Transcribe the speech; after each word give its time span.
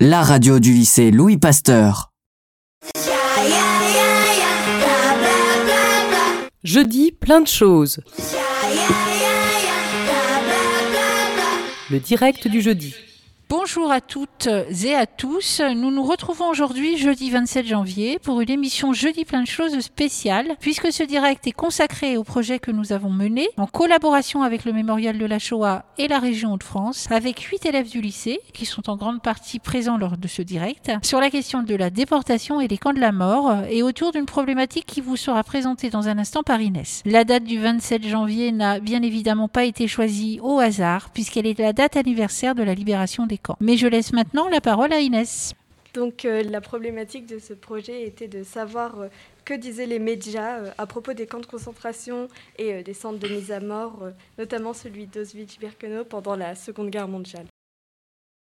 la 0.00 0.24
radio 0.24 0.58
du 0.58 0.72
lycée 0.72 1.12
Louis 1.12 1.36
Pasteur. 1.36 2.10
Jeudi, 6.64 7.12
plein 7.12 7.40
de 7.40 7.46
choses. 7.46 8.00
Le 11.90 12.00
direct 12.00 12.48
du 12.48 12.60
jeudi. 12.60 12.96
Bonjour 13.56 13.92
à 13.92 14.00
toutes 14.00 14.48
et 14.84 14.96
à 14.96 15.06
tous. 15.06 15.62
Nous 15.76 15.92
nous 15.92 16.02
retrouvons 16.02 16.48
aujourd'hui, 16.48 16.98
jeudi 16.98 17.30
27 17.30 17.64
janvier, 17.66 18.18
pour 18.18 18.40
une 18.40 18.50
émission 18.50 18.92
Jeudi 18.92 19.24
plein 19.24 19.42
de 19.42 19.46
choses 19.46 19.78
spéciale, 19.78 20.56
puisque 20.58 20.92
ce 20.92 21.04
direct 21.04 21.46
est 21.46 21.52
consacré 21.52 22.16
au 22.16 22.24
projet 22.24 22.58
que 22.58 22.72
nous 22.72 22.92
avons 22.92 23.10
mené 23.10 23.48
en 23.56 23.68
collaboration 23.68 24.42
avec 24.42 24.64
le 24.64 24.72
Mémorial 24.72 25.18
de 25.18 25.24
la 25.24 25.38
Shoah 25.38 25.84
et 25.98 26.08
la 26.08 26.18
région 26.18 26.52
Hauts-de-France, 26.52 27.06
avec 27.12 27.38
huit 27.42 27.64
élèves 27.64 27.88
du 27.88 28.00
lycée, 28.00 28.40
qui 28.52 28.66
sont 28.66 28.90
en 28.90 28.96
grande 28.96 29.22
partie 29.22 29.60
présents 29.60 29.98
lors 29.98 30.16
de 30.16 30.26
ce 30.26 30.42
direct, 30.42 30.90
sur 31.02 31.20
la 31.20 31.30
question 31.30 31.62
de 31.62 31.76
la 31.76 31.90
déportation 31.90 32.60
et 32.60 32.66
des 32.66 32.76
camps 32.76 32.92
de 32.92 33.00
la 33.00 33.12
mort, 33.12 33.54
et 33.70 33.84
autour 33.84 34.10
d'une 34.10 34.26
problématique 34.26 34.86
qui 34.86 35.00
vous 35.00 35.16
sera 35.16 35.44
présentée 35.44 35.90
dans 35.90 36.08
un 36.08 36.18
instant 36.18 36.42
par 36.42 36.60
Inès. 36.60 37.02
La 37.06 37.22
date 37.22 37.44
du 37.44 37.60
27 37.60 38.04
janvier 38.04 38.50
n'a 38.50 38.80
bien 38.80 39.02
évidemment 39.02 39.48
pas 39.48 39.64
été 39.64 39.86
choisie 39.86 40.40
au 40.42 40.58
hasard, 40.58 41.10
puisqu'elle 41.10 41.46
est 41.46 41.60
la 41.60 41.72
date 41.72 41.96
anniversaire 41.96 42.56
de 42.56 42.64
la 42.64 42.74
libération 42.74 43.26
des 43.26 43.38
Mais 43.60 43.76
je 43.76 43.86
laisse 43.86 44.12
maintenant 44.12 44.48
la 44.48 44.60
parole 44.60 44.92
à 44.92 45.00
Inès. 45.00 45.54
Donc 45.94 46.24
euh, 46.24 46.42
la 46.42 46.60
problématique 46.60 47.26
de 47.26 47.38
ce 47.38 47.54
projet 47.54 48.02
était 48.02 48.26
de 48.26 48.42
savoir 48.42 48.98
euh, 48.98 49.08
que 49.44 49.54
disaient 49.54 49.86
les 49.86 50.00
médias 50.00 50.58
euh, 50.58 50.70
à 50.76 50.86
propos 50.86 51.12
des 51.12 51.28
camps 51.28 51.38
de 51.38 51.46
concentration 51.46 52.28
et 52.58 52.82
des 52.82 52.94
centres 52.94 53.20
de 53.20 53.28
mise 53.28 53.52
à 53.52 53.60
mort, 53.60 54.08
notamment 54.36 54.74
celui 54.74 55.06
d'Auschwitz-Birkenau 55.06 56.04
pendant 56.04 56.34
la 56.34 56.56
Seconde 56.56 56.90
Guerre 56.90 57.06
mondiale. 57.06 57.46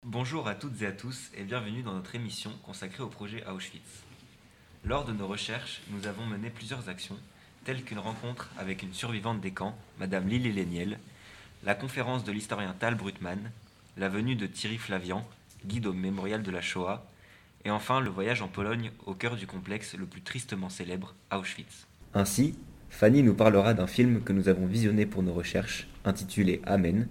Bonjour 0.05 0.47
à 0.47 0.55
toutes 0.55 0.81
et 0.81 0.87
à 0.87 0.91
tous 0.91 1.31
et 1.37 1.43
bienvenue 1.43 1.83
dans 1.83 1.93
notre 1.93 2.15
émission 2.15 2.51
consacrée 2.65 3.03
au 3.03 3.07
projet 3.07 3.43
Auschwitz. 3.47 4.03
Lors 4.83 5.05
de 5.05 5.13
nos 5.13 5.27
recherches, 5.27 5.81
nous 5.89 6.05
avons 6.05 6.25
mené 6.25 6.49
plusieurs 6.49 6.89
actions, 6.89 7.17
telles 7.63 7.83
qu'une 7.83 7.99
rencontre 7.99 8.49
avec 8.57 8.83
une 8.83 8.93
survivante 8.93 9.39
des 9.39 9.51
camps, 9.51 9.77
Madame 9.99 10.27
Lily 10.27 10.51
Léniel, 10.51 10.99
la 11.63 11.75
conférence 11.75 12.25
de 12.25 12.31
l'historien 12.31 12.75
Tal 12.77 12.95
Brutmann 12.95 13.51
la 13.97 14.09
venue 14.09 14.35
de 14.35 14.45
Thierry 14.45 14.77
Flavian, 14.77 15.27
guide 15.65 15.87
au 15.87 15.93
mémorial 15.93 16.43
de 16.43 16.51
la 16.51 16.61
Shoah, 16.61 17.05
et 17.65 17.71
enfin 17.71 17.99
le 17.99 18.09
voyage 18.09 18.41
en 18.41 18.47
Pologne 18.47 18.91
au 19.05 19.13
cœur 19.13 19.35
du 19.35 19.47
complexe 19.47 19.95
le 19.95 20.05
plus 20.05 20.21
tristement 20.21 20.69
célèbre, 20.69 21.15
Auschwitz. 21.31 21.87
Ainsi, 22.13 22.55
Fanny 22.89 23.23
nous 23.23 23.33
parlera 23.33 23.73
d'un 23.73 23.87
film 23.87 24.21
que 24.21 24.33
nous 24.33 24.49
avons 24.49 24.65
visionné 24.65 25.05
pour 25.05 25.23
nos 25.23 25.33
recherches, 25.33 25.87
intitulé 26.05 26.61
Amen, 26.65 27.07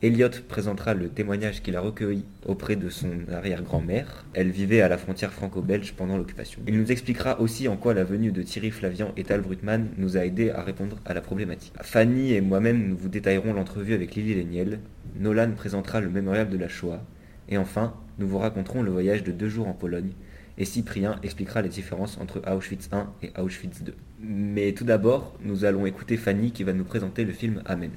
Elliot 0.00 0.30
présentera 0.46 0.94
le 0.94 1.08
témoignage 1.08 1.60
qu'il 1.60 1.74
a 1.74 1.80
recueilli 1.80 2.24
auprès 2.46 2.76
de 2.76 2.88
son 2.88 3.10
arrière-grand-mère. 3.32 4.24
Elle 4.32 4.50
vivait 4.50 4.80
à 4.80 4.88
la 4.88 4.96
frontière 4.96 5.32
franco-belge 5.32 5.94
pendant 5.96 6.16
l'occupation. 6.16 6.60
Il 6.68 6.78
nous 6.78 6.92
expliquera 6.92 7.40
aussi 7.40 7.66
en 7.66 7.76
quoi 7.76 7.94
la 7.94 8.04
venue 8.04 8.30
de 8.30 8.42
Thierry 8.42 8.70
Flavian 8.70 9.12
et 9.16 9.24
Tal 9.24 9.40
Brutman 9.40 9.88
nous 9.96 10.16
a 10.16 10.24
aidé 10.24 10.50
à 10.50 10.62
répondre 10.62 10.98
à 11.04 11.14
la 11.14 11.20
problématique. 11.20 11.72
Fanny 11.82 12.32
et 12.32 12.40
moi-même 12.40 12.86
nous 12.86 12.96
vous 12.96 13.08
détaillerons 13.08 13.52
l'entrevue 13.52 13.92
avec 13.92 14.14
Lily 14.14 14.36
Léniel. 14.36 14.78
Nolan 15.18 15.50
présentera 15.56 16.00
le 16.00 16.10
mémorial 16.10 16.48
de 16.48 16.56
la 16.56 16.68
Shoah. 16.68 17.02
Et 17.48 17.58
enfin, 17.58 17.92
nous 18.20 18.28
vous 18.28 18.38
raconterons 18.38 18.82
le 18.82 18.92
voyage 18.92 19.24
de 19.24 19.32
deux 19.32 19.48
jours 19.48 19.66
en 19.66 19.72
Pologne. 19.72 20.12
Et 20.58 20.64
Cyprien 20.64 21.18
expliquera 21.24 21.60
les 21.60 21.70
différences 21.70 22.18
entre 22.18 22.40
Auschwitz 22.48 22.88
I 22.92 23.26
et 23.26 23.40
Auschwitz 23.40 23.80
II. 23.80 23.94
Mais 24.20 24.70
tout 24.74 24.84
d'abord, 24.84 25.36
nous 25.42 25.64
allons 25.64 25.86
écouter 25.86 26.16
Fanny 26.16 26.52
qui 26.52 26.62
va 26.62 26.72
nous 26.72 26.84
présenter 26.84 27.24
le 27.24 27.32
film 27.32 27.62
Amen. 27.64 27.90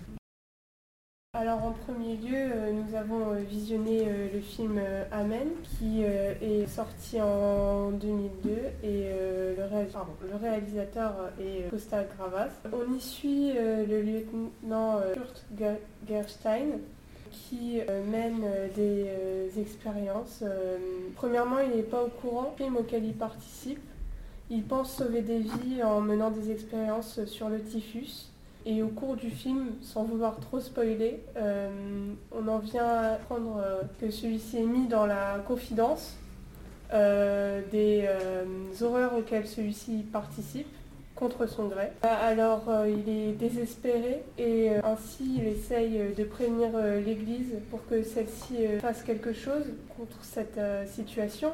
Alors 1.34 1.64
en 1.64 1.72
premier 1.72 2.18
lieu, 2.18 2.36
euh, 2.36 2.74
nous 2.74 2.94
euh, 3.14 3.42
visionné 3.48 4.04
euh, 4.08 4.28
le 4.34 4.40
film 4.40 4.80
Amen 5.12 5.50
qui 5.78 6.04
est 6.04 6.67
sorti 6.67 7.22
en 7.22 7.92
2002 7.92 8.50
et 8.84 9.09
le, 9.58 10.38
réalisateur 10.42 11.32
est 11.39 11.70
Costa 11.70 12.04
Gravas. 12.04 12.52
On 12.72 12.94
y 12.94 13.02
suit 13.02 13.54
le 13.54 14.02
lieutenant 14.02 15.02
Kurt 15.14 15.45
Gerstein 16.08 16.80
qui 17.32 17.80
mène 18.10 18.44
des 18.76 19.60
expériences. 19.60 20.43
Premièrement, 21.16 21.60
il 21.60 21.76
n'est 21.76 21.83
pas 21.83 22.04
au 22.04 22.10
courant 22.10 22.54
du 22.58 22.64
film 22.64 22.78
auquel 22.78 23.05
il 23.05 23.14
participe. 23.14 23.82
Il 24.49 24.64
pense 24.64 24.98
sauver 24.98 25.22
des 25.22 25.39
vies 25.39 25.83
en 25.83 26.02
menant 26.02 26.32
des 26.32 26.52
expériences 26.52 27.23
sur 27.26 27.49
le 27.49 27.61
typhus. 27.61 28.30
Et 28.66 28.83
au 28.83 28.89
cours 28.89 29.16
du 29.16 29.32
film, 29.32 29.72
sans 29.82 30.04
vouloir 30.04 30.39
trop 30.39 30.60
spoiler, 30.60 31.23
euh, 31.36 31.70
on 32.32 32.48
en 32.48 32.60
vient 32.60 32.86
à 32.86 33.14
apprendre 33.14 33.60
euh, 33.64 33.82
que 33.99 34.11
celui-ci 34.11 34.58
est 34.58 34.66
mis 34.66 34.88
dans 34.88 35.08
la 35.08 35.39
confidence 35.48 36.16
euh, 36.94 37.61
des 37.72 38.08
horreurs 38.83 39.16
auxquelles 39.17 39.48
celui-ci 39.48 40.05
participe 40.11 40.67
contre 41.16 41.48
son 41.48 41.67
gré. 41.67 41.89
Alors 42.04 42.64
il 42.88 43.08
est 43.10 43.32
désespéré 43.33 44.23
et 44.38 44.70
ainsi 44.83 45.38
il 45.38 45.48
essaye 45.48 46.14
de 46.17 46.23
prévenir 46.23 46.70
l'Église 47.05 47.60
pour 47.70 47.86
que 47.88 48.04
celle-ci 48.04 48.55
fasse 48.80 49.04
quelque 49.04 49.32
chose 49.32 49.66
contre 49.95 50.23
cette 50.23 50.60
situation 50.88 51.52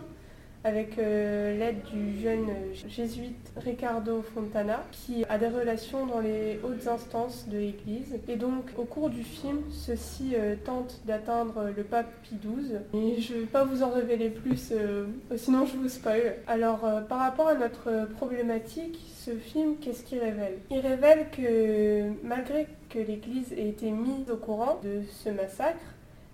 avec 0.64 0.98
euh, 0.98 1.58
l'aide 1.58 1.82
du 1.94 2.20
jeune 2.20 2.48
jésuite 2.88 3.52
Ricardo 3.58 4.22
Fontana 4.34 4.84
qui 4.92 5.24
a 5.30 5.38
des 5.38 5.48
relations 5.48 6.06
dans 6.06 6.20
les 6.20 6.60
hautes 6.64 6.88
instances 6.88 7.48
de 7.48 7.58
l'Église. 7.58 8.20
Et 8.28 8.36
donc 8.36 8.66
au 8.78 8.84
cours 8.84 9.10
du 9.10 9.24
film, 9.24 9.60
ceux-ci 9.72 10.34
euh, 10.36 10.56
tentent 10.66 11.00
d'atteindre 11.06 11.72
le 11.76 11.84
pape 11.84 12.12
Pie 12.24 12.38
XII. 12.42 12.80
Et 12.94 13.22
je 13.22 13.34
ne 13.34 13.40
vais 13.40 13.46
pas 13.46 13.64
vous 13.64 13.84
en 13.84 13.90
révéler 13.90 14.30
plus, 14.30 14.72
euh, 14.72 15.06
sinon 15.36 15.66
je 15.66 15.78
vous 15.78 15.90
spoil. 15.90 16.36
Alors 16.48 16.82
par 17.08 17.20
rapport 17.20 17.48
à 17.48 17.56
notre 17.56 18.08
problématique, 18.16 19.00
ce 19.16 19.32
film, 19.32 19.76
qu'est-ce 19.80 20.04
qu'il 20.04 20.20
révèle? 20.20 20.58
Il 20.72 20.80
révèle 20.80 21.28
que 21.32 22.12
malgré 22.24 22.68
que 22.90 23.00
l'Église 23.00 23.54
ait 23.54 23.70
été 23.70 23.92
mise 23.92 24.30
au 24.32 24.38
courant 24.38 24.80
de 24.84 25.02
ce 25.24 25.30
massacre, 25.30 25.84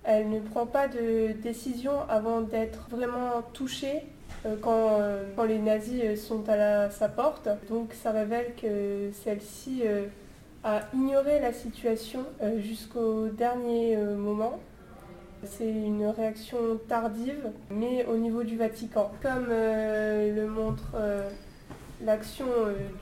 elle 0.03 0.29
ne 0.29 0.39
prend 0.39 0.65
pas 0.65 0.87
de 0.87 1.31
décision 1.41 1.93
avant 2.09 2.41
d'être 2.41 2.87
vraiment 2.89 3.41
touchée 3.53 4.03
euh, 4.45 4.55
euh, 4.65 5.23
quand, 5.35 5.43
les 5.43 5.59
nazis 5.59 6.21
sont 6.21 6.47
à 6.49 6.89
sa 6.89 7.09
porte. 7.09 7.47
Donc 7.69 7.93
ça 7.93 8.11
révèle 8.11 8.53
que 8.61 9.11
celle-ci 9.23 9.83
euh, 9.85 10.05
a 10.63 10.81
ignoré 10.93 11.39
la 11.39 11.53
situation 11.53 12.25
jusqu'au 12.57 13.27
dernier 13.27 13.97
moment. 13.97 14.59
C'est 15.43 15.69
une 15.69 16.05
réaction 16.05 16.79
tardive, 16.87 17.51
mais 17.69 18.05
au 18.05 18.15
niveau 18.15 18.43
du 18.43 18.55
Vatican. 18.55 19.11
Comme 19.21 19.47
le 19.49 20.45
montre 20.47 20.95
l'action 22.01 22.45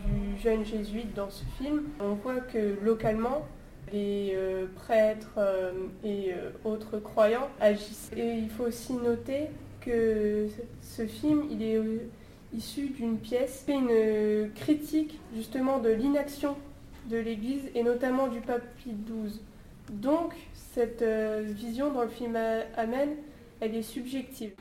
du 0.07 0.41
jeune 0.41 0.65
jésuite 0.65 1.13
dans 1.13 1.29
ce 1.29 1.43
film, 1.59 1.83
on 1.99 2.13
voit 2.15 2.39
que 2.39 2.83
localement, 2.83 3.45
les 3.93 4.35
prêtres 4.75 5.37
et 6.03 6.33
autres 6.65 6.97
croyants 6.97 7.49
agissent. 7.59 8.09
Et 8.17 8.37
il 8.37 8.49
faut 8.49 8.63
aussi 8.63 8.93
noter 8.93 9.49
que 9.81 10.47
ce 10.81 11.05
film, 11.05 11.45
il 11.49 11.61
est 11.61 11.75
euh, 11.75 11.97
issu 12.55 12.89
d'une 12.89 13.17
pièce, 13.17 13.63
fait 13.65 13.73
une 13.73 13.89
euh, 13.91 14.47
critique 14.55 15.19
justement 15.35 15.79
de 15.79 15.89
l'inaction 15.89 16.55
de 17.09 17.17
l'Église 17.17 17.63
et 17.75 17.83
notamment 17.83 18.27
du 18.27 18.39
pape 18.39 18.63
Pie 18.77 18.95
XII. 19.05 19.41
Donc 19.89 20.33
cette 20.53 21.01
euh, 21.01 21.43
vision 21.45 21.91
dans 21.91 22.03
le 22.03 22.09
film 22.09 22.37
Amen, 22.77 23.09
elle 23.59 23.75
est 23.75 23.81
subjective. 23.81 24.51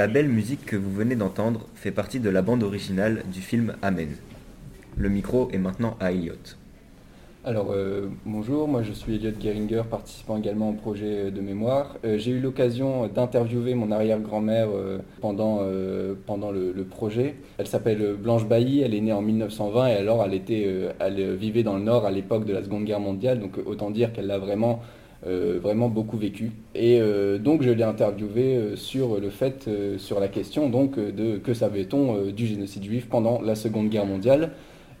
La 0.00 0.06
belle 0.06 0.30
musique 0.30 0.64
que 0.64 0.76
vous 0.76 0.90
venez 0.90 1.14
d'entendre 1.14 1.66
fait 1.74 1.90
partie 1.90 2.20
de 2.20 2.30
la 2.30 2.40
bande 2.40 2.62
originale 2.62 3.22
du 3.30 3.42
film 3.42 3.76
Amen. 3.82 4.08
Le 4.96 5.10
micro 5.10 5.50
est 5.52 5.58
maintenant 5.58 5.98
à 6.00 6.10
Elliot. 6.10 6.56
Alors 7.44 7.70
euh, 7.70 8.08
bonjour, 8.24 8.66
moi 8.66 8.82
je 8.82 8.92
suis 8.92 9.16
Elliot 9.16 9.32
Geringer, 9.38 9.82
participant 9.90 10.38
également 10.38 10.70
au 10.70 10.72
projet 10.72 11.30
de 11.30 11.42
mémoire. 11.42 11.98
Euh, 12.06 12.16
j'ai 12.16 12.30
eu 12.30 12.40
l'occasion 12.40 13.08
d'interviewer 13.08 13.74
mon 13.74 13.92
arrière-grand-mère 13.92 14.68
euh, 14.74 15.00
pendant, 15.20 15.60
le, 15.60 16.86
projet. 16.88 17.34
Elle 17.58 17.66
s'appelle 17.66 18.14
Blanche 18.14 18.46
Bailly, 18.46 18.80
elle 18.80 18.94
est 18.94 19.02
née 19.02 19.12
en 19.12 19.20
1920 19.20 19.86
et 19.88 19.96
alors 19.96 20.24
elle, 20.24 20.32
était, 20.32 20.66
elle 20.98 21.34
vivait 21.34 21.62
dans 21.62 21.76
le 21.76 21.82
Nord 21.82 22.06
à 22.06 22.10
l'époque 22.10 22.46
de 22.46 22.54
la 22.54 22.64
Seconde 22.64 22.84
Guerre 22.84 23.00
mondiale, 23.00 23.38
donc 23.38 23.58
autant 23.66 23.90
dire 23.90 24.14
qu'elle 24.14 24.28
l'a 24.28 24.38
vraiment, 24.38 24.80
vraiment 25.22 25.88
beaucoup 25.88 26.16
vécu. 26.16 26.52
Et 26.74 27.00
donc 27.38 27.62
je 27.62 27.70
l'ai 27.70 27.82
interviewée 27.82 28.76
sur 28.76 29.20
le 29.20 29.30
fait, 29.30 29.68
sur 29.98 30.18
la 30.18 30.28
question 30.28 30.70
donc 30.70 30.98
de 30.98 31.36
que 31.36 31.52
savait-on 31.52 32.30
du 32.30 32.46
génocide 32.46 32.84
juif 32.84 33.06
pendant 33.08 33.40
la 33.42 33.54
Seconde 33.54 33.90
Guerre 33.90 34.06
mondiale. 34.06 34.52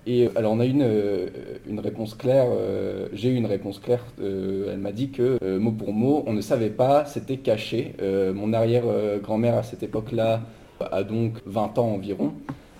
Et 0.06 0.26
euh, 0.26 0.30
alors 0.36 0.52
on 0.52 0.60
a 0.60 0.64
une, 0.64 0.82
euh, 0.82 1.28
une 1.68 1.80
réponse 1.80 2.14
claire, 2.14 2.46
euh, 2.48 3.08
j'ai 3.12 3.30
eu 3.30 3.34
une 3.34 3.46
réponse 3.46 3.78
claire, 3.78 4.04
elle 4.18 4.78
m'a 4.78 4.92
dit 4.92 5.10
que 5.10 5.38
mot 5.58 5.72
pour 5.72 5.92
mot, 5.92 6.24
on 6.26 6.32
ne 6.32 6.40
savait 6.40 6.70
pas, 6.70 7.04
c'était 7.04 7.36
caché. 7.36 7.94
mon 8.34 8.52
arrière-grand-mère 8.52 9.56
à 9.56 9.62
cette 9.62 9.82
époque-là 9.82 10.42
a 10.80 11.02
donc 11.02 11.34
20 11.46 11.78
ans 11.78 11.88
environ. 11.94 12.32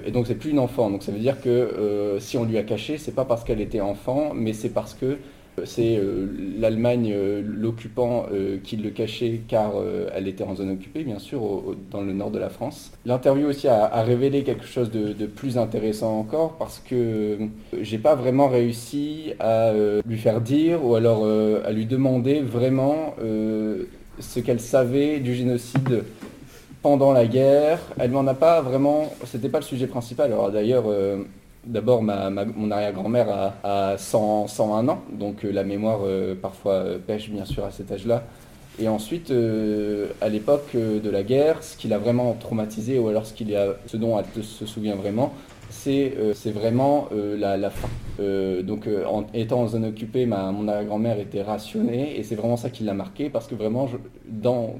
Et 0.06 0.12
donc 0.12 0.26
c'est 0.26 0.34
plus 0.34 0.50
une 0.50 0.58
enfant. 0.58 0.90
Donc 0.90 1.02
ça 1.02 1.12
veut 1.12 1.18
dire 1.18 1.40
que 1.40 2.16
si 2.20 2.36
on 2.38 2.44
lui 2.44 2.56
a 2.58 2.62
caché, 2.62 2.98
c'est 2.98 3.14
pas 3.14 3.24
parce 3.24 3.44
qu'elle 3.44 3.60
était 3.60 3.80
enfant, 3.80 4.32
mais 4.34 4.52
c'est 4.52 4.70
parce 4.70 4.94
que 4.94 5.18
c'est 5.64 5.96
euh, 5.96 6.26
l'Allemagne, 6.58 7.12
euh, 7.14 7.42
l'occupant, 7.44 8.26
euh, 8.32 8.58
qui 8.62 8.76
le 8.76 8.90
cachait 8.90 9.40
car 9.48 9.72
elle 10.14 10.28
était 10.28 10.44
en 10.44 10.54
zone 10.54 10.70
occupée, 10.70 11.04
bien 11.04 11.18
sûr, 11.18 11.40
dans 11.90 12.00
le 12.00 12.12
nord 12.12 12.30
de 12.30 12.38
la 12.38 12.48
France. 12.48 12.92
L'interview 13.04 13.48
aussi 13.48 13.68
a, 13.68 14.02
révélé 14.02 14.42
quelque 14.42 14.66
chose 14.66 14.90
de, 14.90 15.26
plus 15.26 15.58
intéressant 15.58 16.18
encore 16.18 16.54
parce 16.58 16.78
que 16.78 17.38
j'ai 17.80 17.98
pas 17.98 18.14
vraiment 18.14 18.48
réussi 18.48 19.32
à 19.38 19.72
lui 20.06 20.18
faire 20.18 20.40
dire 20.40 20.84
ou 20.84 20.94
alors 20.94 21.26
à 21.64 21.70
lui 21.72 21.86
demander 21.86 22.40
vraiment 22.40 23.14
ce 24.18 24.40
qu'elle 24.40 24.60
savait 24.60 25.20
du 25.20 25.34
génocide 25.34 26.04
pendant 26.82 27.12
la 27.12 27.26
guerre. 27.26 27.78
Elle 27.98 28.10
m'en 28.10 28.26
a 28.26 28.34
pas 28.34 28.60
vraiment. 28.60 29.12
C'était 29.24 29.48
pas 29.48 29.58
le 29.58 29.64
sujet 29.64 29.86
principal. 29.86 30.32
Alors 30.32 30.50
d'ailleurs, 30.50 30.84
D'abord, 31.66 32.02
mon 32.02 32.70
arrière-grand-mère 32.70 33.52
a, 33.62 33.98
101 33.98 34.88
ans, 34.88 35.02
donc 35.12 35.44
euh, 35.44 35.50
la 35.50 35.62
mémoire 35.62 36.00
euh, 36.04 36.34
parfois 36.34 36.72
euh, 36.72 36.98
pêche 36.98 37.28
bien 37.28 37.44
sûr 37.44 37.66
à 37.66 37.70
cet 37.70 37.92
âge-là. 37.92 38.24
Et 38.78 38.88
ensuite, 38.88 39.30
à 40.22 40.28
l'époque 40.30 40.74
de 40.74 41.10
la 41.10 41.22
guerre, 41.22 41.62
ce 41.62 41.76
qui 41.76 41.86
l'a 41.86 41.98
vraiment 41.98 42.32
traumatisé, 42.32 42.98
ou 42.98 43.08
alors 43.08 43.26
ce, 43.26 43.34
qu'il 43.34 43.54
a, 43.54 43.74
ce 43.86 43.98
dont 43.98 44.18
elle 44.18 44.42
se 44.42 44.64
souvient 44.64 44.94
vraiment, 44.94 45.34
c'est 45.68 46.14
vraiment 46.46 47.10
la, 47.12 47.68
fin. 47.68 47.88
donc, 48.62 48.88
en 49.06 49.26
étant 49.34 49.62
en 49.62 49.68
zone 49.68 49.84
occupée, 49.84 50.24
mon 50.24 50.66
arrière-grand-mère 50.66 51.18
était 51.18 51.42
rationnée, 51.42 52.18
et 52.18 52.22
c'est 52.22 52.36
vraiment 52.36 52.56
ça 52.56 52.70
qui 52.70 52.84
l'a 52.84 52.94
marqué, 52.94 53.28
parce 53.28 53.48
que 53.48 53.54
vraiment, 53.54 53.86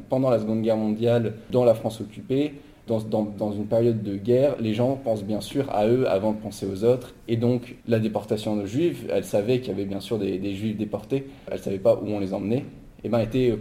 pendant 0.09 0.31
la 0.31 0.39
Seconde 0.39 0.63
Guerre 0.63 0.79
mondiale, 0.79 1.35
dans 1.51 1.65
la 1.65 1.75
France 1.75 2.01
occupée, 2.01 2.55
dans, 2.99 3.53
une 3.53 3.67
période 3.67 4.03
de 4.03 4.17
guerre, 4.17 4.57
les 4.61 4.75
gens 4.75 4.97
pensent 4.97 5.25
bien 5.25 5.41
sûr 5.41 5.71
à 5.71 5.87
eux 5.87 6.09
avant 6.09 6.33
de 6.33 6.39
penser 6.39 6.67
aux 6.67 6.85
autres. 6.85 7.15
Et 7.29 7.37
donc, 7.37 7.77
la 7.87 7.99
déportation 7.99 8.57
de 8.57 8.67
juifs, 8.67 9.05
elle 9.09 9.25
savait 9.25 9.61
qu'il 9.61 9.69
y 9.69 9.75
avait 9.75 9.85
bien 9.85 10.01
sûr 10.01 10.19
des, 10.19 10.55
juifs 10.55 10.77
déportés, 10.77 11.27
elle 11.49 11.59
ne 11.59 11.63
savait 11.63 11.79
pas 11.79 11.95
où 11.95 12.09
on 12.09 12.19
les 12.19 12.35
emmenait, 12.35 12.59
et 12.59 13.05
eh 13.05 13.09
ben, 13.09 13.21
était 13.21 13.51
euh, 13.51 13.57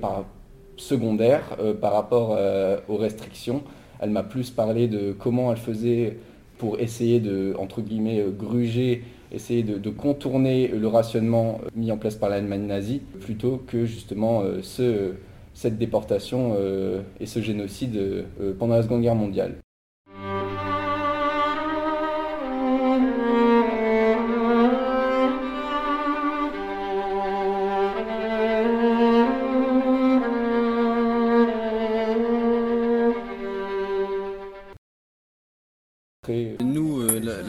secondaire 0.78 1.56
euh, 1.60 1.74
par 1.74 1.94
rapport 1.94 2.36
euh, 2.38 2.80
aux 2.90 2.98
restrictions. 2.98 3.64
Elle 4.02 4.10
m'a 4.10 4.24
plus 4.24 4.50
parlé 4.50 4.88
de 4.88 5.14
comment 5.18 5.52
elle 5.52 5.58
faisait 5.58 6.18
pour 6.58 6.80
essayer 6.80 7.20
de, 7.20 7.56
entre 7.58 7.82
guillemets, 7.82 8.24
gruger, 8.38 9.04
essayer 9.32 9.64
de, 9.64 9.90
contourner 9.90 10.68
le 10.68 10.88
rationnement 10.88 11.62
mis 11.76 11.92
en 11.92 11.98
place 11.98 12.16
par 12.16 12.30
l'Allemagne 12.30 12.66
nazie, 12.66 13.02
plutôt 13.22 13.62
que 13.66 13.86
justement 13.86 14.44
ce 14.62 15.14
cette 15.60 15.78
déportation 15.78 16.56
euh, 16.58 17.02
et 17.20 17.26
ce 17.26 17.42
génocide 17.42 17.98
euh, 17.98 18.54
pendant 18.58 18.76
la 18.76 18.84
Seconde 18.84 19.02
Guerre 19.02 19.16
mondiale. 19.16 19.58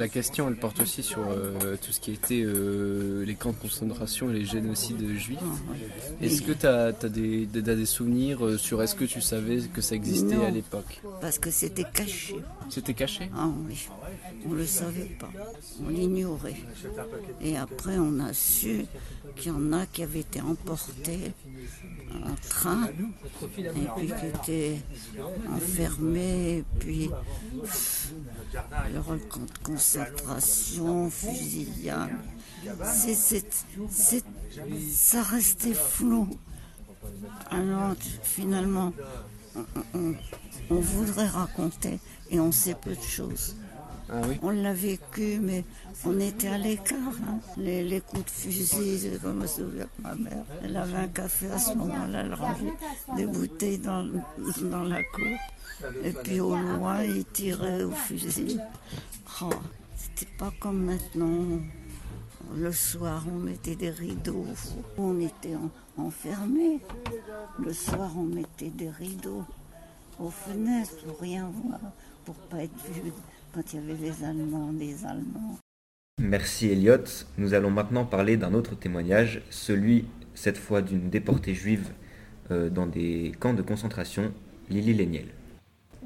Euh, 0.01 0.05
la, 0.05 0.09
question, 0.09 0.49
elle 0.49 0.57
porte 0.57 0.81
aussi 0.81 1.03
sur 1.03 1.21
tout 1.83 1.93
ce 1.93 2.01
qui 2.01 2.13
était 2.13 2.45
les 3.25 3.35
camps 3.35 3.53
de 3.53 3.57
concentration 3.57 4.31
et 4.31 4.35
les 4.35 4.45
génocides 4.45 5.17
juifs. 5.17 5.39
Est-ce 6.23 6.43
que 6.43 6.53
tu 6.53 6.67
as, 6.67 6.93
des, 7.09 7.47
des, 7.47 7.87
souvenirs 7.87 8.45
euh, 8.45 8.59
sur 8.59 8.83
est-ce 8.83 8.95
que 8.95 9.05
tu 9.05 9.21
savais 9.21 9.61
que 9.73 9.81
ça 9.81 9.95
existait 9.95 10.45
à 10.45 10.51
l'époque? 10.51 11.01
Parce 11.21 11.39
que 11.39 11.51
c'était 11.51 11.85
caché. 11.85 12.37
C'était 12.69 12.95
caché? 12.95 13.31
Ah 13.37 13.49
oui, 13.69 13.89
on 14.47 14.51
ne 14.51 14.57
le 14.57 14.67
savait 14.67 15.17
pas, 15.19 15.31
on 15.85 15.89
l'ignorait. 15.89 16.61
Et 17.41 17.57
après, 17.57 17.99
on 17.99 18.21
a 18.21 18.33
su 18.33 18.85
qu'il 19.37 19.53
y 19.53 19.55
en 19.55 19.73
a 19.73 19.87
qui 19.87 20.03
avaient 20.03 20.21
été 20.21 20.41
emportés 20.41 21.33
en 22.13 22.35
train 22.49 22.89
et 22.89 23.87
puis 23.97 24.07
qui 24.07 24.27
étaient 24.27 24.77
enfermés, 25.49 26.59
et 26.59 26.65
puis 26.79 27.11
le 28.93 29.01
camp 29.01 29.15
de 29.15 29.59
concentration, 29.63 29.90
fusillade 31.11 32.11
c'est, 32.93 34.25
ça 34.93 35.23
restait 35.23 35.75
flou. 35.75 36.29
Alors 37.51 37.95
finalement, 38.23 38.93
on, 39.95 40.15
voudrait 40.71 41.27
raconter 41.27 41.99
et 42.31 42.39
on 42.41 42.53
sait 42.53 42.75
peu 42.75 42.95
de 42.95 43.03
choses. 43.03 43.57
Ah 44.13 44.23
on 44.43 44.51
l'a 44.51 44.75
vécu, 44.75 45.39
mais 45.41 45.65
on 46.05 46.19
était 46.19 46.49
à 46.49 46.59
l'écart. 46.59 46.97
Hein. 47.29 47.39
Les, 47.57 48.01
coups 48.01 48.25
de 48.25 48.31
fusil, 48.31 49.11
je 49.23 49.29
me 49.29 49.47
souviens 49.47 49.87
de 49.99 50.03
ma 50.03 50.15
mère. 50.17 50.45
Elle 50.65 50.77
avait 50.77 50.97
un 50.97 51.09
café 51.09 51.51
à 51.51 51.59
ce 51.59 51.75
moment-là, 51.75 52.23
elle 52.25 52.35
rangeait 52.35 52.73
des 53.17 53.27
bouteilles 53.27 53.79
dans, 53.79 54.05
dans 54.63 54.83
la 54.83 55.03
cour. 55.05 55.39
Et 56.05 56.13
puis 56.13 56.41
au 56.41 56.57
loin, 56.57 57.03
il 57.05 57.25
tirait 57.25 57.85
au 57.85 57.93
fusil. 57.93 58.59
Oh, 59.43 59.51
c'était 60.21 60.33
pas 60.37 60.53
comme 60.61 60.85
maintenant. 60.85 61.61
Le 62.55 62.73
soir, 62.73 63.25
on 63.33 63.39
mettait 63.39 63.77
des 63.77 63.89
rideaux. 63.89 64.45
On 64.99 65.19
était 65.19 65.57
enfermés. 65.97 66.81
Le 67.59 67.73
soir, 67.73 68.11
on 68.19 68.25
mettait 68.25 68.69
des 68.69 68.91
rideaux 68.91 69.45
aux 70.19 70.29
fenêtres 70.29 70.97
pour 71.07 71.21
rien 71.21 71.51
voir, 71.65 71.81
pour 72.27 72.35
pas 72.35 72.65
être 72.65 72.85
vu 72.93 73.13
quand 73.55 73.63
il 73.73 73.77
y 73.77 73.83
avait 73.83 74.03
les 74.03 74.25
Allemands, 74.25 74.73
des 74.75 75.07
Allemands. 75.07 75.59
Merci 76.21 76.69
Elliot. 76.69 77.05
Nous 77.39 77.55
allons 77.55 77.71
maintenant 77.71 78.05
parler 78.05 78.37
d'un 78.37 78.53
autre 78.53 78.75
témoignage, 78.75 79.43
celui 79.49 80.05
cette 80.35 80.59
fois 80.59 80.83
d'une 80.83 81.09
déportée 81.09 81.55
juive 81.55 81.93
euh, 82.51 82.69
dans 82.69 82.87
des 82.87 83.33
camps 83.41 83.55
de 83.55 83.63
concentration, 83.63 84.35
Lily 84.69 84.93
Léniel. 84.93 85.29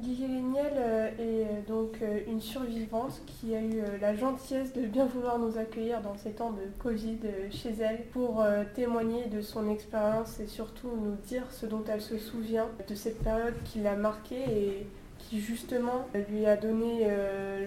Lily 0.03 0.27
Léniel 0.27 0.73
euh, 0.75 1.07
est 1.17 1.45
euh, 1.45 1.61
donc 1.69 2.01
euh, 2.01 2.19
une 2.27 2.41
survivante 2.41 3.21
qui 3.25 3.55
a 3.55 3.61
eu 3.61 3.81
la 4.01 4.13
gentillesse 4.13 4.73
de 4.73 4.81
bien 4.81 5.05
vouloir 5.05 5.39
nous 5.39 5.57
accueillir 5.57 6.01
dans 6.01 6.17
ces 6.17 6.31
temps 6.31 6.51
de 6.51 6.63
Covid 6.79 7.19
chez 7.49 7.73
elle 7.79 8.03
pour 8.11 8.43
témoigner 8.73 9.27
de 9.27 9.41
son 9.41 9.69
expérience 9.69 10.39
et 10.39 10.47
surtout 10.47 10.89
nous 10.89 11.15
dire 11.27 11.43
ce 11.49 11.65
dont 11.65 11.83
elle 11.87 12.01
se 12.01 12.17
souvient 12.17 12.67
de 12.87 12.95
cette 12.95 13.23
période 13.23 13.55
qui 13.63 13.79
l'a 13.79 13.95
marquée 13.95 14.43
et 14.49 14.87
qui 15.17 15.39
justement 15.39 16.07
lui 16.29 16.45
a 16.45 16.57
donné 16.57 17.07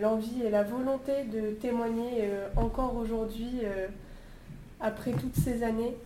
l'envie 0.00 0.42
et 0.44 0.50
la 0.50 0.62
volonté 0.62 1.24
de 1.24 1.52
témoigner 1.52 2.30
encore 2.56 2.96
aujourd'hui 2.96 3.62
après 4.80 5.12
toutes 5.12 5.36
ces 5.36 5.62
années 5.62 5.96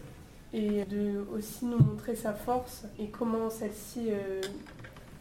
et 0.55 0.85
de 0.85 1.27
aussi 1.35 1.65
nous 1.65 1.79
montrer 1.79 2.15
sa 2.15 2.33
force 2.33 2.85
et 2.99 3.09
comment 3.09 3.51
celle-ci 3.51 4.11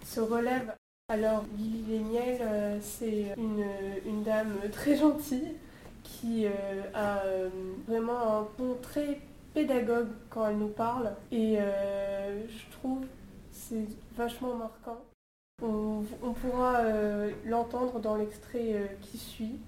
se 0.05 0.19
relève 0.19 0.71
alors, 1.11 1.43
Lily 1.57 1.83
Léniel, 1.89 2.37
euh, 2.41 2.77
c'est 2.81 3.35
une, 3.35 4.23
dame 4.23 4.55
très 4.71 4.95
gentille 4.95 5.55
qui 6.03 6.45
euh, 6.45 6.49
a 6.93 7.19
euh, 7.25 7.49
vraiment 7.85 8.39
un 8.39 8.47
ton 8.57 8.75
très 8.81 9.19
pédagogue 9.53 10.07
quand 10.29 10.47
elle 10.47 10.57
nous 10.57 10.69
parle. 10.69 11.11
Et 11.29 11.57
je 11.57 12.71
trouve 12.77 13.05
c'est 13.51 13.85
vachement 14.15 14.55
marquant. 14.55 15.01
On, 15.61 16.03
pourra 16.33 16.81
l'entendre 17.45 17.99
dans 17.99 18.15
l'extrait 18.15 18.97
qui 19.01 19.17
suit, 19.17 19.59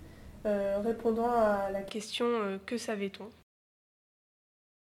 répondant 0.46 1.30
à 1.30 1.70
la 1.72 1.82
question 1.82 2.60
Que 2.66 2.78
savait-on? 2.78 3.28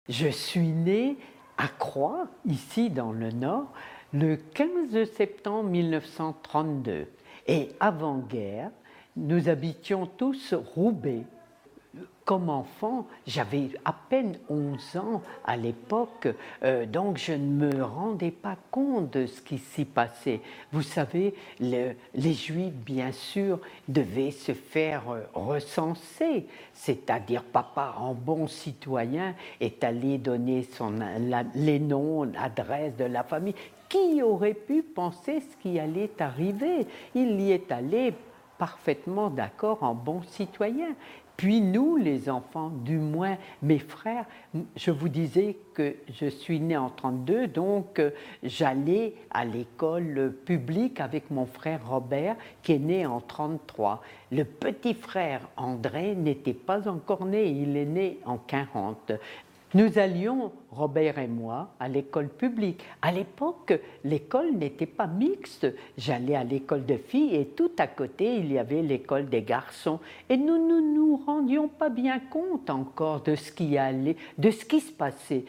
Je 0.09 0.27
suis 0.27 0.69
née 0.69 1.17
à 1.57 1.67
Croix, 1.67 2.27
ici 2.45 2.89
dans 2.89 3.11
le 3.11 3.31
Nord, 3.31 3.71
le 4.13 4.35
15 4.35 5.11
septembre 5.15 5.69
1932. 5.69 7.07
Et 7.47 7.69
avant-guerre, 7.79 8.71
nous 9.15 9.49
habitions 9.49 10.05
tous 10.05 10.53
Roubaix 10.53 11.23
comme 12.27 12.49
enfant, 12.49 13.07
j'avais 13.25 13.69
à 13.85 13.93
peine 13.93 14.37
11 14.49 14.97
ans 14.97 15.21
à 15.45 15.55
l'époque, 15.55 16.27
euh, 16.61 16.85
donc 16.85 17.17
je 17.17 17.31
ne 17.31 17.67
me 17.67 17.81
rendais 17.81 18.31
pas 18.31 18.57
compte 18.69 19.13
de 19.13 19.27
ce 19.27 19.39
qui 19.39 19.57
s'y 19.57 19.85
passait. 19.85 20.41
Vous 20.73 20.81
savez, 20.81 21.33
les 21.61 22.33
Juifs, 22.33 22.73
bien 22.73 23.13
sûr, 23.13 23.61
devaient 23.87 24.31
se 24.31 24.51
faire 24.51 25.09
euh, 25.09 25.21
recenser, 25.33 26.47
c'est-à-dire 26.73 27.43
papa, 27.45 27.95
en 27.97 28.13
bon 28.13 28.47
citoyen, 28.47 29.33
est 29.61 29.81
allé 29.85 30.17
donner 30.17 30.67
les 31.55 31.79
noms, 31.79 32.23
l'adresse 32.23 32.93
de 32.97 33.05
la 33.05 33.23
famille. 33.23 33.55
Qui 33.89 34.21
aurait 34.21 34.53
pu 34.53 34.83
penser 34.83 35.39
ce 35.39 35.55
qui 35.57 35.79
allait 35.79 36.11
arriver? 36.19 36.87
Il 37.15 37.39
y 37.39 37.51
est 37.51 37.71
allé 37.71 38.13
parfaitement 38.57 39.29
d'accord 39.29 39.83
en 39.83 39.93
bon 39.93 40.21
citoyen. 40.23 40.89
Puis 41.37 41.61
nous, 41.61 41.97
les 41.97 42.31
enfants, 42.31 42.69
du 42.69 42.97
moins 42.97 43.37
mes 43.61 43.77
frères, 43.77 44.25
je 44.75 44.89
vous 44.89 45.07
disais 45.07 45.55
que 45.75 45.95
je 46.09 46.25
suis 46.25 46.59
né 46.59 46.75
en 46.75 46.89
32, 46.89 47.45
donc 47.45 47.99
euh, 47.99 48.09
j'allais 48.41 49.13
à 49.29 49.45
l'école 49.45 50.33
publique 50.45 50.99
avec 50.99 51.29
mon 51.29 51.45
frère 51.45 51.87
Robert, 51.87 52.35
qui 52.63 52.73
est 52.73 52.79
né 52.79 53.05
en 53.05 53.21
33. 53.21 54.01
Le 54.31 54.45
petit 54.45 54.95
frère 54.95 55.47
André 55.57 56.15
n'était 56.15 56.55
pas 56.55 56.89
encore 56.89 57.25
né, 57.25 57.45
il 57.45 57.77
est 57.77 57.85
né 57.85 58.17
en 58.25 58.39
40. 58.39 59.11
Nous 59.77 59.99
allions, 59.99 60.51
Robert 60.71 61.19
et 61.19 61.27
moi, 61.27 61.75
à 61.79 61.87
l'école 61.87 62.29
publique. 62.29 62.83
À 62.99 63.11
l'époque, 63.11 63.79
l'école 64.03 64.53
n'était 64.53 64.87
pas 64.87 65.05
mixte. 65.05 65.67
J'allais 65.99 66.35
à 66.35 66.43
l'école 66.43 66.83
de 66.83 66.97
filles 66.97 67.35
et 67.35 67.45
tout 67.45 67.69
à 67.77 67.85
côté, 67.85 68.37
il 68.37 68.51
y 68.51 68.57
avait 68.57 68.81
l'école 68.81 69.29
des 69.29 69.43
garçons. 69.43 69.99
Et 70.29 70.37
nous 70.37 70.57
ne 70.57 70.81
nous, 70.81 71.17
rendions 71.17 71.67
pas 71.67 71.89
bien 71.89 72.17
compte 72.17 72.71
encore 72.71 73.21
de 73.21 73.35
ce 73.35 73.51
qui 73.51 73.77
allait, 73.77 74.15
de 74.39 74.49
ce 74.49 74.65
qui 74.65 74.79
se 74.79 74.91
passait. 74.91 75.45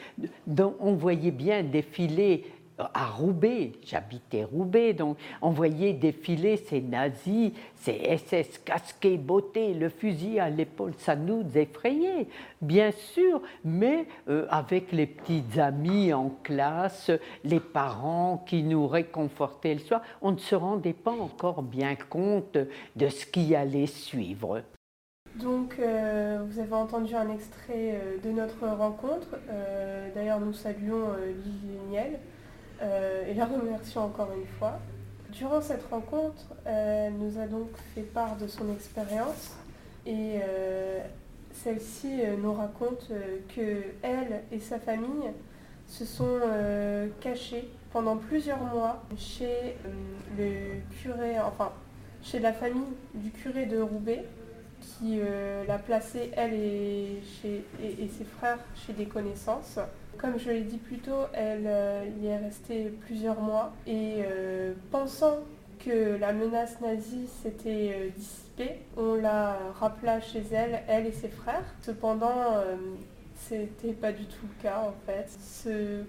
on 0.58 0.92
voyait 0.92 1.30
bien 1.30 1.62
défiler 1.62 2.44
à 2.78 3.06
Roubaix, 3.06 3.72
j'habitais 3.84 4.44
Roubaix, 4.44 4.92
donc 4.92 5.16
on 5.42 5.50
voyait 5.50 5.92
défiler 5.92 6.56
ces 6.56 6.80
nazis, 6.80 7.52
ces 7.76 8.16
SS 8.16 8.58
casqués, 8.58 9.16
beauté, 9.16 9.74
le 9.74 9.88
fusil 9.88 10.38
à 10.38 10.48
l'épaule, 10.48 10.92
ça 10.98 11.16
nous 11.16 11.44
effrayait, 11.56 12.28
bien 12.62 12.90
sûr, 12.92 13.42
mais 13.64 14.06
euh, 14.28 14.46
avec 14.50 14.92
les 14.92 15.06
petites 15.06 15.58
amies 15.58 16.12
en 16.12 16.30
classe, 16.42 17.10
les 17.44 17.60
parents 17.60 18.44
qui 18.46 18.62
nous 18.62 18.86
réconfortaient 18.86 19.74
le 19.74 19.80
soir, 19.80 20.02
on 20.22 20.32
ne 20.32 20.38
se 20.38 20.54
rendait 20.54 20.92
pas 20.92 21.12
encore 21.12 21.62
bien 21.62 21.96
compte 21.96 22.58
de 22.96 23.08
ce 23.08 23.26
qui 23.26 23.54
allait 23.54 23.86
suivre. 23.86 24.62
Donc, 25.34 25.76
euh, 25.78 26.42
vous 26.48 26.58
avez 26.58 26.72
entendu 26.72 27.14
un 27.14 27.30
extrait 27.32 27.94
euh, 27.94 28.18
de 28.24 28.30
notre 28.30 28.66
rencontre. 28.66 29.36
D'ailleurs, 30.14 30.40
nous 30.40 30.52
saluons 30.52 31.12
Lily 31.44 31.78
Niel. 31.90 32.18
Euh, 32.80 33.26
et 33.26 33.34
la 33.34 33.46
remercions 33.46 34.04
encore 34.04 34.30
une 34.32 34.46
fois. 34.58 34.78
Durant 35.30 35.60
cette 35.60 35.84
rencontre, 35.90 36.42
elle 36.64 37.14
nous 37.14 37.38
a 37.38 37.46
donc 37.46 37.68
fait 37.94 38.02
part 38.02 38.36
de 38.36 38.46
son 38.46 38.72
expérience 38.72 39.56
et 40.06 40.38
euh, 40.42 41.00
celle-ci 41.52 42.20
euh, 42.22 42.36
nous 42.36 42.52
raconte 42.54 43.10
que 43.54 43.82
elle 44.02 44.42
et 44.52 44.60
sa 44.60 44.78
famille 44.78 45.30
se 45.86 46.04
sont 46.04 46.40
cachés 47.20 47.68
pendant 47.92 48.16
plusieurs 48.16 48.62
mois 48.62 49.02
chez 49.16 49.76
le 50.36 50.80
curé, 51.00 51.40
enfin 51.40 51.72
chez 52.22 52.40
la 52.40 52.52
famille 52.52 52.92
du 53.14 53.30
curé 53.30 53.64
de 53.64 53.80
Roubaix 53.80 54.26
qui 54.80 55.18
l'a 55.66 55.78
placée, 55.78 56.30
elle 56.36 56.52
et, 56.52 57.22
et 57.82 58.08
ses 58.08 58.24
frères, 58.24 58.58
chez 58.86 58.92
des 58.92 59.06
connaissances. 59.06 59.78
Comme 60.18 60.36
je 60.36 60.50
l'ai 60.50 60.62
dit 60.62 60.78
plus 60.78 60.98
tôt, 60.98 61.26
elle 61.32 61.66
euh, 61.66 62.04
y 62.20 62.26
est 62.26 62.38
restée 62.38 62.92
plusieurs 63.06 63.40
mois 63.40 63.72
et 63.86 64.16
euh, 64.18 64.74
pensant 64.90 65.38
que 65.78 66.16
la 66.18 66.32
menace 66.32 66.80
nazie 66.80 67.28
s'était 67.40 67.94
euh, 67.94 68.08
dissipée, 68.16 68.80
on 68.96 69.14
la 69.14 69.56
rappela 69.78 70.20
chez 70.20 70.42
elle, 70.50 70.82
elle 70.88 71.06
et 71.06 71.12
ses 71.12 71.28
frères. 71.28 71.62
Cependant, 71.82 72.34
c'était 73.36 73.92
pas 73.92 74.10
du 74.10 74.24
tout 74.24 74.44
le 74.58 74.62
cas 74.62 74.80
en 74.80 74.94
fait. 75.06 75.28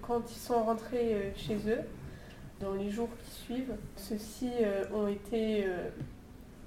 quand 0.02 0.22
ils 0.28 0.40
sont 0.40 0.64
rentrés 0.64 1.32
chez 1.36 1.58
eux, 1.68 1.82
dans 2.58 2.74
les 2.74 2.90
jours 2.90 3.10
qui 3.22 3.30
suivent, 3.30 3.76
ceux-ci 3.94 4.50
ont 4.92 5.06
été 5.06 5.66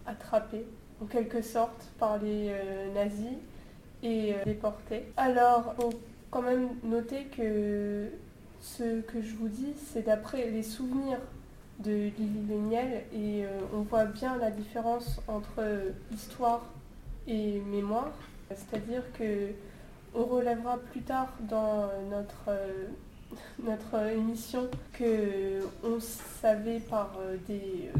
attrapés 0.05 0.65
en 1.01 1.05
quelque 1.07 1.41
sorte 1.41 1.91
par 1.99 2.17
les 2.19 2.55
nazis 2.95 3.35
et 4.01 4.33
déportés. 4.45 5.11
Alors, 5.17 5.75
quand 6.33 6.41
même 6.41 6.69
noter 6.83 7.25
que 7.25 8.07
ce 8.59 9.01
que 9.01 9.21
je 9.21 9.35
vous 9.35 9.49
dis, 9.49 9.73
c'est 9.91 10.01
d'après 10.01 10.49
les 10.49 10.63
souvenirs 10.63 11.19
de 11.77 11.91
Lily 11.91 12.47
Léniel 12.49 13.03
et 13.13 13.45
euh, 13.45 13.49
on 13.71 13.81
voit 13.81 14.05
bien 14.05 14.35
la 14.37 14.49
différence 14.49 15.21
entre 15.27 15.63
histoire 16.11 16.63
et 17.27 17.59
mémoire. 17.59 18.11
C'est-à-dire 18.49 19.03
que 19.13 19.49
on 20.15 20.23
relèvera 20.23 20.79
plus 20.91 21.01
tard 21.01 21.33
dans 21.41 21.89
notre, 22.09 22.45
euh, 22.47 22.87
notre 23.63 23.95
émission 24.07 24.67
que 24.93 25.59
on 25.83 25.99
savait 25.99 26.79
par 26.79 27.11
euh, 27.19 27.37
des 27.47 27.91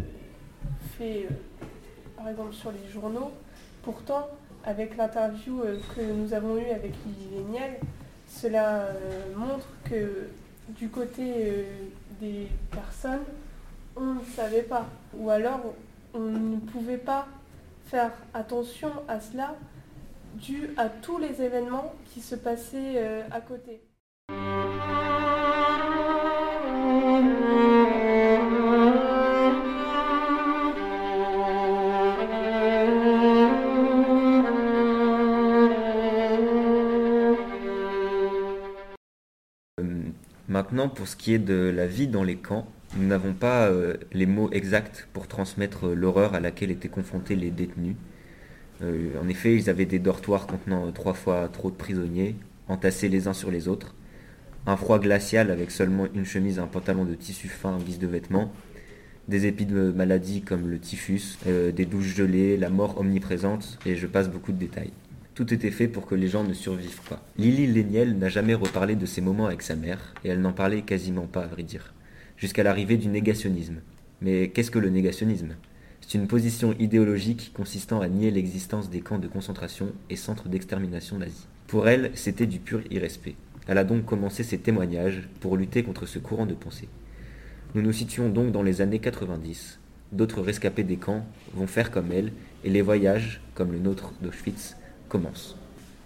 faits, 0.98 1.28
par 2.18 2.30
exemple 2.30 2.54
sur 2.54 2.72
les 2.72 2.92
journaux. 2.92 3.32
Pourtant, 3.84 4.28
avec 4.66 4.98
l'interview 4.98 5.62
que 5.96 6.02
nous 6.02 6.34
avons 6.34 6.58
eue 6.58 6.72
avec 6.72 6.94
Lily 7.06 7.36
Léniel, 7.36 7.80
cela 8.42 8.80
euh, 8.80 9.36
montre 9.36 9.68
que 9.84 10.28
du 10.70 10.90
côté 10.90 11.22
euh, 11.22 11.64
des 12.20 12.48
personnes, 12.72 13.24
on 13.96 14.16
ne 14.16 14.24
savait 14.36 14.64
pas. 14.64 14.88
Ou 15.16 15.30
alors 15.30 15.62
on 16.14 16.20
ne 16.20 16.58
pouvait 16.58 16.98
pas 16.98 17.28
faire 17.86 18.12
attention 18.34 18.92
à 19.08 19.20
cela 19.20 19.56
dû 20.36 20.72
à 20.78 20.90
tous 20.90 21.20
les 21.20 21.42
événements 21.42 21.94
qui 22.12 22.22
se 22.22 22.36
passaient 22.36 22.96
euh, 22.98 23.22
à 23.32 23.42
côté. 23.42 23.82
Maintenant, 40.74 40.90
pour 40.90 41.08
ce 41.08 41.16
qui 41.16 41.36
est 41.36 41.40
de 41.40 41.72
la 41.72 41.86
vie 41.86 42.08
dans 42.08 42.24
les 42.24 42.36
camps, 42.36 42.68
nous 42.98 43.06
n'avons 43.06 43.34
pas 43.34 43.68
euh, 43.68 43.94
les 44.12 44.26
mots 44.26 44.50
exacts 44.52 45.08
pour 45.14 45.28
transmettre 45.28 45.90
euh, 45.90 45.94
l'horreur 45.94 46.34
à 46.34 46.40
laquelle 46.40 46.72
étaient 46.72 46.90
confrontés 46.90 47.36
les 47.36 47.52
détenus. 47.52 47.96
Euh, 48.82 49.12
en 49.22 49.28
effet, 49.28 49.56
ils 49.56 49.70
avaient 49.70 49.86
des 49.86 50.00
dortoirs 50.00 50.48
contenant 50.48 50.92
trois 50.92 51.14
fois 51.14 51.48
trop 51.48 51.70
de 51.70 51.76
prisonniers, 51.76 52.36
entassés 52.68 53.08
les 53.08 53.28
uns 53.28 53.34
sur 53.34 53.52
les 53.52 53.68
autres, 53.68 53.94
un 54.66 54.76
froid 54.76 54.98
glacial 54.98 55.52
avec 55.52 55.70
seulement 55.70 56.08
une 56.16 56.26
chemise 56.26 56.58
et 56.58 56.62
un 56.62 56.66
pantalon 56.66 57.06
de 57.06 57.14
tissu 57.14 57.50
fin 57.50 57.74
en 57.74 57.78
guise 57.78 58.00
de 58.00 58.08
vêtements, 58.08 58.52
des 59.28 59.46
épis 59.46 59.68
de 59.68 59.92
maladies 59.92 60.42
comme 60.42 60.68
le 60.68 60.80
typhus, 60.80 61.38
des 61.46 61.86
douches 61.86 62.16
gelées, 62.16 62.58
la 62.58 62.72
mort 62.72 63.00
omniprésente, 63.00 63.78
et 63.86 63.96
je 63.96 64.08
passe 64.08 64.28
beaucoup 64.28 64.52
de 64.52 64.58
détails. 64.58 64.94
Tout 65.36 65.52
était 65.52 65.72
fait 65.72 65.88
pour 65.88 66.06
que 66.06 66.14
les 66.14 66.28
gens 66.28 66.44
ne 66.44 66.54
survivent 66.54 67.02
pas. 67.10 67.20
Lily 67.40 67.66
Léniel 67.66 68.16
n'a 68.20 68.30
jamais 68.30 68.54
reparlé 68.54 68.96
de 68.96 69.08
ces 69.08 69.20
moments 69.20 69.48
avec 69.48 69.64
sa 69.64 69.76
mère, 69.76 70.14
et 70.24 70.30
elle 70.30 70.42
n'en 70.42 70.54
parlait 70.54 70.84
quasiment 70.84 71.26
pas, 71.26 71.42
à 71.42 71.48
vrai 71.48 71.64
dire, 71.64 71.92
jusqu'à 72.38 72.62
l'arrivée 72.62 72.98
du 72.98 73.08
négationnisme. 73.08 73.78
Mais 74.22 74.50
qu'est-ce 74.50 74.70
que 74.70 74.78
le 74.78 74.92
négationnisme? 74.92 75.56
C'est 76.02 76.20
une 76.20 76.28
position 76.28 76.76
idéologique 76.78 77.52
consistant 77.56 78.00
à 78.00 78.10
nier 78.10 78.30
l'existence 78.30 78.92
des 78.92 79.02
camps 79.02 79.18
de 79.18 79.28
concentration 79.28 79.92
et 80.12 80.18
centres 80.18 80.50
d'extermination 80.50 81.18
nazis. 81.18 81.48
Pour 81.66 81.88
elle, 81.88 82.12
c'était 82.14 82.46
du 82.46 82.60
pur 82.60 82.82
irrespect. 82.92 83.36
Elle 83.68 83.80
a 83.80 83.84
donc 83.86 84.06
commencé 84.06 84.44
ses 84.44 84.60
témoignages 84.60 85.28
pour 85.40 85.58
lutter 85.58 85.82
contre 85.82 86.06
ce 86.06 86.20
courant 86.20 86.46
de 86.46 86.54
pensée. 86.54 86.90
Nous 87.74 87.82
nous 87.82 87.94
situons 87.94 88.30
donc 88.30 88.52
dans 88.52 88.62
les 88.62 88.82
années 88.82 89.00
90. 89.00 89.80
D'autres 90.12 90.44
rescapés 90.44 90.84
des 90.84 90.98
camps 90.98 91.26
vont 91.56 91.66
faire 91.66 91.90
comme 91.90 92.12
elle, 92.12 92.32
et 92.64 92.70
les 92.70 92.84
voyages, 92.84 93.42
comme 93.56 93.72
le 93.72 93.80
nôtre 93.80 94.14
d'Auschwitz, 94.22 94.76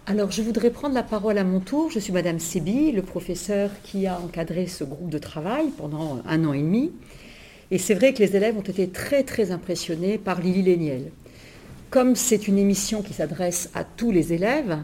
Alors, 0.05 0.31
je 0.31 0.41
voudrais 0.41 0.71
prendre 0.71 0.95
la 0.95 1.03
parole 1.03 1.37
à 1.37 1.43
mon 1.43 1.59
tour. 1.59 1.91
Je 1.91 1.99
suis 1.99 2.13
Madame 2.13 2.39
Sebi, 2.39 2.91
le 2.91 3.01
professeur 3.01 3.69
qui 3.83 4.07
a 4.07 4.19
encadré 4.19 4.67
ce 4.67 4.83
groupe 4.83 5.09
de 5.09 5.17
travail 5.17 5.67
pendant 5.77 6.21
un 6.25 6.45
an 6.45 6.53
et 6.53 6.61
demi. 6.61 6.91
Et 7.71 7.77
c'est 7.77 7.93
vrai 7.93 8.13
que 8.13 8.19
les 8.19 8.35
élèves 8.35 8.57
ont 8.57 8.61
été 8.61 8.87
très, 8.89 9.23
très 9.23 9.51
impressionnés 9.51 10.17
par 10.17 10.41
Lily 10.41 10.61
Léniel. 10.61 11.11
Comme 11.89 12.15
c'est 12.15 12.47
une 12.47 12.57
émission 12.57 13.01
qui 13.01 13.13
s'adresse 13.13 13.69
à 13.73 13.83
tous 13.83 14.11
les 14.11 14.33
élèves, 14.33 14.77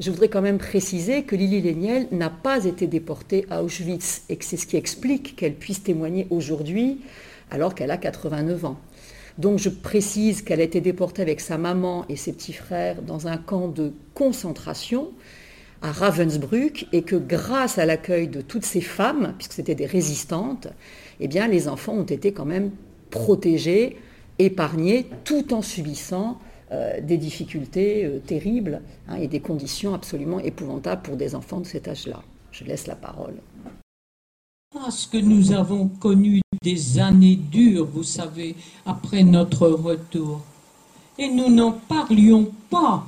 Je 0.00 0.10
voudrais 0.10 0.30
quand 0.30 0.40
même 0.40 0.56
préciser 0.56 1.24
que 1.24 1.36
Lily 1.36 1.60
Léniel 1.60 2.06
n'a 2.10 2.30
pas 2.30 2.64
été 2.64 2.86
déportée 2.86 3.44
à 3.50 3.62
Auschwitz 3.62 4.22
et 4.30 4.36
que 4.36 4.46
c'est 4.46 4.56
ce 4.56 4.66
qui 4.66 4.78
explique 4.78 5.36
qu'elle 5.36 5.54
puisse 5.54 5.82
témoigner 5.82 6.26
aujourd'hui 6.30 7.02
alors 7.50 7.74
qu'elle 7.74 7.90
a 7.90 7.98
89 7.98 8.64
ans. 8.64 8.80
Donc 9.40 9.58
je 9.58 9.70
précise 9.70 10.42
qu'elle 10.42 10.60
a 10.60 10.64
été 10.64 10.82
déportée 10.82 11.22
avec 11.22 11.40
sa 11.40 11.56
maman 11.56 12.04
et 12.10 12.16
ses 12.16 12.34
petits 12.34 12.52
frères 12.52 13.00
dans 13.00 13.26
un 13.26 13.38
camp 13.38 13.68
de 13.68 13.94
concentration 14.12 15.12
à 15.80 15.92
Ravensbrück 15.92 16.86
et 16.92 17.00
que 17.00 17.16
grâce 17.16 17.78
à 17.78 17.86
l'accueil 17.86 18.28
de 18.28 18.42
toutes 18.42 18.66
ces 18.66 18.82
femmes, 18.82 19.32
puisque 19.38 19.54
c'était 19.54 19.74
des 19.74 19.86
résistantes, 19.86 20.68
eh 21.20 21.26
bien 21.26 21.48
les 21.48 21.68
enfants 21.68 21.94
ont 21.94 22.04
été 22.04 22.32
quand 22.32 22.44
même 22.44 22.70
protégés, 23.08 23.96
épargnés, 24.38 25.06
tout 25.24 25.54
en 25.54 25.62
subissant 25.62 26.38
euh, 26.70 27.00
des 27.00 27.16
difficultés 27.16 28.04
euh, 28.04 28.18
terribles 28.18 28.82
hein, 29.08 29.16
et 29.16 29.26
des 29.26 29.40
conditions 29.40 29.94
absolument 29.94 30.40
épouvantables 30.40 31.00
pour 31.00 31.16
des 31.16 31.34
enfants 31.34 31.60
de 31.60 31.66
cet 31.66 31.88
âge-là. 31.88 32.22
Je 32.52 32.64
laisse 32.64 32.86
la 32.86 32.94
parole. 32.94 33.36
Des 36.62 36.98
années 36.98 37.36
dures, 37.36 37.88
vous 37.90 38.02
savez, 38.02 38.54
après 38.84 39.22
notre 39.22 39.66
retour. 39.66 40.42
Et 41.16 41.26
nous 41.26 41.48
n'en 41.48 41.72
parlions 41.72 42.50
pas 42.68 43.06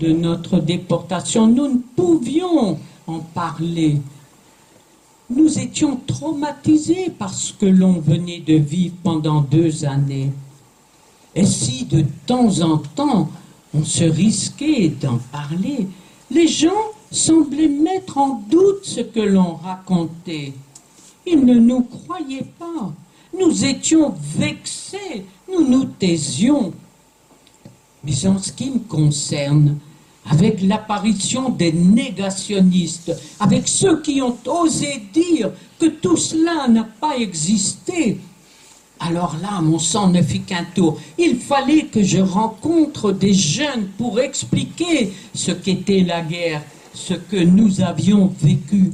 de 0.00 0.08
notre 0.08 0.58
déportation. 0.58 1.46
Nous 1.46 1.68
ne 1.68 1.78
pouvions 1.94 2.80
en 3.06 3.20
parler. 3.20 3.98
Nous 5.30 5.60
étions 5.60 6.00
traumatisés 6.04 7.10
par 7.10 7.32
ce 7.32 7.52
que 7.52 7.66
l'on 7.66 8.00
venait 8.00 8.40
de 8.40 8.54
vivre 8.54 8.96
pendant 9.04 9.40
deux 9.40 9.84
années. 9.84 10.32
Et 11.36 11.46
si 11.46 11.84
de 11.84 12.04
temps 12.26 12.60
en 12.60 12.78
temps 12.78 13.30
on 13.72 13.84
se 13.84 14.02
risquait 14.02 14.88
d'en 14.88 15.18
parler, 15.30 15.86
les 16.28 16.48
gens 16.48 16.90
semblaient 17.12 17.68
mettre 17.68 18.18
en 18.18 18.42
doute 18.50 18.82
ce 18.82 19.02
que 19.02 19.20
l'on 19.20 19.54
racontait. 19.54 20.54
Ils 21.26 21.44
ne 21.44 21.54
nous 21.54 21.82
croyaient 21.82 22.46
pas. 22.58 22.92
Nous 23.38 23.64
étions 23.64 24.14
vexés, 24.36 25.24
nous 25.48 25.66
nous 25.66 25.84
taisions. 25.84 26.72
Mais 28.02 28.26
en 28.26 28.38
ce 28.38 28.52
qui 28.52 28.70
me 28.70 28.78
concerne, 28.78 29.78
avec 30.28 30.62
l'apparition 30.62 31.50
des 31.50 31.72
négationnistes, 31.72 33.12
avec 33.38 33.68
ceux 33.68 34.00
qui 34.00 34.20
ont 34.22 34.36
osé 34.46 35.02
dire 35.12 35.50
que 35.78 35.86
tout 35.86 36.16
cela 36.16 36.68
n'a 36.68 36.84
pas 36.84 37.16
existé, 37.16 38.18
alors 39.00 39.36
là, 39.40 39.62
mon 39.62 39.78
sang 39.78 40.10
ne 40.10 40.20
fit 40.20 40.42
qu'un 40.42 40.64
tour. 40.74 41.00
Il 41.16 41.38
fallait 41.38 41.86
que 41.86 42.02
je 42.02 42.18
rencontre 42.18 43.12
des 43.12 43.32
jeunes 43.32 43.88
pour 43.96 44.20
expliquer 44.20 45.12
ce 45.34 45.52
qu'était 45.52 46.02
la 46.02 46.20
guerre, 46.20 46.62
ce 46.92 47.14
que 47.14 47.42
nous 47.42 47.80
avions 47.80 48.30
vécu. 48.40 48.92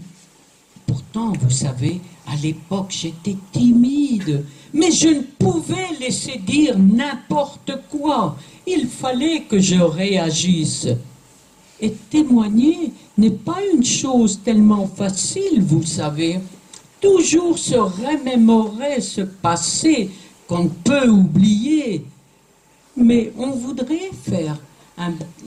Pourtant, 0.87 1.33
vous 1.41 1.51
savez, 1.51 2.01
à 2.27 2.35
l'époque, 2.37 2.91
j'étais 2.91 3.37
timide, 3.53 4.45
mais 4.75 4.91
je 4.91 5.09
ne 5.09 5.23
pouvais 5.23 5.89
laisser 6.01 6.39
dire 6.39 6.77
n'importe 6.79 7.73
quoi. 7.89 8.37
Il 8.67 8.89
fallait 8.89 9.43
que 9.43 9.59
je 9.59 9.81
réagisse. 9.81 10.89
Et 11.81 11.93
témoigner 12.11 12.93
n'est 13.17 13.31
pas 13.31 13.59
une 13.75 13.85
chose 13.85 14.41
tellement 14.45 14.87
facile, 14.87 15.63
vous 15.63 15.85
savez. 15.85 16.41
Toujours 17.01 17.59
se 17.59 17.77
remémorer 17.77 19.01
ce 19.01 19.21
passé 19.21 20.11
qu'on 20.49 20.69
peut 20.69 21.09
oublier. 21.09 22.05
Mais 22.97 23.33
on 23.39 23.51
voudrait 23.51 24.11
faire 24.25 24.59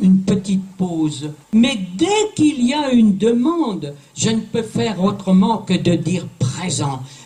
une 0.02 0.22
petite 0.22 0.64
pause. 0.78 1.32
Mais 1.54 1.78
dès 1.98 2.34
qu'il 2.36 2.64
y 2.64 2.74
a 2.74 2.92
une 2.92 3.18
demande, 3.18 3.96
je 4.16 4.30
ne 4.30 4.42
peux 4.42 4.62
faire 4.62 5.04
autrement 5.04 5.58
que 5.58 5.74
de 5.74 5.96
dire 5.96 6.28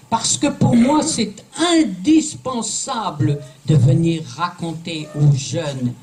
Parce 0.09 0.37
que 0.37 0.47
pour 0.47 0.75
moi, 0.75 1.01
c'est 1.01 1.33
indispensable 1.57 3.39
de 3.65 3.75
venir 3.75 4.23
raconter 4.37 5.07
aux 5.15 5.35
jeunes 5.35 5.93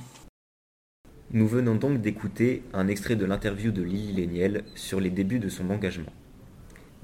nous 1.32 1.46
venons 1.46 1.76
donc 1.76 2.00
d'écouter 2.00 2.64
un 2.72 2.88
extrait 2.88 3.14
de 3.14 3.24
l'interview 3.24 3.70
de 3.70 3.82
Lily 3.82 4.14
Léniel 4.14 4.64
sur 4.74 4.98
les 4.98 5.10
débuts 5.10 5.38
de 5.38 5.48
son 5.48 5.70
engagement. 5.70 6.12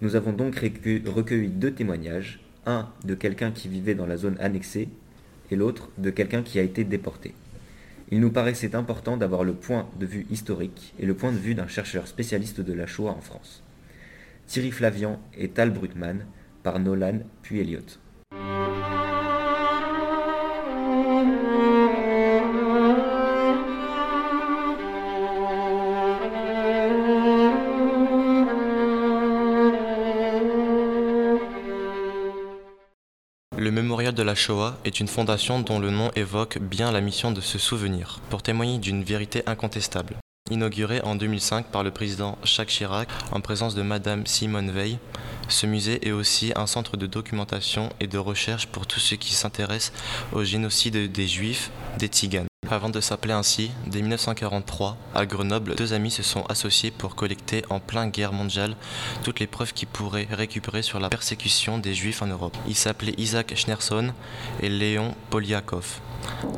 Nous 0.00 0.16
avons 0.16 0.32
donc 0.32 0.56
recueilli 0.56 1.48
deux 1.48 1.70
témoignages, 1.70 2.40
un 2.66 2.88
de 3.04 3.14
quelqu'un 3.14 3.52
qui 3.52 3.68
vivait 3.68 3.94
dans 3.94 4.04
la 4.04 4.16
zone 4.16 4.36
annexée 4.40 4.88
et 5.52 5.54
l'autre 5.54 5.90
de 5.98 6.10
quelqu'un 6.10 6.42
qui 6.42 6.58
a 6.58 6.62
été 6.62 6.82
déporté. 6.82 7.34
Il 8.10 8.18
nous 8.18 8.32
paraissait 8.32 8.74
important 8.74 9.16
d'avoir 9.16 9.44
le 9.44 9.54
point 9.54 9.88
de 10.00 10.06
vue 10.06 10.26
historique 10.28 10.92
et 10.98 11.06
le 11.06 11.14
point 11.14 11.30
de 11.30 11.38
vue 11.38 11.54
d'un 11.54 11.68
chercheur 11.68 12.08
spécialiste 12.08 12.60
de 12.60 12.72
la 12.72 12.88
Shoah 12.88 13.12
en 13.12 13.20
France. 13.20 13.62
Thierry 14.46 14.70
Flavian 14.70 15.20
et 15.34 15.48
Tal 15.48 15.70
Brutman 15.70 16.26
par 16.62 16.78
Nolan 16.78 17.20
puis 17.42 17.60
Elliott. 17.60 18.00
de 34.16 34.22
la 34.22 34.34
Shoah 34.34 34.78
est 34.84 35.00
une 35.00 35.08
fondation 35.08 35.60
dont 35.60 35.78
le 35.78 35.90
nom 35.90 36.10
évoque 36.16 36.58
bien 36.58 36.90
la 36.90 37.00
mission 37.00 37.32
de 37.32 37.40
se 37.40 37.58
souvenir, 37.58 38.20
pour 38.30 38.42
témoigner 38.42 38.78
d'une 38.78 39.04
vérité 39.04 39.42
incontestable. 39.46 40.16
Inauguré 40.50 41.00
en 41.02 41.16
2005 41.16 41.66
par 41.66 41.82
le 41.82 41.90
président 41.90 42.38
Jacques 42.44 42.68
Chirac 42.68 43.08
en 43.32 43.40
présence 43.40 43.74
de 43.74 43.82
Madame 43.82 44.26
Simone 44.26 44.70
Veil, 44.70 44.98
ce 45.48 45.66
musée 45.66 46.06
est 46.06 46.12
aussi 46.12 46.52
un 46.54 46.66
centre 46.66 46.96
de 46.96 47.06
documentation 47.06 47.90
et 47.98 48.06
de 48.06 48.18
recherche 48.18 48.66
pour 48.66 48.86
tous 48.86 49.00
ceux 49.00 49.16
qui 49.16 49.34
s'intéressent 49.34 49.92
au 50.32 50.44
génocide 50.44 51.10
des 51.10 51.26
Juifs, 51.26 51.70
des 51.98 52.06
Tziganes. 52.06 52.46
Avant 52.68 52.88
de 52.88 53.00
s'appeler 53.00 53.32
ainsi, 53.32 53.70
dès 53.86 54.00
1943, 54.00 54.96
à 55.14 55.24
Grenoble, 55.24 55.76
deux 55.76 55.92
amis 55.92 56.10
se 56.10 56.24
sont 56.24 56.44
associés 56.46 56.90
pour 56.90 57.14
collecter 57.14 57.62
en 57.70 57.78
plein 57.78 58.08
guerre 58.08 58.32
mondiale 58.32 58.74
toutes 59.22 59.38
les 59.38 59.46
preuves 59.46 59.72
qu'ils 59.72 59.86
pourraient 59.86 60.26
récupérer 60.30 60.82
sur 60.82 60.98
la 60.98 61.08
persécution 61.08 61.78
des 61.78 61.94
Juifs 61.94 62.22
en 62.22 62.26
Europe. 62.26 62.56
Ils 62.66 62.74
s'appelaient 62.74 63.14
Isaac 63.18 63.54
Schneerson 63.54 64.12
et 64.62 64.68
Léon 64.68 65.14
Poliakov. 65.30 66.00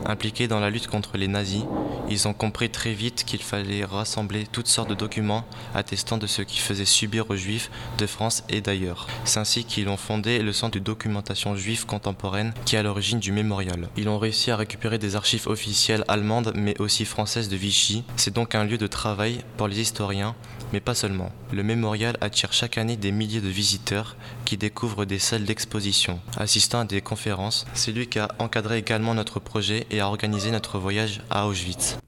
Impliqués 0.07 0.49
dans 0.49 0.61
la 0.61 0.71
lutte 0.71 0.87
contre 0.87 1.19
les 1.19 1.29
nazis, 1.29 1.65
ils 2.11 2.27
ont 2.27 2.33
compris 2.33 2.71
très 2.71 2.95
vite 2.95 3.25
qu'il 3.27 3.43
fallait 3.43 3.85
rassembler 3.85 4.47
toutes 4.51 4.67
sortes 4.67 4.89
de 4.89 4.95
documents 4.95 5.45
attestant 5.75 6.17
de 6.17 6.27
ce 6.27 6.41
qui 6.41 6.59
faisait 6.59 6.87
subir 6.87 7.29
aux 7.31 7.37
juifs 7.37 7.71
de 7.99 8.07
France 8.07 8.45
et 8.49 8.63
d'ailleurs. 8.63 9.07
C'est 9.25 9.41
ainsi 9.41 9.65
qu'ils 9.65 9.89
ont 9.89 9.99
fondé 9.99 10.39
le 10.41 10.53
centre 10.53 10.79
de 10.79 10.83
documentation 10.83 11.55
juive 11.55 11.85
contemporaine 11.85 12.55
qui 12.65 12.77
est 12.77 12.79
à 12.79 12.83
l'origine 12.83 13.21
du 13.21 13.31
mémorial. 13.31 13.91
Ils 13.99 14.09
ont 14.09 14.19
réussi 14.19 14.51
à 14.51 14.57
récupérer 14.57 14.97
des 14.99 15.17
archives 15.17 15.49
officielles 15.49 15.98
allemandes 16.09 16.53
mais 16.55 16.81
aussi 16.81 17.05
françaises 17.05 17.49
de 17.49 17.57
Vichy. 17.57 18.05
C'est 18.17 18.35
donc 18.35 18.55
un 18.55 18.65
lieu 18.65 18.79
de 18.79 18.87
travail 18.87 19.41
pour 19.57 19.69
les 19.69 19.81
historiens 19.81 20.35
mais 20.73 20.81
pas 20.81 20.95
seulement. 20.95 21.31
Le 21.53 21.63
mémorial 21.63 22.17
attire 22.21 22.53
chaque 22.53 22.79
année 22.79 22.97
des 22.97 23.13
milliers 23.13 23.41
de 23.41 23.49
visiteurs 23.49 24.17
qui 24.45 24.57
découvrent 24.57 25.05
des 25.05 25.19
salles 25.19 25.45
d'exposition, 25.45 26.21
assistant 26.37 26.81
à 26.81 26.85
des 26.85 27.01
conférences. 27.01 27.67
C'est 27.75 27.93
lui 27.93 28.07
qui 28.07 28.19
a 28.19 28.29
encadré 28.39 28.79
également 28.79 29.15
notre 29.15 29.41
projet 29.41 29.87
et 29.91 30.01
a 30.01 30.09
organisé 30.09 30.51
notre 30.51 30.79
voyage 30.79 31.23
à 31.31 31.47
Auschwitz. 31.47 31.99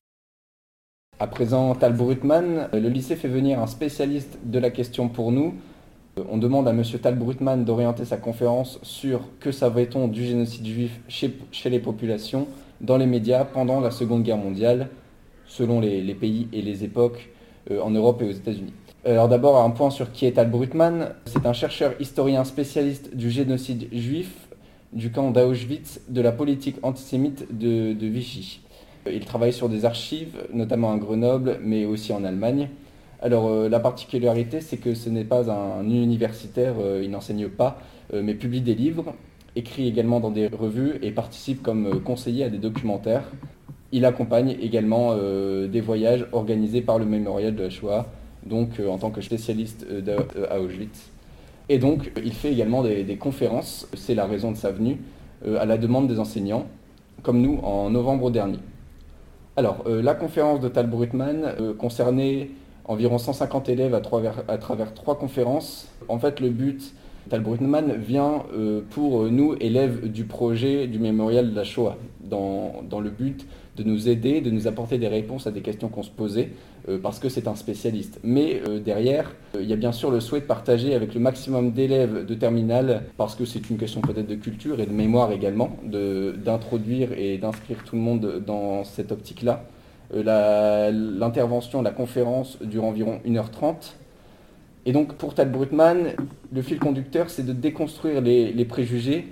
À 1.18 1.26
présent, 1.26 1.74
Tal 1.74 1.92
Brutman, 1.92 2.68
le 2.72 2.88
lycée 2.88 3.14
fait 3.14 3.28
venir 3.28 3.60
un 3.60 3.66
spécialiste 3.66 4.38
de 4.42 4.58
la 4.58 4.70
question 4.70 5.08
pour 5.08 5.32
nous. 5.32 5.54
On 6.30 6.38
demande 6.38 6.66
à 6.66 6.70
M. 6.70 6.82
Tal 7.02 7.14
Brutman 7.14 7.64
d'orienter 7.64 8.04
sa 8.04 8.16
conférence 8.16 8.78
sur 8.82 9.20
que 9.38 9.52
savait-on 9.52 10.08
du 10.08 10.24
génocide 10.24 10.66
juif 10.66 11.00
chez, 11.08 11.30
les 11.66 11.78
populations 11.78 12.48
dans 12.80 12.96
les 12.96 13.06
médias 13.06 13.44
pendant 13.44 13.80
la 13.80 13.90
Seconde 13.90 14.22
Guerre 14.22 14.38
mondiale, 14.38 14.88
selon 15.46 15.80
les 15.80 16.14
pays 16.14 16.48
et 16.52 16.62
les 16.62 16.84
époques. 16.84 17.30
Euh, 17.70 17.80
en 17.80 17.90
Europe 17.90 18.22
et 18.22 18.24
aux 18.24 18.32
États-Unis. 18.32 18.72
Alors 19.04 19.28
d'abord, 19.28 19.62
un 19.62 19.68
point 19.68 19.90
sur 19.90 20.12
qui 20.12 20.24
est 20.24 20.32
Tal 20.32 20.50
Brutman. 20.50 21.10
C'est 21.26 21.44
un 21.44 21.52
chercheur 21.52 21.92
historien 22.00 22.44
spécialiste 22.44 23.14
du 23.14 23.30
génocide 23.30 23.88
juif, 23.92 24.48
du 24.94 25.12
camp 25.12 25.30
d'Auschwitz, 25.30 26.00
de 26.08 26.22
la 26.22 26.32
politique 26.32 26.76
antisémite 26.82 27.46
de, 27.56 28.06
Vichy. 28.06 28.60
Il 29.06 29.24
travaille 29.26 29.52
sur 29.52 29.68
des 29.68 29.84
archives, 29.84 30.38
notamment 30.54 30.92
à 30.92 30.96
Grenoble, 30.96 31.58
mais 31.62 31.84
aussi 31.84 32.14
en 32.14 32.24
Allemagne. 32.24 32.70
Alors 33.20 33.48
euh, 33.48 33.68
la 33.68 33.80
particularité, 33.80 34.62
c'est 34.62 34.78
que 34.78 34.94
ce 34.94 35.10
n'est 35.10 35.24
pas 35.24 35.50
un 35.50 35.84
universitaire, 35.84 36.76
euh, 36.80 37.02
il 37.04 37.10
n'enseigne 37.10 37.48
pas, 37.48 37.78
mais 38.12 38.34
publie 38.34 38.62
des 38.62 38.74
livres, 38.74 39.14
écrit 39.56 39.88
également 39.88 40.20
dans 40.20 40.30
des 40.30 40.46
revues 40.46 40.94
et 41.02 41.10
participe 41.10 41.62
comme 41.62 42.00
conseiller 42.02 42.44
à 42.44 42.48
des 42.48 42.58
documentaires. 42.58 43.24
Il 43.92 44.04
accompagne 44.04 44.56
également 44.60 45.10
euh, 45.12 45.66
des 45.66 45.80
voyages 45.80 46.26
organisés 46.32 46.80
par 46.80 46.98
le 46.98 47.04
mémorial 47.04 47.56
de 47.56 47.64
la 47.64 47.70
Shoah, 47.70 48.06
donc 48.46 48.78
euh, 48.78 48.88
en 48.88 48.98
tant 48.98 49.10
que 49.10 49.20
spécialiste 49.20 49.84
euh, 49.90 50.16
à 50.48 50.60
Auschwitz. 50.60 51.10
Et 51.68 51.78
donc, 51.78 52.12
il 52.24 52.32
fait 52.32 52.52
également 52.52 52.82
des, 52.82 53.16
conférences, 53.16 53.88
c'est 53.94 54.14
la 54.14 54.26
raison 54.26 54.50
de 54.50 54.56
sa 54.56 54.72
venue, 54.72 54.98
à 55.56 55.64
la 55.66 55.78
demande 55.78 56.08
des 56.08 56.18
enseignants, 56.18 56.66
comme 57.22 57.40
nous 57.40 57.58
en 57.62 57.90
novembre 57.90 58.32
dernier. 58.32 58.58
Alors, 59.56 59.84
la 59.86 60.14
conférence 60.14 60.58
de 60.58 60.68
Tal 60.68 60.88
Brutman 60.88 61.54
concernait 61.78 62.50
environ 62.86 63.18
150 63.18 63.68
élèves 63.68 63.94
à 63.94 64.00
travers 64.58 64.94
trois 64.94 65.16
conférences. 65.16 65.86
En 66.08 66.18
fait, 66.18 66.40
le 66.40 66.50
but, 66.50 66.92
Tal 67.30 67.40
Brutman 67.40 67.94
vient 67.96 68.42
pour 68.90 69.24
nous, 69.30 69.54
élèves 69.60 70.10
du 70.10 70.24
projet 70.24 70.86
du 70.88 70.98
mémorial 70.98 71.50
de 71.50 71.56
la 71.56 71.64
Shoah, 71.64 71.96
dans, 72.22 72.82
dans 72.88 73.00
le 73.00 73.10
but 73.10 73.46
de 73.76 73.88
nous 73.88 74.08
aider, 74.08 74.40
de 74.40 74.50
nous 74.50 74.66
apporter 74.66 74.98
des 74.98 75.08
réponses 75.08 75.46
à 75.46 75.50
des 75.50 75.62
questions 75.62 75.88
qu'on 75.88 76.02
se 76.02 76.10
posait, 76.10 76.50
euh, 76.88 76.98
parce 77.02 77.18
que 77.18 77.28
c'est 77.28 77.48
un 77.48 77.54
spécialiste. 77.54 78.20
Mais 78.22 78.60
euh, 78.68 78.78
derrière, 78.78 79.32
euh, 79.54 79.62
il 79.62 79.68
y 79.68 79.72
a 79.72 79.76
bien 79.76 79.92
sûr 79.92 80.10
le 80.10 80.20
souhait 80.20 80.40
de 80.40 80.46
partager 80.46 80.94
avec 80.94 81.14
le 81.14 81.20
maximum 81.20 81.72
d'élèves 81.72 82.26
de 82.26 82.34
terminale, 82.34 83.04
parce 83.16 83.34
que 83.34 83.44
c'est 83.44 83.70
une 83.70 83.78
question 83.78 84.00
peut-être 84.00 84.26
de 84.26 84.34
culture 84.34 84.80
et 84.80 84.86
de 84.86 84.92
mémoire 84.92 85.32
également, 85.32 85.76
d'introduire 85.84 87.12
et 87.16 87.38
d'inscrire 87.38 87.84
tout 87.84 87.96
le 87.96 88.02
monde 88.02 88.42
dans 88.46 88.84
cette 88.84 89.12
optique-là. 89.12 89.64
L'intervention, 90.12 91.82
la, 91.82 91.92
conférence 91.92 92.58
dure 92.62 92.84
environ 92.84 93.20
1h30. 93.24 93.94
Et 94.86 94.92
donc 94.92 95.14
pour 95.14 95.34
Tad 95.34 95.52
Brutman, 95.52 96.14
le 96.52 96.62
fil 96.62 96.78
conducteur, 96.78 97.30
c'est 97.30 97.44
de 97.44 97.52
déconstruire 97.52 98.20
les 98.20 98.64
préjugés 98.64 99.26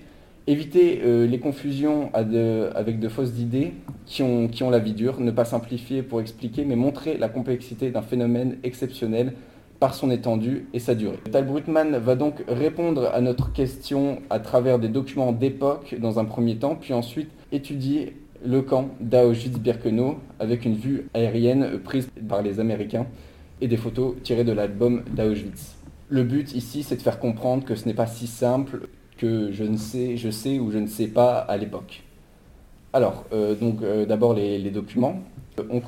éviter 0.49 1.03
euh, 1.05 1.27
les 1.27 1.39
confusions 1.39 2.11
avec 2.15 2.99
de 2.99 3.09
fausses 3.09 3.39
idées 3.39 3.75
qui 4.07 4.23
ont, 4.23 4.71
la 4.71 4.79
vie 4.79 4.95
dure, 4.95 5.21
ne 5.21 5.31
pas 5.31 5.45
simplifier 5.45 6.03
pour 6.03 6.21
expliquer, 6.21 6.65
mais 6.65 6.75
montrer 6.75 7.19
la 7.19 7.29
complexité 7.29 7.91
d'un 7.91 8.03
phénomène 8.03 8.57
exceptionnel 8.65 9.35
par 9.79 9.95
son 9.95 10.11
étendue 10.11 10.67
et 10.73 10.81
sa 10.81 10.95
durée. 10.95 11.19
Tal 11.31 11.47
Brutman 11.47 11.99
va 11.99 12.17
donc 12.17 12.43
répondre 12.49 13.11
à 13.13 13.21
notre 13.21 13.53
question 13.53 14.21
à 14.31 14.41
travers 14.41 14.79
des 14.79 14.89
documents 14.89 15.33
d'époque 15.33 15.95
dans 16.01 16.19
un 16.19 16.25
premier 16.25 16.57
temps, 16.57 16.75
puis 16.75 16.95
ensuite 16.95 17.31
étudier 17.53 18.17
le 18.45 18.63
camp 18.63 18.89
d'Auschwitz-Birkenau 19.01 20.17
avec 20.41 20.65
une 20.65 20.75
vue 20.75 21.09
aérienne 21.13 21.79
prise 21.79 22.09
par 22.27 22.43
les 22.43 22.59
Américains 22.59 23.07
et 23.61 23.69
des 23.69 23.77
photos 23.77 24.15
tirées 24.23 24.45
de 24.45 24.53
l'album 24.53 25.03
d'Auschwitz. 25.15 25.77
Le 26.09 26.23
but 26.23 26.55
ici, 26.55 26.83
c'est 26.83 26.97
de 26.97 27.03
faire 27.03 27.19
comprendre 27.19 27.65
que 27.65 27.75
ce 27.75 27.87
n'est 27.87 27.95
pas 27.95 28.07
si 28.07 28.27
simple 28.27 28.89
que 29.19 29.53
je 29.53 29.65
ne 29.65 29.77
sais, 29.77 30.17
je 30.17 30.31
sais 30.31 30.59
ou 30.59 30.71
je 30.71 30.79
ne 30.79 30.87
sais 30.87 31.09
pas 31.09 31.39
à 31.39 31.57
l'époque. 31.57 32.03
Alors, 32.93 33.25
euh, 33.33 33.55
donc 33.55 33.83
euh, 33.83 34.07
d'abord 34.07 34.33
les, 34.33 34.71
documents. 34.71 35.21
On, 35.71 35.83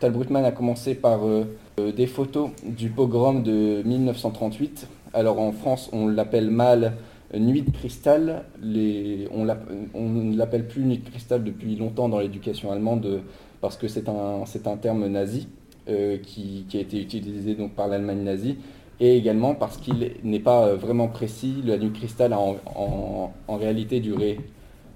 Tal 0.00 0.10
Brutman 0.10 0.44
a 0.44 0.50
commencé 0.50 0.96
par 0.96 1.20
euh, 1.24 1.44
des 1.78 2.08
photos 2.08 2.50
du 2.66 2.90
pogrom 2.90 3.44
de 3.44 3.82
1938. 3.84 4.88
Alors 5.14 5.38
en 5.38 5.52
France, 5.52 5.90
on 5.92 6.08
l'appelle 6.08 6.50
mal 6.50 6.94
Nuit 7.34 7.62
de 7.62 7.70
cristal. 7.70 8.44
On, 8.62 9.44
ne 9.44 10.36
l'appelle 10.36 10.66
plus 10.66 10.82
Nuit 10.82 10.98
de 10.98 11.08
cristal 11.08 11.44
depuis 11.44 11.76
longtemps 11.76 12.08
dans 12.08 12.18
l'éducation 12.18 12.72
allemande 12.72 13.22
parce 13.60 13.76
que 13.76 13.86
c'est 13.86 14.08
un, 14.08 14.42
un 14.42 14.76
terme 14.76 15.06
nazi 15.06 15.48
qui, 15.86 16.64
qui, 16.68 16.76
a 16.76 16.80
été 16.80 17.00
utilisé 17.00 17.54
donc 17.54 17.72
par 17.74 17.88
l'Allemagne 17.88 18.22
nazie 18.22 18.56
et 19.02 19.16
également 19.16 19.56
parce 19.56 19.78
qu'il 19.78 20.12
n'est 20.22 20.38
pas 20.38 20.66
euh, 20.66 20.76
vraiment 20.76 21.08
précis. 21.08 21.56
La 21.64 21.76
nuit 21.76 21.90
cristal 21.90 22.32
a 22.32 22.38
en, 22.38 23.32
réalité 23.48 23.98
duré 23.98 24.38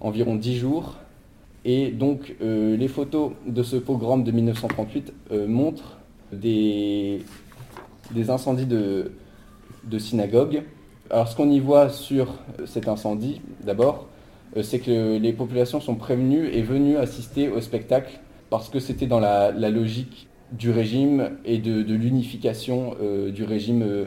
environ 0.01 0.37
10 0.37 0.57
jours. 0.57 0.95
Et 1.65 1.91
donc 1.91 2.37
euh, 2.41 2.77
les 2.77 2.87
photos 2.87 3.33
de 3.47 3.65
ce 3.65 3.75
pogrom 3.75 4.23
de 4.23 4.31
1938 4.31 5.13
euh, 5.33 5.49
montrent 5.49 5.99
des, 6.33 7.21
incendies 8.29 8.67
de 8.67 9.11
synagogues. 9.99 10.63
Alors 11.11 11.27
ce 11.27 11.35
qu'on 11.35 11.51
y 11.51 11.59
voit 11.59 11.89
sur 11.89 12.33
cet 12.65 12.87
incendie, 12.87 13.41
d'abord, 13.65 14.07
c'est 14.63 14.79
que 14.79 15.19
les 15.19 15.33
populations 15.33 15.81
sont 15.81 15.97
prévenues 15.97 16.47
et 16.49 16.63
venues 16.63 16.97
assister 16.97 17.49
au 17.49 17.61
spectacle 17.61 18.21
parce 18.51 18.69
que 18.69 18.79
c'était 18.79 19.07
dans 19.07 19.21
la 19.21 19.71
logique 19.71 20.26
du 20.53 20.71
régime 20.71 21.31
et 21.45 21.59
de, 21.59 21.83
l'unification 21.95 22.95
euh, 23.03 23.31
du 23.31 23.45
régime 23.45 23.83
euh, 23.83 24.05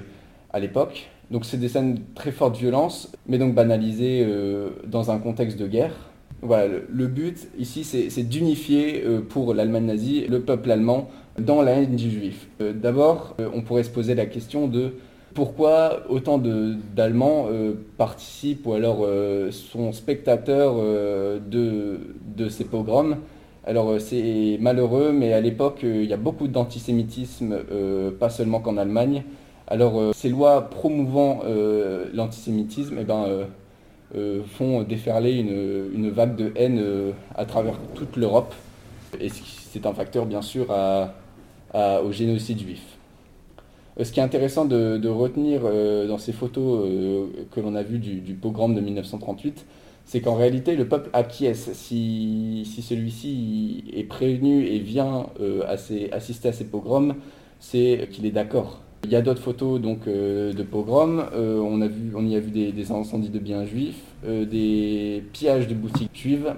à 0.52 0.60
l'époque. 0.60 1.10
Donc 1.32 1.46
c'est 1.46 1.58
des 1.58 1.68
scènes 1.68 2.00
très 2.16 2.32
fortes 2.32 2.56
de 2.56 2.60
violence, 2.60 3.12
mais 3.28 3.38
donc 3.38 3.54
banalisées 3.54 4.26
euh, 4.26 4.70
dans 4.88 5.12
un 5.12 5.20
contexte 5.20 5.60
de 5.60 5.68
guerre. 5.68 5.94
Voilà, 6.42 6.68
le, 6.90 7.08
but 7.08 7.50
ici 7.58 7.84
c'est 7.84 8.24
d'unifier 8.24 9.04
pour 9.28 9.54
l'Allemagne 9.54 9.88
nazie 9.88 10.26
le 10.26 10.40
peuple 10.40 10.72
allemand 10.72 11.10
dans 11.38 11.62
la 11.62 11.72
haine 11.72 11.98
du 11.98 12.10
juif. 12.10 12.48
D'abord, 12.62 13.36
on 13.54 13.62
pourrait 13.62 13.84
se 13.84 13.90
poser 13.90 14.16
la 14.16 14.26
question 14.26 14.70
de 14.70 14.94
pourquoi 15.34 16.04
autant 16.08 16.38
d'Allemands 16.38 17.50
participent 17.98 18.66
ou 18.68 18.72
alors 18.72 19.06
sont 19.52 19.92
spectateurs 19.92 20.76
de, 21.42 22.48
ces 22.48 22.64
pogroms 22.64 23.18
alors 23.66 23.90
euh, 23.90 24.00
c'est 24.00 24.58
malheureux, 24.60 25.12
mais 25.12 25.34
à 25.34 25.42
l'époque, 25.42 25.84
euh, 25.84 26.04
il 26.04 26.10
y 26.10 26.14
a 26.14 26.18
beaucoup 26.18 26.48
d'antisémitisme, 26.48 27.58
euh, 27.72 28.12
pas 28.12 28.30
seulement 28.30 28.60
qu'en 28.60 28.78
Allemagne. 28.78 29.24
Alors 29.68 30.16
ces 30.16 30.30
lois 30.30 30.68
promouvant 30.72 31.42
l'antisémitisme 32.12 32.98
eh 33.00 33.04
ben, 33.04 33.46
font 34.48 34.82
déferler 34.82 35.34
une, 35.36 36.10
vague 36.10 36.36
de 36.36 36.52
haine 36.56 36.84
à 37.36 37.46
travers 37.46 37.76
toute 37.94 38.18
l'Europe. 38.18 38.56
Et 39.22 39.30
c'est 39.30 39.86
un 39.86 39.94
facteur 39.94 40.26
bien 40.26 40.42
sûr 40.42 40.76
au 41.76 42.12
génocide 42.12 42.58
juif. 42.58 42.82
Ce 44.02 44.12
qui 44.12 44.20
est 44.20 44.24
intéressant 44.24 44.66
de, 44.66 45.08
retenir 45.08 45.62
dans 46.08 46.18
ces 46.18 46.32
photos 46.32 46.90
que 47.52 47.60
l'on 47.60 47.76
a 47.76 47.84
vues 47.84 48.00
du, 48.00 48.22
du 48.22 48.34
pogrom 48.34 48.74
de 48.74 48.82
1938, 48.82 49.68
c'est 50.10 50.22
qu'en 50.22 50.34
réalité, 50.34 50.76
le 50.76 50.88
peuple 50.88 51.12
acquiesce. 51.14 51.70
Si, 51.74 52.66
celui-ci 52.82 53.84
est 53.96 54.06
prévenu 54.06 54.66
et 54.66 54.80
vient 54.80 55.28
euh, 55.40 55.62
assister 56.12 56.50
à 56.50 56.52
ces 56.52 56.66
pogroms, 56.66 57.14
c'est 57.60 58.10
qu'il 58.12 58.26
est 58.26 58.32
d'accord. 58.32 58.82
Il 59.04 59.12
y 59.12 59.16
a 59.16 59.22
d'autres 59.22 59.44
photos 59.44 59.80
donc, 59.80 60.08
euh, 60.08 60.52
de 60.52 60.64
pogroms. 60.64 61.26
Euh, 61.36 61.60
on, 61.60 61.80
y 62.26 62.36
a 62.36 62.40
vu 62.40 62.50
des, 62.50 62.92
incendies 62.92 63.30
de 63.30 63.38
biens 63.38 63.66
juifs, 63.66 64.02
des 64.26 65.24
pillages 65.32 65.68
de 65.68 65.76
boutiques 65.76 66.16
juives 66.16 66.56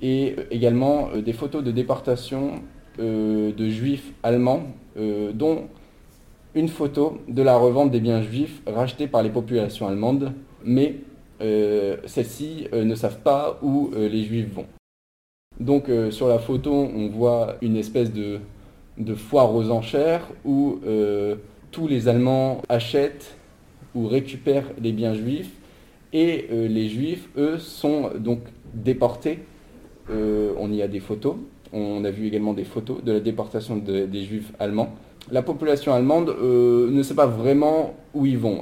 et 0.00 0.36
également 0.50 1.10
des 1.22 1.34
photos 1.34 1.62
de 1.62 1.72
déportation 1.72 2.62
de 2.98 3.68
juifs 3.68 4.14
allemands, 4.22 4.62
dont 5.34 5.64
une 6.54 6.68
photo 6.68 7.18
de 7.28 7.42
la 7.42 7.58
revente 7.58 7.90
des 7.90 8.00
biens 8.00 8.22
juifs 8.22 8.62
rachetés 8.66 9.08
par 9.08 9.22
les 9.22 9.30
populations 9.30 9.88
allemandes, 9.88 10.32
mais 10.64 11.00
celles-ci 12.06 12.68
euh, 12.72 12.84
ne 12.84 12.94
savent 12.94 13.20
pas 13.20 13.58
où 13.62 13.90
euh, 13.94 14.08
les 14.08 14.24
juifs 14.24 14.52
vont. 14.52 14.66
Donc 15.60 15.88
sur 16.10 16.26
la 16.26 16.40
photo, 16.40 16.72
on 16.72 17.06
voit 17.06 17.58
une 17.62 17.76
espèce 17.76 18.12
de, 18.12 18.40
foire 19.14 19.54
aux 19.54 19.70
enchères 19.70 20.28
où 20.44 20.80
tous 21.70 21.86
les 21.86 22.08
Allemands 22.08 22.60
achètent 22.68 23.36
ou 23.94 24.08
récupèrent 24.08 24.66
les 24.82 24.90
biens 24.90 25.14
juifs 25.14 25.52
et 26.12 26.48
les 26.50 26.88
juifs, 26.88 27.28
eux, 27.36 27.60
sont 27.60 28.10
donc 28.18 28.40
déportés. 28.74 29.44
on 30.10 30.72
y 30.72 30.82
a 30.82 30.88
des 30.88 30.98
photos. 30.98 31.36
On 31.72 32.04
a 32.04 32.10
vu 32.10 32.26
également 32.26 32.52
des 32.52 32.64
photos 32.64 33.04
de 33.04 33.12
la 33.12 33.20
déportation 33.20 33.76
des 33.76 34.24
juifs 34.24 34.50
allemands. 34.58 34.92
La 35.30 35.42
population 35.42 35.94
allemande 35.94 36.34
ne 36.36 37.02
sait 37.04 37.14
pas 37.14 37.26
vraiment 37.26 37.94
où 38.12 38.26
ils 38.26 38.38
vont. 38.38 38.60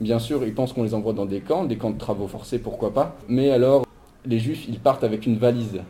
Bien 0.00 0.18
sûr, 0.18 0.44
ils 0.46 0.54
pensent 0.54 0.72
qu'on 0.72 0.82
les 0.82 0.94
envoie 0.94 1.12
dans 1.12 1.26
des 1.26 1.40
camps, 1.40 1.64
des 1.64 1.76
camps 1.76 1.90
de 1.90 1.98
travaux 1.98 2.26
forcés, 2.26 2.58
pourquoi 2.58 2.94
pas. 2.94 3.16
Mais 3.28 3.50
alors, 3.50 3.84
les 4.24 4.38
juifs, 4.38 4.66
ils 4.66 4.80
partent 4.80 5.04
avec 5.04 5.26
une 5.26 5.36
valise. 5.36 5.82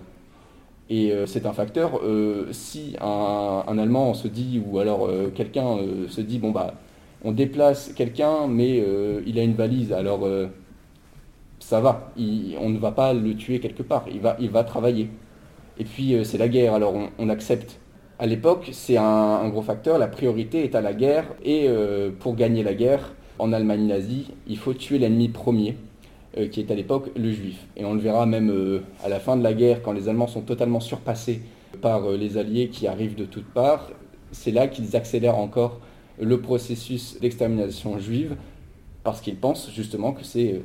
Et 0.90 1.12
euh, 1.12 1.24
c'est 1.26 1.46
un 1.46 1.52
facteur. 1.52 2.00
Euh, 2.02 2.48
si 2.50 2.96
un, 3.00 3.78
Allemand 3.78 4.12
se 4.14 4.26
dit, 4.26 4.60
ou 4.66 4.80
alors 4.80 5.06
euh, 5.06 5.30
quelqu'un 5.32 5.78
se 6.08 6.20
dit, 6.20 6.40
bon 6.40 6.50
bah, 6.50 6.74
on 7.22 7.30
déplace 7.30 7.92
quelqu'un, 7.94 8.48
mais 8.48 8.82
il 9.26 9.38
a 9.38 9.42
une 9.42 9.54
valise, 9.54 9.92
alors 9.92 10.26
ça 11.60 11.80
va. 11.80 12.12
on 12.16 12.70
ne 12.70 12.78
va 12.78 12.92
pas 12.92 13.12
le 13.12 13.36
tuer 13.36 13.60
quelque 13.60 13.82
part. 13.82 14.06
Il 14.10 14.20
va, 14.20 14.36
il 14.40 14.50
va 14.50 14.64
travailler. 14.64 15.10
Et 15.78 15.84
puis 15.84 16.16
c'est 16.24 16.38
la 16.38 16.48
guerre, 16.48 16.74
alors 16.74 16.94
on, 17.18 17.28
accepte. 17.28 17.78
À 18.18 18.26
l'époque, 18.26 18.70
c'est 18.72 18.96
un, 18.96 19.48
gros 19.50 19.62
facteur. 19.62 19.98
La 19.98 20.08
priorité 20.08 20.64
est 20.64 20.74
à 20.74 20.80
la 20.80 20.94
guerre. 20.94 21.26
Et 21.44 21.68
pour 22.20 22.34
gagner 22.36 22.62
la 22.62 22.72
guerre, 22.74 23.12
en 23.40 23.52
Allemagne 23.52 23.86
nazie, 23.86 24.26
il 24.46 24.58
faut 24.58 24.74
tuer 24.74 24.98
l'ennemi 24.98 25.28
premier, 25.28 25.76
euh, 26.36 26.46
qui 26.48 26.60
est 26.60 26.70
à 26.70 26.74
l'époque 26.74 27.10
le 27.16 27.32
juif. 27.32 27.66
Et 27.76 27.84
on 27.84 27.94
le 27.94 28.00
verra 28.00 28.26
même 28.26 28.50
euh, 28.50 28.80
à 29.02 29.08
la 29.08 29.18
fin 29.18 29.36
de 29.36 29.42
la 29.42 29.54
guerre, 29.54 29.82
quand 29.82 29.92
les 29.92 30.08
Allemands 30.08 30.26
sont 30.26 30.42
totalement 30.42 30.80
surpassés 30.80 31.40
par 31.80 32.04
euh, 32.04 32.16
les 32.16 32.36
Alliés 32.36 32.68
qui 32.68 32.86
arrivent 32.86 33.16
de 33.16 33.24
toutes 33.24 33.48
parts, 33.52 33.90
c'est 34.30 34.52
là 34.52 34.68
qu'ils 34.68 34.94
accélèrent 34.94 35.38
encore 35.38 35.80
le 36.20 36.40
processus 36.40 37.18
d'extermination 37.20 37.98
juive, 37.98 38.36
parce 39.02 39.20
qu'ils 39.20 39.36
pensent 39.36 39.70
justement 39.74 40.12
que 40.12 40.22
c'est 40.22 40.60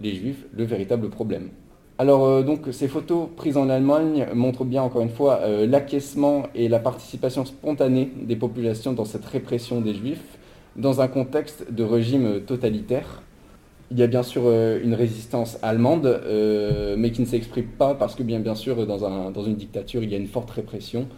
les 0.00 0.14
Juifs 0.14 0.44
le 0.52 0.64
véritable 0.64 1.08
problème. 1.08 1.50
Alors 1.98 2.42
donc 2.42 2.66
ces 2.72 2.88
photos 2.88 3.28
prises 3.36 3.56
en 3.56 3.68
Allemagne 3.68 4.26
montrent 4.34 4.64
bien 4.64 4.82
encore 4.82 5.02
une 5.02 5.10
fois 5.10 5.40
l'acquiescement 5.66 6.44
et 6.56 6.68
la 6.68 6.80
participation 6.80 7.44
spontanée 7.44 8.10
des 8.20 8.34
populations 8.34 8.92
dans 8.92 9.04
cette 9.04 9.24
répression 9.24 9.80
des 9.80 9.94
Juifs 9.94 10.39
dans 10.76 11.00
un 11.00 11.08
contexte 11.08 11.72
de 11.72 11.82
régime 11.82 12.40
totalitaire. 12.40 13.22
Il 13.90 13.98
y 13.98 14.02
a 14.02 14.06
bien 14.06 14.22
sûr 14.22 14.42
euh, 14.46 14.80
une 14.82 14.94
résistance 14.94 15.58
allemande, 15.62 16.06
euh, 16.06 16.94
mais 16.96 17.10
qui 17.10 17.22
ne 17.22 17.26
s'exprime 17.26 17.66
pas 17.66 17.94
parce 17.94 18.14
que 18.14 18.22
bien, 18.22 18.54
sûr 18.54 18.86
dans, 18.86 19.04
un, 19.04 19.30
dans, 19.32 19.42
une 19.42 19.56
dictature 19.56 20.02
il 20.02 20.10
y 20.10 20.14
a 20.14 20.18
une 20.18 20.28
forte 20.28 20.50
répression 20.50 21.08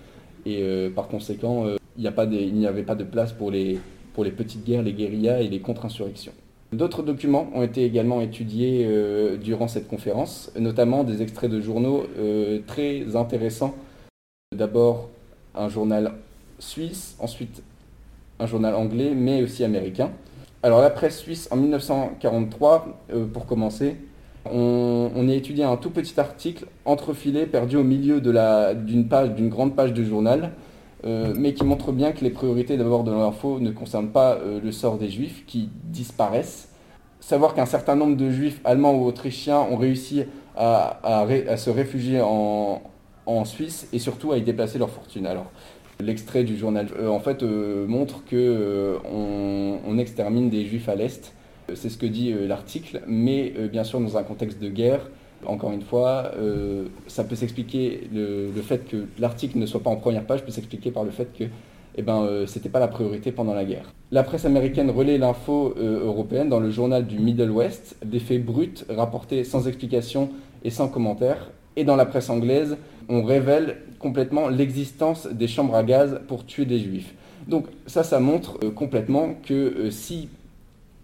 et 0.47 0.62
euh, 0.62 0.88
par 0.88 1.09
conséquent 1.09 1.67
il 1.99 2.55
n'y 2.55 2.67
avait 2.67 2.83
pas 2.83 2.95
de 2.95 3.05
place 3.05 3.33
pour 3.33 3.51
les, 3.51 3.79
petites 4.17 4.65
guerres, 4.65 4.83
les 4.83 4.95
guérillas 4.95 5.43
et 5.43 5.49
les 5.49 5.61
contre-insurrections. 5.61 6.33
D'autres 6.73 7.03
documents 7.03 7.51
ont 7.55 7.62
été 7.62 7.85
également 7.85 8.23
étudiés 8.23 8.88
durant 9.43 9.69
cette 9.69 9.88
conférence, 9.88 10.51
notamment 10.59 11.05
des 11.05 11.21
extraits 11.21 11.51
de 11.51 11.61
journaux 11.61 12.07
très 12.67 13.15
intéressants. 13.15 13.75
D'abord 14.57 15.11
un 15.55 15.69
journal 15.69 16.12
suisse, 16.59 17.15
ensuite 17.21 17.62
un 18.42 18.46
journal 18.46 18.74
anglais, 18.74 19.12
mais 19.14 19.42
aussi 19.42 19.64
américain. 19.64 20.11
Alors 20.62 20.81
la 20.81 20.90
presse 20.90 21.18
suisse 21.18 21.48
en 21.50 21.57
1943, 21.57 22.87
euh, 23.12 23.26
pour 23.26 23.46
commencer, 23.46 23.96
on, 24.44 25.11
on, 25.14 25.28
étudié 25.28 25.64
un 25.64 25.76
tout 25.76 25.90
petit 25.90 26.18
article 26.18 26.66
entrefilé, 26.85 27.46
perdu 27.46 27.76
au 27.76 27.85
milieu 27.85 28.20
d'une 28.20 29.09
page, 29.09 29.31
d'une 29.31 29.48
grande 29.48 29.76
page 29.76 29.92
de 29.92 30.02
journal, 30.02 30.52
euh, 31.05 31.33
mais 31.37 31.52
qui 31.52 31.64
montre 31.64 31.90
bien 31.90 32.12
que 32.12 32.22
les 32.22 32.31
priorités 32.31 32.76
d'abord 32.76 33.02
de 33.02 33.11
l'info 33.11 33.59
ne 33.59 33.72
concernent 33.72 34.11
pas 34.11 34.35
euh, 34.35 34.61
le 34.62 34.70
sort 34.70 34.98
des 34.98 35.11
juifs 35.11 35.44
qui 35.46 35.68
disparaissent. 35.85 36.68
Savoir 37.18 37.55
qu'un 37.55 37.66
certain 37.66 37.96
nombre 37.96 38.16
de 38.16 38.31
juifs 38.31 38.61
allemands 38.64 38.94
ou 38.94 39.07
autrichiens 39.07 39.59
ont 39.59 39.76
réussi 39.76 40.24
à, 40.57 41.26
se 41.57 41.70
réfugier 41.70 42.20
en, 42.20 42.83
Suisse 43.44 43.88
et 43.92 43.98
surtout 43.98 44.33
à 44.33 44.38
y 44.38 44.42
déplacer 44.42 44.78
leur 44.78 44.90
fortune. 44.90 45.26
Alors, 45.26 45.46
l'extrait 46.00 46.44
du 46.44 46.57
journal 46.57 46.88
euh, 46.98 47.09
en 47.09 47.20
fait 47.20 47.42
montre 47.42 48.24
que 48.24 48.98
on, 49.05 49.98
extermine 49.98 50.50
des 50.50 50.64
juifs 50.64 50.88
à 50.88 50.94
l'est. 50.94 51.35
C'est 51.74 51.90
ce 51.90 51.96
que 51.96 52.07
dit 52.07 52.35
l'article, 52.48 53.02
mais 53.07 53.52
bien 53.70 53.85
sûr 53.85 54.00
dans 54.00 54.16
un 54.16 54.24
contexte 54.24 54.61
de 54.61 54.68
guerre, 54.68 55.02
encore 55.46 55.72
une 55.72 55.83
fois, 55.83 56.33
euh, 56.37 56.87
ça 57.07 57.24
peut 57.24 57.35
s'expliquer, 57.35 58.09
le, 58.12 58.50
fait 58.62 58.87
que 58.88 59.07
l'article 59.18 59.59
ne 59.59 59.66
soit 59.66 59.83
pas 59.83 59.90
en 59.90 59.96
première 59.96 60.24
page 60.24 60.44
peut 60.44 60.52
s'expliquer 60.52 60.90
par 60.90 61.05
le 61.05 61.11
fait 61.11 61.28
que 61.37 61.44
eh 61.94 62.02
ben, 62.02 62.22
euh, 62.22 62.46
c'était 62.46 62.68
pas 62.68 62.78
la 62.78 62.88
priorité 62.88 63.33
pendant 63.33 63.55
la 63.55 63.64
guerre. 63.64 63.92
La 64.12 64.22
presse 64.22 64.44
américaine 64.44 64.90
relaie 64.90 65.18
l'info 65.18 65.74
euh, 65.76 66.05
européenne 66.05 66.48
dans 66.48 66.61
le 66.61 66.70
journal 66.70 67.07
du 67.07 67.18
Middle 67.18 67.50
West, 67.50 67.96
des 68.05 68.20
faits 68.20 68.44
bruts 68.44 68.85
rapportés 68.88 69.44
sans 69.44 69.68
explication 69.68 70.31
et 70.64 70.70
sans 70.70 70.88
commentaire. 70.88 71.50
Et 71.76 71.85
dans 71.85 71.96
la 71.96 72.07
presse 72.07 72.31
anglaise, 72.31 72.76
on 73.09 73.23
révèle 73.23 73.79
complètement 73.99 74.49
l'existence 74.49 75.27
des 75.27 75.49
chambres 75.49 75.75
à 75.75 75.83
gaz 75.83 76.21
pour 76.29 76.45
tuer 76.45 76.65
des 76.65 76.79
juifs. 76.79 77.15
Donc 77.49 77.67
ça, 77.87 78.05
ça 78.05 78.21
montre 78.21 78.59
complètement 78.75 79.35
que 79.47 79.91
si 79.91 80.29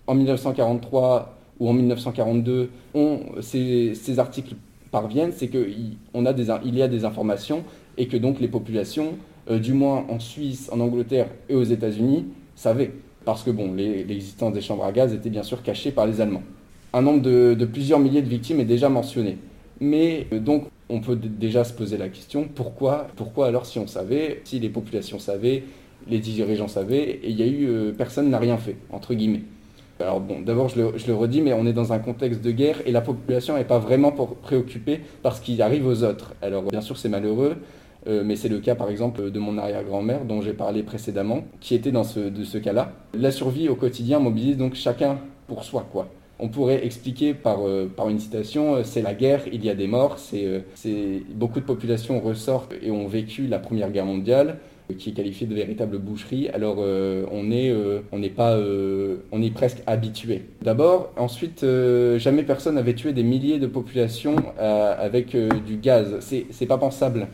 en 0.06 0.14
1943 0.14 1.36
ou 1.60 1.68
en 1.68 1.72
1942, 1.72 2.70
on, 2.94 3.20
ces, 3.40 4.18
articles 4.18 4.54
parviennent, 4.90 5.32
c'est 5.32 5.48
qu'il 5.48 5.96
y 6.14 6.82
a 6.82 6.88
des 6.88 7.04
informations 7.04 7.64
et 7.96 8.06
que 8.06 8.16
donc 8.16 8.40
les 8.40 8.48
populations, 8.48 9.14
euh, 9.50 9.58
du 9.58 9.74
moins 9.74 10.04
en 10.08 10.18
Suisse, 10.18 10.70
en 10.72 10.80
Angleterre 10.80 11.28
et 11.48 11.54
aux 11.54 11.64
États-Unis, 11.64 12.26
savaient. 12.54 12.92
Parce 13.24 13.42
que 13.42 13.50
bon, 13.50 13.74
l'existence 13.74 14.54
des 14.54 14.60
chambres 14.60 14.84
à 14.84 14.92
gaz 14.92 15.12
était 15.12 15.28
bien 15.28 15.42
sûr 15.42 15.62
cachée 15.62 15.90
par 15.90 16.06
les 16.06 16.20
Allemands. 16.20 16.44
Un 16.94 17.02
nombre 17.02 17.20
de, 17.20 17.64
plusieurs 17.66 17.98
milliers 17.98 18.22
de 18.22 18.28
victimes 18.28 18.60
est 18.60 18.64
déjà 18.64 18.88
mentionné. 18.88 19.36
Mais 19.80 20.26
euh, 20.32 20.40
donc 20.40 20.64
on 20.88 21.00
peut 21.00 21.16
déjà 21.16 21.64
se 21.64 21.72
poser 21.72 21.96
la 21.96 22.08
question, 22.08 22.48
pourquoi, 22.52 23.08
pourquoi 23.16 23.46
alors 23.46 23.66
si 23.66 23.78
on 23.78 23.86
savait, 23.86 24.40
si 24.44 24.58
les 24.58 24.68
populations 24.68 25.18
savaient, 25.18 25.64
les 26.08 26.18
dirigeants 26.18 26.68
savaient, 26.68 27.10
et 27.22 27.30
il 27.30 27.38
y 27.38 27.42
a 27.42 27.46
eu, 27.46 27.66
euh, 27.68 27.92
personne 27.92 28.30
n'a 28.30 28.38
rien 28.38 28.56
fait, 28.56 28.76
entre 28.90 29.14
guillemets. 29.14 29.42
Alors 30.00 30.20
bon, 30.20 30.40
d'abord 30.40 30.68
je 30.68 30.80
le, 30.80 31.14
redis, 31.14 31.40
mais 31.42 31.52
on 31.52 31.66
est 31.66 31.72
dans 31.72 31.92
un 31.92 31.98
contexte 31.98 32.40
de 32.40 32.52
guerre 32.52 32.76
et 32.86 32.92
la 32.92 33.00
population 33.00 33.56
n'est 33.56 33.64
pas 33.64 33.80
vraiment 33.80 34.12
préoccupée 34.12 35.00
par 35.22 35.36
ce 35.36 35.42
qui 35.42 35.60
arrive 35.60 35.86
aux 35.86 36.04
autres. 36.04 36.34
Alors 36.40 36.62
bien 36.62 36.80
sûr 36.80 36.96
c'est 36.96 37.08
malheureux, 37.08 37.56
euh, 38.06 38.22
mais 38.24 38.36
c'est 38.36 38.48
le 38.48 38.60
cas 38.60 38.76
par 38.76 38.90
exemple 38.90 39.32
de 39.32 39.38
mon 39.40 39.58
arrière-grand-mère 39.58 40.24
dont 40.24 40.40
j'ai 40.40 40.52
parlé 40.52 40.84
précédemment, 40.84 41.42
qui 41.60 41.74
était 41.74 41.90
dans 41.90 42.04
ce, 42.04 42.58
cas-là. 42.58 42.92
La 43.12 43.32
survie 43.32 43.68
au 43.68 43.74
quotidien 43.74 44.20
mobilise 44.20 44.56
donc 44.56 44.74
chacun 44.74 45.18
pour 45.48 45.64
soi, 45.64 45.84
quoi. 45.90 46.08
On 46.40 46.48
pourrait 46.48 46.84
expliquer 46.84 47.34
par, 47.34 47.66
euh, 47.66 47.90
par 47.94 48.08
une 48.08 48.18
citation, 48.18 48.76
euh, 48.76 48.84
c'est 48.84 49.02
la 49.02 49.14
guerre, 49.14 49.42
il 49.52 49.64
y 49.64 49.70
a 49.70 49.74
des 49.74 49.86
morts, 49.86 50.18
c'est, 50.18 50.62
beaucoup 51.34 51.60
de 51.60 51.64
populations 51.64 52.20
ressortent 52.20 52.74
et 52.82 52.90
ont 52.90 53.08
vécu 53.08 53.46
la 53.46 53.58
Première 53.58 53.90
Guerre 53.90 54.06
mondiale 54.06 54.58
qui 54.96 55.10
est 55.10 55.12
qualifié 55.12 55.46
de 55.46 55.54
véritable 55.54 55.98
boucherie. 55.98 56.48
Alors 56.48 56.76
euh, 56.78 57.24
on 57.30 57.50
est, 57.50 57.70
euh, 57.70 58.00
on 58.12 58.18
n'est 58.18 58.30
pas, 58.30 58.52
euh, 58.52 59.18
on 59.32 59.42
est 59.42 59.52
presque 59.52 59.82
habitué. 59.86 60.42
D'abord, 60.62 61.12
ensuite, 61.16 61.64
jamais 62.16 62.42
personne 62.42 62.76
n'avait 62.76 62.94
tué 62.94 63.12
des 63.12 63.22
milliers 63.22 63.58
de 63.58 63.66
populations 63.66 64.36
avec 64.58 65.36
du 65.36 65.76
gaz. 65.76 66.16
C'est, 66.20 66.46
c'est 66.50 66.66
pas 66.66 66.78
pensable. 66.78 67.28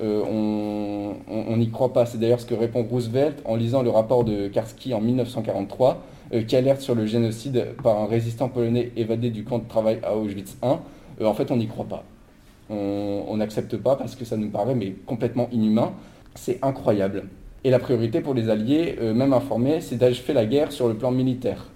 on 0.00 1.56
n'y 1.56 1.70
croit 1.70 1.92
pas. 1.92 2.06
C'est 2.06 2.18
d'ailleurs 2.18 2.40
ce 2.40 2.46
que 2.46 2.54
répond 2.54 2.82
Roosevelt 2.82 3.42
en 3.44 3.56
lisant 3.56 3.82
le 3.82 3.90
rapport 3.90 4.24
de 4.24 4.48
Karski 4.48 4.94
en 4.94 5.00
1943, 5.00 6.02
qui 6.46 6.56
alerte 6.56 6.80
sur 6.80 6.94
le 6.94 7.06
génocide 7.06 7.74
par 7.82 7.98
un 7.98 8.06
résistant 8.06 8.48
polonais 8.48 8.92
évadé 8.96 9.30
du 9.30 9.44
camp 9.44 9.58
de 9.58 9.68
travail 9.68 9.98
à 10.02 10.14
Auschwitz 10.14 10.56
I. 10.62 11.24
en 11.24 11.34
fait, 11.34 11.50
on 11.50 11.56
n'y 11.56 11.66
croit 11.66 11.86
pas. 11.86 12.04
On 12.68 13.36
n'accepte 13.36 13.76
pas 13.76 13.96
parce 13.96 14.14
que 14.14 14.24
ça 14.24 14.36
nous 14.36 14.48
paraît 14.48 14.76
mais 14.76 14.94
complètement 15.06 15.48
inhumain. 15.50 15.92
C'est 16.36 16.62
incroyable. 16.62 17.24
Et 17.62 17.70
la 17.70 17.78
priorité 17.78 18.20
pour 18.20 18.32
les 18.32 18.48
Alliés, 18.48 18.96
euh, 19.00 19.12
même 19.12 19.34
informés, 19.34 19.82
c'est 19.82 19.96
d'achever 19.96 20.32
la 20.32 20.46
guerre 20.46 20.72
sur 20.72 20.88
le 20.88 20.94
plan 20.94 21.10
militaire. 21.10 21.66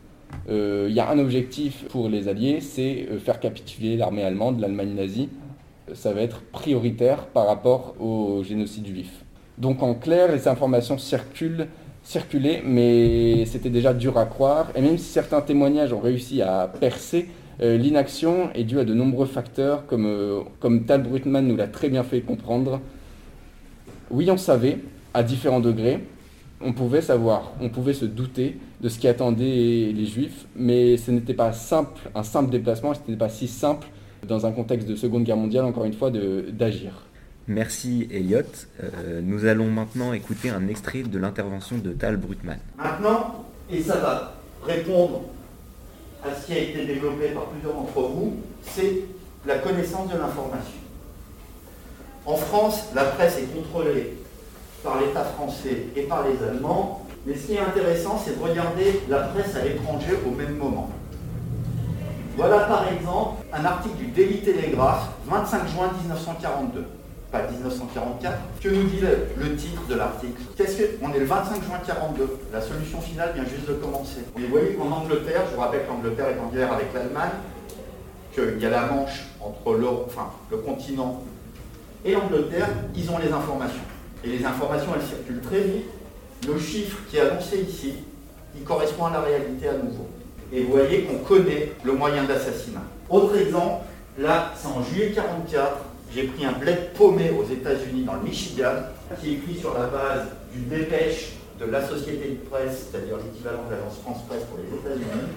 Il 0.46 0.54
euh, 0.54 0.90
y 0.90 0.98
a 0.98 1.10
un 1.10 1.18
objectif 1.18 1.84
pour 1.90 2.08
les 2.08 2.26
Alliés, 2.28 2.60
c'est 2.60 3.06
euh, 3.10 3.18
faire 3.18 3.38
capituler 3.38 3.96
l'armée 3.96 4.24
allemande, 4.24 4.60
l'Allemagne 4.60 4.94
nazie. 4.94 5.28
Ça 5.92 6.14
va 6.14 6.22
être 6.22 6.40
prioritaire 6.40 7.26
par 7.26 7.46
rapport 7.46 7.94
au 8.00 8.42
génocide 8.42 8.86
juif. 8.86 9.24
Donc 9.58 9.82
en 9.82 9.94
clair, 9.94 10.32
les 10.32 10.48
informations 10.48 10.96
circulent, 10.96 11.68
circulaient, 12.04 12.62
mais 12.64 13.44
c'était 13.46 13.70
déjà 13.70 13.92
dur 13.92 14.16
à 14.18 14.26
croire. 14.26 14.70
Et 14.76 14.80
même 14.80 14.98
si 14.98 15.06
certains 15.06 15.40
témoignages 15.40 15.92
ont 15.92 16.00
réussi 16.00 16.42
à 16.42 16.70
percer, 16.80 17.28
l'inaction 17.60 18.50
est 18.54 18.64
due 18.64 18.78
à 18.78 18.84
de 18.84 18.94
nombreux 18.94 19.26
facteurs, 19.26 19.86
comme, 19.86 20.44
comme 20.60 20.84
Tal 20.84 21.02
Brutman 21.02 21.46
nous 21.46 21.56
l'a 21.56 21.66
très 21.66 21.88
bien 21.88 22.02
fait 22.02 22.20
comprendre. 22.20 22.80
Oui, 24.10 24.30
on 24.30 24.36
savait, 24.36 24.78
à 25.14 25.22
différents 25.22 25.60
degrés, 25.60 26.00
on 26.60 26.72
pouvait 26.72 27.00
savoir, 27.00 27.52
on 27.60 27.68
pouvait 27.68 27.94
se 27.94 28.04
douter 28.04 28.58
de 28.80 28.88
ce 28.88 28.98
qui 28.98 29.08
attendait 29.08 29.92
les 29.92 30.06
juifs, 30.06 30.46
mais 30.56 30.96
ce 30.96 31.10
n'était 31.10 31.34
pas 31.34 31.52
simple, 31.52 32.00
un 32.14 32.22
simple 32.22 32.50
déplacement, 32.50 32.94
ce 32.94 33.00
n'était 33.00 33.16
pas 33.16 33.28
si 33.28 33.48
simple 33.48 33.88
dans 34.26 34.46
un 34.46 34.52
contexte 34.52 34.88
de 34.88 34.94
Seconde 34.94 35.24
Guerre 35.24 35.36
mondiale, 35.36 35.64
encore 35.64 35.84
une 35.84 35.92
fois, 35.92 36.10
d'agir. 36.10 37.06
Merci 37.46 38.09
Elliot. 38.11 38.40
Euh, 38.83 39.20
nous 39.22 39.44
allons 39.44 39.66
maintenant 39.66 40.14
écouter 40.14 40.48
un 40.48 40.66
extrait 40.68 41.02
de 41.02 41.18
l'intervention 41.18 41.76
de 41.76 41.92
Tal 41.92 42.16
Brutman. 42.16 42.59
Maintenant, 42.78 43.44
et 43.70 43.83
ça 43.83 43.96
va 43.96 44.35
répondre 44.64 45.22
à 46.24 46.35
ce 46.35 46.46
qui 46.46 46.52
a 46.54 46.59
été 46.59 46.87
développé 46.87 47.28
par 47.28 47.46
plusieurs 47.46 47.74
d'entre 47.74 48.00
vous, 48.00 48.37
c'est 48.62 49.00
la 49.46 49.59
connaissance 49.59 50.11
de 50.11 50.16
l'information. 50.16 50.78
En 52.24 52.37
France, 52.37 52.88
la 52.94 53.04
presse 53.04 53.37
est 53.37 53.54
contrôlée 53.54 54.16
par 54.83 55.00
l'État 55.00 55.24
français 55.24 55.88
et 55.94 56.02
par 56.02 56.26
les 56.26 56.42
Allemands, 56.46 57.07
mais 57.26 57.35
ce 57.37 57.46
qui 57.46 57.54
est 57.54 57.61
intéressant, 57.61 58.18
c'est 58.24 58.38
de 58.38 58.42
regarder 58.42 59.02
la 59.11 59.18
presse 59.18 59.54
à 59.54 59.64
l'étranger 59.64 60.14
au 60.26 60.30
même 60.30 60.57
moment. 60.57 60.90
Voilà 62.37 62.61
par 62.61 62.88
exemple 62.90 63.44
un 63.52 63.64
article 63.64 63.96
du 63.96 64.07
Daily 64.07 64.40
Telegraph, 64.40 65.11
25 65.26 65.68
juin 65.68 65.90
1942, 66.00 66.87
pas 67.34 67.50
1944. 67.50 68.38
Que 68.62 68.68
nous 68.68 68.84
dit 68.84 69.00
le, 69.00 69.56
titre 69.56 69.82
de 69.88 69.96
l'article 69.96 70.40
Qu'est-ce 70.56 70.76
que 70.76 70.84
On 71.02 71.12
est 71.12 71.18
le 71.18 71.24
25 71.24 71.54
juin 71.64 71.78
1942. 71.82 72.38
La 72.52 72.60
solution 72.60 73.00
finale 73.00 73.32
vient 73.34 73.44
juste 73.44 73.66
de 73.68 73.74
commencer. 73.74 74.20
vous 74.36 74.46
voyez 74.46 74.74
qu'en 74.74 74.90
Angleterre, 74.90 75.42
je 75.50 75.54
vous 75.54 75.60
rappelle 75.60 75.82
que 75.82 75.88
l'Angleterre 75.88 76.28
est 76.28 76.38
en 76.38 76.48
guerre 76.54 76.72
avec 76.72 76.94
l'Allemagne, 76.94 77.34
qu'il 78.32 78.60
y 78.60 78.66
a 78.66 78.70
la 78.70 78.86
Manche 78.86 79.26
entre 79.40 80.06
enfin, 80.06 80.30
le 80.50 80.58
continent 80.58 81.22
et 82.04 82.12
l'Angleterre, 82.12 82.68
ils 82.94 83.10
ont 83.10 83.18
les 83.18 83.32
informations. 83.32 83.82
Et 84.22 84.28
les 84.28 84.44
informations, 84.44 84.92
elles 84.94 85.06
circulent 85.06 85.40
très 85.40 85.60
vite. 85.60 85.86
Le 86.46 86.58
chiffre 86.58 86.98
qui 87.08 87.16
est 87.16 87.20
annoncé 87.20 87.58
ici, 87.58 87.94
il 88.54 88.62
correspond 88.62 89.06
à 89.06 89.10
la 89.10 89.20
réalité 89.20 89.68
à 89.68 89.74
nouveau. 89.74 90.06
Et 90.52 90.62
vous 90.62 90.72
voyez 90.72 91.02
qu'on 91.02 91.18
connaît 91.18 91.72
le 91.82 91.92
moyen 91.92 92.24
d'assassinat. 92.24 92.82
Autre 93.08 93.36
exemple, 93.36 93.84
là, 94.18 94.52
c'est 94.56 94.68
en 94.68 94.82
juillet 94.82 95.08
1944, 95.08 95.76
j'ai 96.12 96.24
pris 96.24 96.44
un 96.44 96.52
bled 96.52 96.92
paumé 96.94 97.30
aux 97.30 97.50
États-Unis, 97.50 98.04
dans 98.04 98.14
le 98.14 98.22
Michigan, 98.22 98.72
qui 99.20 99.30
est 99.30 99.32
écrit 99.34 99.56
sur 99.56 99.74
la 99.74 99.86
base 99.86 100.26
d'une 100.52 100.68
dépêche 100.68 101.32
de 101.58 101.66
la 101.66 101.86
société 101.86 102.30
de 102.30 102.48
presse, 102.48 102.88
c'est-à-dire 102.90 103.16
l'équivalent 103.16 103.64
de 103.68 103.74
l'agence 103.74 103.98
France 104.02 104.22
Presse 104.28 104.42
pour 104.44 104.58
les 104.58 104.76
États-Unis. 104.76 105.28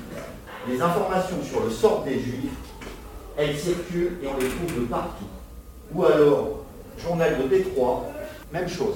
Les 0.68 0.82
informations 0.82 1.38
sur 1.44 1.64
le 1.64 1.70
sort 1.70 2.04
des 2.04 2.20
Juifs, 2.20 2.52
elles 3.38 3.58
circulent 3.58 4.18
et 4.22 4.28
on 4.28 4.38
les 4.40 4.48
trouve 4.48 4.82
de 4.82 4.86
partout. 4.86 5.26
Ou 5.94 6.06
alors, 6.06 6.66
journal 7.02 7.38
de 7.42 7.48
Détroit, 7.48 8.08
même 8.52 8.68
chose. 8.68 8.96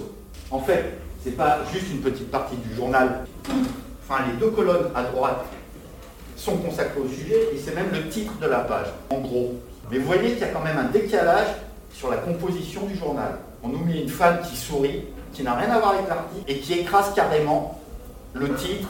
En 0.49 0.60
fait, 0.60 0.97
ce 1.23 1.29
n'est 1.29 1.36
pas 1.36 1.60
juste 1.71 1.91
une 1.91 2.01
petite 2.01 2.29
partie 2.31 2.57
du 2.57 2.75
journal. 2.75 3.25
Enfin, 4.03 4.23
les 4.27 4.38
deux 4.39 4.51
colonnes 4.51 4.89
à 4.95 5.03
droite 5.03 5.45
sont 6.36 6.57
consacrées 6.57 6.99
au 6.99 7.07
sujet 7.07 7.49
et 7.53 7.57
c'est 7.57 7.75
même 7.75 7.91
le 7.91 8.10
titre 8.10 8.34
de 8.39 8.47
la 8.47 8.60
page, 8.60 8.88
en 9.12 9.19
gros. 9.19 9.55
Mais 9.91 9.97
vous 9.97 10.06
voyez 10.06 10.32
qu'il 10.32 10.39
y 10.39 10.43
a 10.43 10.47
quand 10.47 10.63
même 10.63 10.77
un 10.77 10.89
décalage 10.89 11.49
sur 11.93 12.10
la 12.10 12.17
composition 12.17 12.86
du 12.86 12.95
journal. 12.95 13.39
On 13.62 13.67
nous 13.67 13.84
met 13.84 14.01
une 14.01 14.10
femme 14.10 14.39
qui 14.41 14.56
sourit, 14.56 15.04
qui 15.34 15.43
n'a 15.43 15.54
rien 15.56 15.69
à 15.69 15.80
voir 15.80 15.95
avec 15.95 16.08
l'article 16.08 16.43
et 16.47 16.60
qui 16.60 16.80
écrase 16.80 17.13
carrément 17.13 17.80
le 18.34 18.54
titre 18.56 18.88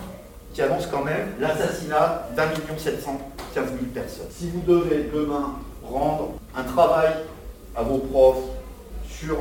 qui 0.54 0.62
annonce 0.62 0.86
quand 0.86 1.04
même 1.04 1.30
l'assassinat 1.40 2.28
d'un 2.36 2.46
million 2.46 2.78
sept 2.78 3.02
cent 3.02 3.20
quinze 3.56 3.72
mille 3.72 3.90
personnes. 3.90 4.28
Si 4.30 4.50
vous 4.50 4.62
devez 4.62 5.10
demain 5.14 5.56
rendre 5.84 6.34
un 6.56 6.64
travail 6.64 7.14
à 7.76 7.82
vos 7.82 7.98
profs 7.98 8.44
sur 9.10 9.38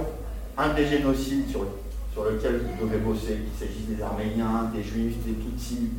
un 0.57 0.73
des 0.73 0.87
génocides 0.87 1.51
sur, 1.51 1.66
sur 2.12 2.25
lequel 2.25 2.61
vous 2.79 2.87
devez 2.87 2.99
bosser, 2.99 3.38
qu'il 3.38 3.68
s'agisse 3.68 3.87
des 3.87 4.03
Arméniens, 4.03 4.70
des 4.75 4.83
Juifs, 4.83 5.16
des 5.27 5.35
Tutsis 5.35 5.90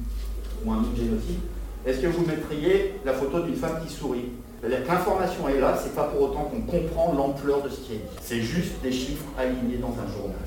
ou 0.66 0.72
un 0.72 0.78
autre 0.78 0.96
génocide, 0.96 1.40
est-ce 1.86 2.00
que 2.00 2.08
vous 2.08 2.26
mettriez 2.26 3.00
la 3.06 3.14
photo 3.14 3.42
d'une 3.42 3.56
femme 3.56 3.80
qui 3.86 3.94
sourit? 3.94 4.30
L'information 4.68 5.50
est 5.50 5.60
là, 5.60 5.78
c'est 5.82 5.96
pas 5.96 6.04
pour 6.04 6.22
autant 6.22 6.52
qu'on 6.52 6.62
comprend 6.62 7.14
l'ampleur 7.14 7.62
de 7.62 7.70
ce 7.70 7.80
qui 7.80 7.94
est 7.94 7.98
dit. 7.98 8.18
C'est 8.22 8.42
juste 8.42 8.82
des 8.84 8.92
chiffres 8.92 9.26
alignés 9.38 9.78
dans 9.78 9.90
un 9.90 10.12
journal. 10.12 10.38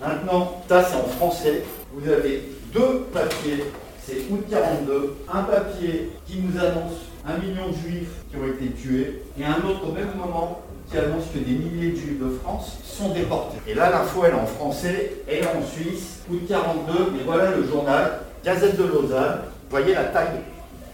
Maintenant, 0.00 0.62
ça 0.68 0.84
c'est 0.84 0.96
en 0.96 1.08
français. 1.08 1.62
Vous 1.92 2.08
avez 2.10 2.42
deux 2.72 3.06
papiers, 3.12 3.64
c'est 4.02 4.26
août 4.30 4.44
42, 4.50 5.16
un 5.32 5.42
papier 5.42 6.10
qui 6.26 6.40
nous 6.40 6.58
annonce 6.58 6.94
un 7.26 7.38
million 7.38 7.68
de 7.68 7.74
juifs 7.74 8.10
qui 8.30 8.36
ont 8.36 8.46
été 8.46 8.70
tués, 8.72 9.22
et 9.38 9.44
un 9.44 9.56
autre 9.68 9.88
au 9.88 9.92
même 9.92 10.10
moment 10.16 10.60
qui 10.90 10.98
annonce 10.98 11.24
que 11.32 11.38
des 11.38 11.52
milliers 11.52 11.92
de 11.92 11.96
juifs 11.96 12.20
de 12.20 12.28
France 12.42 12.78
sont 12.84 13.10
déportés. 13.14 13.56
Et 13.66 13.74
là, 13.74 13.90
l'info, 13.90 14.22
elle 14.24 14.32
est 14.32 14.34
en 14.34 14.46
français, 14.46 15.14
elle 15.26 15.38
est 15.38 15.46
en 15.46 15.62
Suisse, 15.66 16.20
août 16.30 16.42
42, 16.46 17.12
mais 17.12 17.24
voilà 17.24 17.52
le 17.52 17.66
journal, 17.66 18.20
Gazette 18.44 18.76
de 18.76 18.84
Lausanne. 18.84 19.40
Vous 19.70 19.70
voyez 19.70 19.94
la 19.94 20.04
taille 20.04 20.40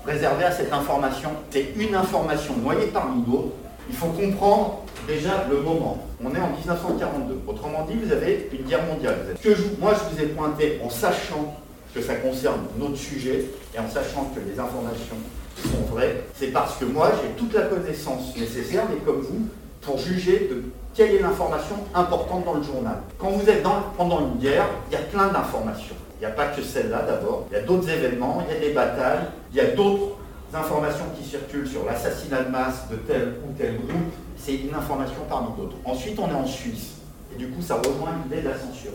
réservée 0.06 0.44
à 0.44 0.52
cette 0.52 0.72
information. 0.72 1.30
C'est 1.50 1.72
une 1.76 1.94
information 1.94 2.56
noyée 2.56 2.86
parmi 2.86 3.22
d'autres. 3.22 3.52
Il 3.88 3.96
faut 3.96 4.06
comprendre 4.06 4.84
déjà 5.06 5.46
le 5.50 5.60
moment. 5.60 5.98
On 6.22 6.34
est 6.34 6.40
en 6.40 6.50
1942. 6.50 7.40
Autrement 7.46 7.84
dit, 7.86 7.94
vous 8.02 8.12
avez 8.12 8.48
une 8.52 8.66
guerre 8.66 8.84
mondiale. 8.84 9.16
Que 9.42 9.50
moi, 9.80 9.92
je 9.94 10.14
vous 10.14 10.22
ai 10.22 10.26
pointé 10.26 10.80
en 10.84 10.90
sachant 10.90 11.56
que 11.94 12.00
ça 12.00 12.14
concerne 12.16 12.60
notre 12.78 12.96
sujet 12.96 13.46
et 13.74 13.78
en 13.78 13.88
sachant 13.88 14.30
que 14.34 14.40
les 14.40 14.58
informations 14.60 15.16
sont 15.56 15.92
vraies, 15.92 16.24
c'est 16.34 16.48
parce 16.48 16.76
que 16.76 16.84
moi, 16.84 17.10
j'ai 17.20 17.30
toute 17.30 17.52
la 17.52 17.62
connaissance 17.62 18.36
nécessaire, 18.36 18.84
mais 18.88 18.98
comme 19.04 19.20
vous, 19.20 19.48
pour 19.82 19.98
juger 19.98 20.48
de 20.50 20.62
quelle 20.94 21.16
est 21.16 21.20
l'information 21.20 21.76
importante 21.94 22.44
dans 22.44 22.54
le 22.54 22.62
journal. 22.62 22.98
Quand 23.18 23.30
vous 23.30 23.48
êtes 23.48 23.62
dans, 23.62 23.82
pendant 23.96 24.20
une 24.20 24.38
guerre, 24.38 24.66
il 24.90 24.94
y 24.94 24.96
a 24.96 25.04
plein 25.04 25.28
d'informations. 25.28 25.96
Il 26.20 26.26
n'y 26.26 26.32
a 26.32 26.34
pas 26.34 26.48
que 26.48 26.60
celle-là 26.60 27.00
d'abord, 27.06 27.46
il 27.50 27.54
y 27.54 27.56
a 27.56 27.62
d'autres 27.62 27.88
événements, 27.88 28.44
il 28.46 28.52
y 28.52 28.56
a 28.58 28.60
des 28.60 28.74
batailles, 28.74 29.24
il 29.52 29.56
y 29.56 29.60
a 29.60 29.68
d'autres 29.68 30.16
informations 30.52 31.06
qui 31.16 31.26
circulent 31.26 31.66
sur 31.66 31.86
l'assassinat 31.86 32.42
de 32.42 32.50
masse 32.50 32.90
de 32.90 32.96
tel 32.96 33.36
ou 33.42 33.56
tel 33.56 33.76
groupe, 33.76 34.12
c'est 34.36 34.56
une 34.56 34.74
information 34.74 35.22
parmi 35.30 35.56
d'autres. 35.56 35.76
Ensuite, 35.82 36.18
on 36.18 36.28
est 36.28 36.34
en 36.34 36.44
Suisse, 36.44 36.96
et 37.32 37.38
du 37.38 37.48
coup, 37.48 37.62
ça 37.62 37.76
rejoint 37.76 38.10
l'idée 38.22 38.42
de 38.42 38.50
la 38.50 38.58
censure. 38.58 38.92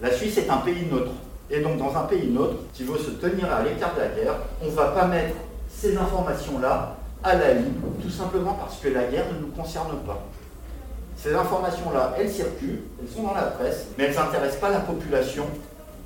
La 0.00 0.12
Suisse 0.12 0.38
est 0.38 0.48
un 0.48 0.58
pays 0.58 0.86
neutre, 0.88 1.10
et 1.50 1.58
donc 1.62 1.78
dans 1.78 1.96
un 1.96 2.04
pays 2.04 2.30
neutre, 2.30 2.58
qui 2.72 2.84
veut 2.84 2.98
se 2.98 3.10
tenir 3.10 3.52
à 3.52 3.64
l'écart 3.64 3.96
de 3.96 4.00
la 4.00 4.08
guerre, 4.10 4.36
on 4.62 4.66
ne 4.66 4.70
va 4.70 4.92
pas 4.92 5.06
mettre 5.06 5.34
ces 5.68 5.96
informations-là 5.96 6.94
à 7.24 7.34
la 7.34 7.54
ligne, 7.54 7.74
tout 8.00 8.10
simplement 8.10 8.52
parce 8.52 8.76
que 8.78 8.86
la 8.86 9.02
guerre 9.06 9.26
ne 9.34 9.40
nous 9.40 9.52
concerne 9.52 9.98
pas. 10.06 10.22
Ces 11.16 11.34
informations-là, 11.34 12.14
elles 12.20 12.30
circulent, 12.30 12.82
elles 13.02 13.08
sont 13.12 13.24
dans 13.24 13.34
la 13.34 13.42
presse, 13.42 13.86
mais 13.98 14.04
elles 14.04 14.14
n'intéressent 14.14 14.60
pas 14.60 14.70
la 14.70 14.78
population 14.78 15.46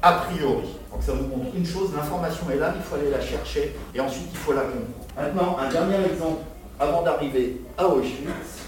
a 0.03 0.12
priori. 0.12 0.69
Donc 0.91 1.03
ça 1.03 1.12
vous 1.12 1.27
montre 1.27 1.55
une 1.57 1.65
chose, 1.65 1.91
l'information 1.97 2.51
est 2.51 2.57
là, 2.59 2.75
il 2.77 2.83
faut 2.83 2.97
aller 2.97 3.11
la 3.11 3.21
chercher, 3.21 3.75
et 3.95 4.01
ensuite 4.01 4.27
il 4.31 4.38
faut 4.38 4.53
la 4.53 4.62
comprendre. 4.62 4.87
Maintenant, 5.17 5.57
un 5.59 5.71
dernier 5.71 6.05
exemple, 6.12 6.43
avant 6.79 7.03
d'arriver 7.03 7.61
à 7.79 7.87
Auschwitz, 7.87 8.67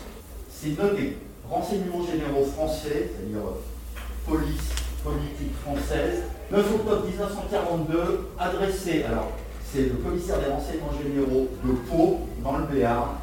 c'est 0.49 0.71
des 0.71 1.17
renseignements 1.51 2.05
généraux 2.07 2.47
français, 2.47 3.11
c'est-à-dire 3.11 3.39
euh, 3.39 4.31
police 4.31 4.71
politique 5.03 5.53
française, 5.63 6.23
9 6.51 6.75
octobre 6.77 7.05
1942, 7.07 8.29
adressé, 8.39 9.03
alors 9.03 9.33
c'est 9.71 9.83
le 9.83 9.95
commissaire 9.97 10.39
des 10.39 10.47
renseignements 10.47 10.93
généraux 11.03 11.49
de 11.63 11.73
Pau, 11.91 12.21
dans 12.43 12.59
le 12.59 12.65
Béarn, 12.67 13.17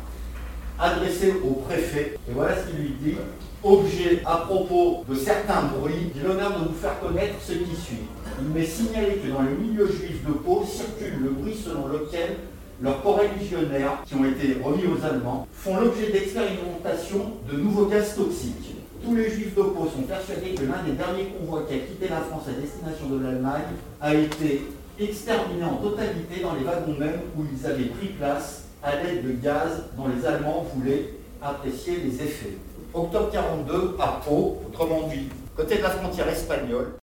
adressé 0.79 1.33
au 1.43 1.53
préfet. 1.61 2.17
Et 2.29 2.33
voilà 2.33 2.55
ce 2.55 2.67
qu'il 2.67 2.79
lui 2.79 2.95
dit. 3.01 3.15
Objet 3.63 4.23
à 4.25 4.37
propos 4.37 5.05
de 5.07 5.13
certains 5.13 5.61
bruits, 5.77 6.11
j'ai 6.15 6.27
l'honneur 6.27 6.59
de 6.59 6.67
vous 6.69 6.73
faire 6.73 6.99
connaître 6.99 7.35
ce 7.39 7.53
qui 7.53 7.75
suit. 7.75 8.07
Il 8.41 8.49
m'est 8.49 8.65
signalé 8.65 9.21
que 9.23 9.31
dans 9.31 9.43
le 9.43 9.51
milieu 9.51 9.85
juif 9.85 10.25
de 10.25 10.31
Pau 10.31 10.65
circule 10.65 11.21
le 11.21 11.29
bruit 11.29 11.55
selon 11.63 11.85
lequel 11.85 12.37
leurs 12.81 13.03
coreligionnaires, 13.03 14.01
qui 14.07 14.15
ont 14.15 14.25
été 14.25 14.57
remis 14.63 14.87
aux 14.87 15.05
Allemands, 15.05 15.47
font 15.53 15.79
l'objet 15.79 16.11
d'expérimentation 16.11 17.33
de 17.51 17.57
nouveaux 17.57 17.85
gaz 17.85 18.15
toxiques. 18.15 18.77
Tous 19.05 19.13
les 19.13 19.29
juifs 19.29 19.53
de 19.53 19.61
Pau 19.61 19.87
sont 19.95 20.07
persuadés 20.07 20.55
que 20.55 20.63
l'un 20.63 20.81
des 20.81 20.93
derniers 20.93 21.31
convois 21.37 21.63
qui 21.69 21.75
a 21.75 21.77
quitté 21.77 22.07
la 22.09 22.21
France 22.21 22.47
à 22.47 22.59
destination 22.59 23.09
de 23.15 23.23
l'Allemagne 23.23 23.77
a 24.01 24.15
été 24.15 24.63
exterminés 24.99 25.65
en 25.65 25.75
totalité 25.75 26.41
dans 26.41 26.55
les 26.55 26.63
wagons 26.63 26.97
mêmes 26.97 27.21
où 27.37 27.43
ils 27.53 27.67
avaient 27.67 27.85
pris 27.85 28.07
place 28.07 28.69
à 28.81 28.95
l'aide 28.95 29.23
de 29.23 29.33
gaz 29.33 29.83
dont 29.95 30.07
les 30.07 30.25
Allemands 30.25 30.65
voulaient 30.73 31.13
apprécier 31.43 31.97
les 31.97 32.15
effets. 32.23 32.57
Octobre 32.93 33.29
42, 33.31 33.95
à 33.99 34.19
Pau, 34.25 34.57
autrement 34.67 35.07
dit, 35.07 35.29
côté 35.55 35.77
de 35.77 35.83
la 35.83 35.91
frontière 35.91 36.27
espagnole, 36.27 36.95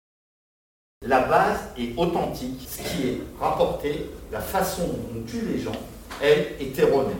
la 1.07 1.20
base 1.20 1.61
est 1.79 1.96
authentique. 1.96 2.66
Ce 2.68 2.79
qui 2.79 3.09
est 3.09 3.20
rapporté, 3.40 4.11
la 4.33 4.40
façon 4.40 4.88
dont 4.88 5.20
on 5.20 5.22
tue 5.22 5.42
les 5.46 5.61
gens, 5.61 5.77
elle 6.20 6.55
est 6.59 6.77
erronée. 6.79 7.14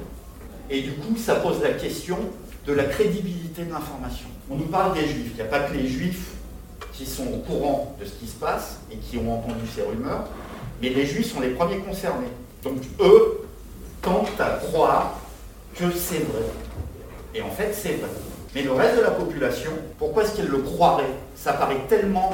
Et 0.69 0.83
du 0.83 0.93
coup, 0.95 1.17
ça 1.17 1.37
pose 1.37 1.63
la 1.63 1.75
question 1.75 2.19
de 2.67 2.73
la 2.73 2.85
crédibilité 2.85 3.65
de 3.65 3.71
l'information. 3.71 4.27
On 4.51 4.57
nous 4.57 4.67
parle 4.67 4.95
des 4.95 5.07
juifs. 5.07 5.31
Il 5.31 5.37
n'y 5.37 5.43
a 5.43 5.45
pas 5.45 5.61
que 5.61 5.75
les 5.75 5.87
juifs 5.87 6.33
qui 6.93 7.07
sont 7.07 7.27
au 7.29 7.39
courant 7.39 7.95
de 8.01 8.05
ce 8.05 8.15
qui 8.15 8.27
se 8.27 8.35
passe 8.35 8.81
et 8.91 8.97
qui 8.97 9.17
ont 9.19 9.33
entendu 9.33 9.65
ces 9.73 9.83
rumeurs, 9.83 10.25
mais 10.83 10.89
les 10.89 11.07
juifs 11.07 11.33
sont 11.33 11.41
les 11.41 11.51
premiers 11.51 11.79
concernés. 11.79 12.33
Donc 12.65 12.79
eux 12.99 13.47
tentent 14.03 14.41
à 14.41 14.59
croire 14.59 15.21
que 15.77 15.93
c'est 15.93 16.25
vrai. 16.25 16.43
Et 17.33 17.43
en 17.43 17.51
fait, 17.51 17.73
c'est 17.73 17.95
vrai. 17.95 18.09
Mais 18.57 18.63
le 18.63 18.73
reste 18.73 18.97
de 18.97 19.03
la 19.03 19.11
population, 19.11 19.71
pourquoi 19.99 20.23
est-ce 20.23 20.37
qu'ils 20.37 20.47
le 20.47 20.57
croiraient 20.57 21.13
Ça 21.35 21.53
paraît 21.53 21.83
tellement 21.91 22.33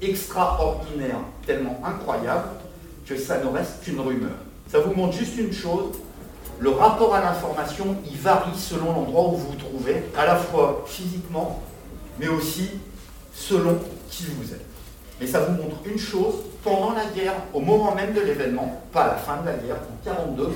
extraordinaire, 0.00 1.18
tellement 1.46 1.78
incroyable, 1.84 2.48
que 3.06 3.14
ça 3.18 3.36
ne 3.40 3.46
reste 3.46 3.84
qu'une 3.84 4.00
rumeur. 4.00 4.30
Ça 4.72 4.78
vous 4.80 4.94
montre 4.94 5.12
juste 5.12 5.36
une 5.36 5.52
chose, 5.52 5.90
le 6.60 6.70
rapport 6.70 7.14
à 7.14 7.20
l'information, 7.20 7.94
il 8.10 8.16
varie 8.16 8.56
selon 8.56 8.86
l'endroit 8.94 9.28
où 9.28 9.36
vous 9.36 9.48
vous 9.48 9.56
trouvez, 9.56 10.02
à 10.16 10.24
la 10.24 10.36
fois 10.36 10.82
physiquement, 10.86 11.60
mais 12.18 12.28
aussi 12.28 12.70
selon 13.34 13.76
qui 14.08 14.28
vous 14.34 14.54
êtes. 14.54 14.64
Mais 15.20 15.26
ça 15.26 15.40
vous 15.40 15.62
montre 15.62 15.76
une 15.84 15.98
chose, 15.98 16.36
pendant 16.64 16.92
la 16.92 17.04
guerre, 17.14 17.34
au 17.52 17.60
moment 17.60 17.94
même 17.94 18.14
de 18.14 18.22
l'événement, 18.22 18.80
pas 18.94 19.02
à 19.02 19.06
la 19.08 19.16
fin 19.16 19.36
de 19.42 19.46
la 19.46 19.52
guerre, 19.56 19.76
en 19.76 20.32
1942, 20.32 20.52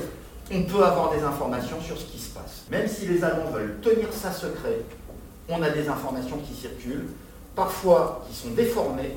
on 0.52 0.62
peut 0.64 0.84
avoir 0.84 1.12
des 1.12 1.22
informations 1.22 1.80
sur 1.80 1.98
ce 1.98 2.04
qui 2.04 2.18
se 2.18 2.30
passe. 2.30 2.64
Même 2.70 2.88
si 2.88 3.06
les 3.06 3.24
Allemands 3.24 3.50
veulent 3.50 3.78
tenir 3.80 4.12
ça 4.12 4.32
secret, 4.32 4.80
on 5.48 5.62
a 5.62 5.70
des 5.70 5.88
informations 5.88 6.38
qui 6.38 6.54
circulent, 6.54 7.08
parfois 7.54 8.24
qui 8.28 8.36
sont 8.36 8.50
déformées, 8.50 9.16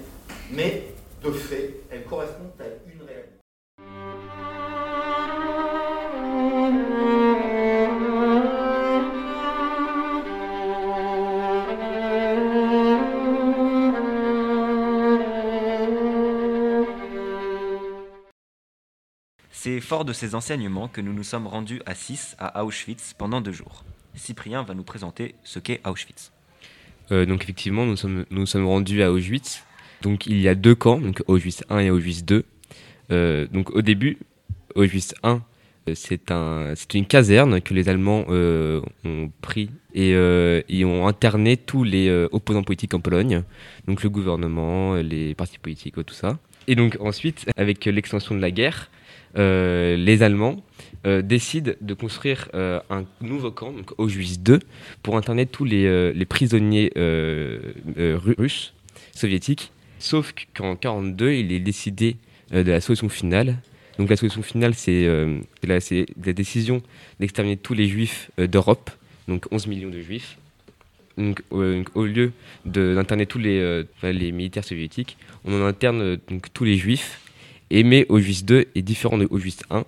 mais 0.51 0.93
de 1.23 1.31
fait, 1.31 1.81
elles 1.89 2.03
correspondent 2.03 2.51
à 2.59 2.65
une 2.91 3.01
réalité. 3.05 3.37
C'est 19.77 19.81
fort 19.81 20.05
de 20.05 20.11
ces 20.11 20.33
enseignements 20.33 20.87
que 20.87 21.01
nous 21.01 21.13
nous 21.13 21.23
sommes 21.23 21.45
rendus 21.45 21.83
à 21.85 21.93
6 21.93 22.35
à 22.39 22.65
Auschwitz 22.65 23.13
pendant 23.15 23.41
deux 23.41 23.51
jours. 23.51 23.83
Cyprien 24.15 24.63
va 24.63 24.73
nous 24.73 24.81
présenter 24.81 25.35
ce 25.43 25.59
qu'est 25.59 25.81
Auschwitz. 25.87 26.31
Euh, 27.11 27.27
donc 27.27 27.43
effectivement, 27.43 27.85
nous 27.85 27.95
sommes, 27.95 28.25
nous 28.31 28.47
sommes 28.47 28.65
rendus 28.65 29.03
à 29.03 29.11
Auschwitz. 29.11 29.63
Donc 30.01 30.25
il 30.25 30.41
y 30.41 30.47
a 30.47 30.55
deux 30.55 30.73
camps, 30.73 30.99
donc 30.99 31.21
Auschwitz 31.27 31.63
1 31.69 31.77
et 31.77 31.91
Auschwitz 31.91 32.23
2. 32.23 32.43
Euh, 33.11 33.45
donc 33.53 33.69
au 33.69 33.83
début, 33.83 34.17
Auschwitz 34.73 35.13
1, 35.21 35.43
euh, 35.89 35.91
c'est 35.93 36.31
un, 36.31 36.73
une 36.95 37.05
caserne 37.05 37.61
que 37.61 37.75
les 37.75 37.87
Allemands 37.87 38.25
ont 38.27 39.31
pris 39.43 39.69
et, 39.93 40.13
et, 40.13 40.85
ont 40.85 41.07
interné 41.07 41.55
tous 41.55 41.83
les 41.83 42.09
opposants 42.31 42.63
politiques 42.63 42.95
en 42.95 42.99
Pologne, 42.99 43.43
donc 43.87 44.01
le 44.01 44.09
gouvernement, 44.09 44.95
les 44.95 45.35
partis 45.35 45.59
politiques, 45.59 46.03
tout 46.03 46.15
ça. 46.15 46.39
Et 46.65 46.73
donc 46.73 46.97
ensuite, 46.99 47.45
avec 47.57 47.85
l'extension 47.85 48.33
de 48.33 48.41
la 48.41 48.49
guerre, 48.49 48.89
les 49.35 50.23
Allemands 50.23 50.63
décident 51.05 51.71
de 51.79 51.93
construire 51.93 52.49
un 52.53 53.05
nouveau 53.21 53.51
camp, 53.51 53.71
donc 53.71 53.91
Auschwitz 53.97 54.39
2, 54.39 54.59
pour 55.03 55.17
interner 55.17 55.45
tous 55.45 55.65
les, 55.65 56.25
prisonniers 56.27 56.91
russes, 57.95 58.73
soviétiques. 59.13 59.71
Sauf 59.99 60.33
qu'en 60.55 60.75
1942, 60.75 61.31
il 61.33 61.51
est 61.51 61.59
décidé 61.59 62.17
de 62.51 62.61
la 62.61 62.81
solution 62.81 63.09
finale. 63.09 63.57
Donc 63.97 64.09
la 64.09 64.15
solution 64.15 64.41
finale, 64.41 64.75
c'est 64.75 65.05
euh, 65.05 65.39
la, 65.63 65.79
décision 66.33 66.81
d'exterminer 67.19 67.57
tous 67.57 67.73
les 67.73 67.87
juifs 67.87 68.29
euh, 68.39 68.47
d'Europe, 68.47 68.91
donc 69.27 69.45
11 69.51 69.67
millions 69.67 69.89
de 69.89 70.01
juifs. 70.01 70.37
au 71.49 72.05
lieu 72.05 72.31
d'interner 72.65 73.25
tous 73.25 73.39
les, 73.39 73.85
militaires 74.31 74.63
soviétiques, 74.63 75.17
on 75.45 75.61
en 75.61 75.65
interne 75.65 76.19
tous 76.53 76.63
les 76.63 76.77
juifs. 76.77 77.19
Et 77.69 77.83
mais 77.83 78.05
Auschwitz 78.09 78.43
2 78.45 78.67
est 78.75 78.81
différent 78.81 79.17
de 79.17 79.27
Auschwitz 79.29 79.61
1, 79.69 79.85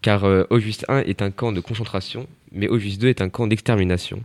car 0.00 0.24
Auschwitz 0.50 0.84
1 0.88 1.00
est 1.00 1.22
un 1.22 1.30
camp 1.30 1.52
de 1.52 1.60
concentration, 1.60 2.26
mais 2.50 2.68
Auschwitz 2.68 2.98
2 2.98 3.08
est 3.08 3.20
un 3.20 3.28
camp 3.28 3.46
d'extermination. 3.46 4.22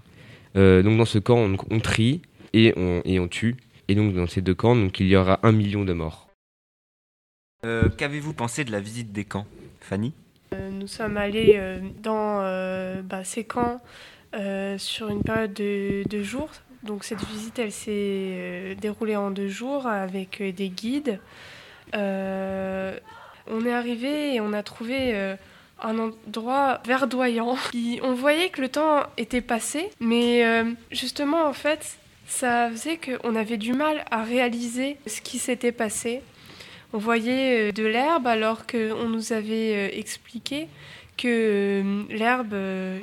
donc 0.55 0.97
dans 0.97 1.05
ce 1.05 1.19
camp, 1.19 1.37
on, 1.37 1.57
on 1.69 1.79
trie 1.79 2.21
et 2.53 2.73
on, 2.75 3.01
et 3.05 3.19
on 3.19 3.27
tue. 3.27 3.55
Et 3.87 3.95
donc 3.95 4.13
dans 4.13 4.27
ces 4.27 4.41
deux 4.41 4.55
camps, 4.55 4.75
donc, 4.75 4.99
il 4.99 5.07
y 5.07 5.15
aura 5.15 5.39
un 5.43 5.51
million 5.51 5.85
de 5.85 5.93
morts. 5.93 6.27
Euh, 7.65 7.89
qu'avez-vous 7.89 8.33
pensé 8.33 8.63
de 8.63 8.71
la 8.71 8.79
visite 8.79 9.11
des 9.11 9.23
camps, 9.23 9.47
Fanny? 9.81 10.13
Euh, 10.53 10.69
Nous 10.69 10.87
sommes 10.87 11.17
allés 11.17 11.55
euh, 11.55 11.79
dans 12.03 12.41
bah, 13.03 13.23
ces 13.23 13.43
camps 13.43 13.81
sur 14.77 15.09
une 15.09 15.23
période 15.23 15.53
de 15.53 16.03
deux 16.09 16.23
jours. 16.23 16.49
Donc 16.83 17.03
cette 17.03 17.23
visite, 17.25 17.57
elle 17.59 17.71
s'est 17.71 18.77
déroulée 18.79 19.15
en 19.15 19.31
deux 19.31 19.47
jours 19.47 19.87
avec 19.87 20.41
des 20.41 20.69
guides. 20.69 21.19
On 21.93 23.65
est 23.65 23.73
arrivé 23.73 24.35
et 24.35 24.41
on 24.41 24.53
a 24.53 24.63
trouvé 24.63 25.35
un 25.81 25.99
endroit 25.99 26.81
verdoyant. 26.85 27.55
on 28.03 28.13
voyait 28.13 28.49
que 28.49 28.61
le 28.61 28.69
temps 28.69 29.03
était 29.17 29.41
passé, 29.41 29.89
mais 29.99 30.43
justement 30.91 31.45
en 31.45 31.53
fait, 31.53 31.97
ça 32.27 32.69
faisait 32.69 32.97
qu'on 32.97 33.35
avait 33.35 33.57
du 33.57 33.73
mal 33.73 34.03
à 34.11 34.23
réaliser 34.23 34.97
ce 35.07 35.21
qui 35.21 35.39
s'était 35.39 35.71
passé. 35.71 36.21
On 36.93 36.99
voyait 36.99 37.69
euh, 37.69 37.71
de 37.71 37.85
l'herbe 37.85 38.27
alors 38.27 38.67
qu'on 38.67 39.09
nous 39.09 39.33
avait 39.33 39.75
euh, 39.75 39.89
expliqué 39.93 40.67
que 41.17 41.27
euh, 41.27 42.03
l'herbe, 42.09 42.53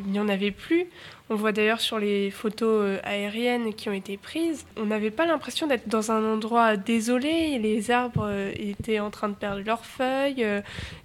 il 0.06 0.12
n'y 0.12 0.20
en 0.20 0.28
avait 0.28 0.52
plus. 0.52 0.86
On 1.30 1.36
voit 1.36 1.52
d'ailleurs 1.52 1.80
sur 1.80 1.98
les 1.98 2.30
photos 2.30 2.98
aériennes 3.02 3.72
qui 3.72 3.88
ont 3.88 3.94
été 3.94 4.18
prises, 4.18 4.66
on 4.76 4.84
n'avait 4.84 5.10
pas 5.10 5.24
l'impression 5.24 5.66
d'être 5.66 5.88
dans 5.88 6.10
un 6.10 6.22
endroit 6.22 6.76
désolé. 6.76 7.58
Les 7.58 7.90
arbres 7.90 8.30
étaient 8.56 9.00
en 9.00 9.10
train 9.10 9.30
de 9.30 9.34
perdre 9.34 9.62
leurs 9.64 9.86
feuilles. 9.86 10.46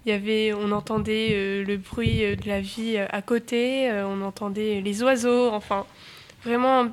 Il 0.06 0.10
y 0.10 0.12
avait, 0.12 0.54
on 0.54 0.74
entendait 0.74 1.64
le 1.66 1.78
bruit 1.78 2.36
de 2.36 2.48
la 2.48 2.60
vie 2.60 2.98
à 2.98 3.22
côté. 3.22 3.90
On 3.92 4.22
entendait 4.22 4.82
les 4.82 5.04
oiseaux. 5.04 5.50
Enfin, 5.52 5.86
vraiment 6.44 6.88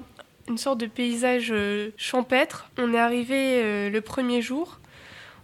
une 0.49 0.59
sorte 0.59 0.79
de 0.79 0.87
paysage 0.87 1.53
champêtre. 1.97 2.70
On 2.79 2.95
est 2.95 2.99
arrivé 2.99 3.91
le 3.91 4.01
premier 4.03 4.41
jour. 4.41 4.79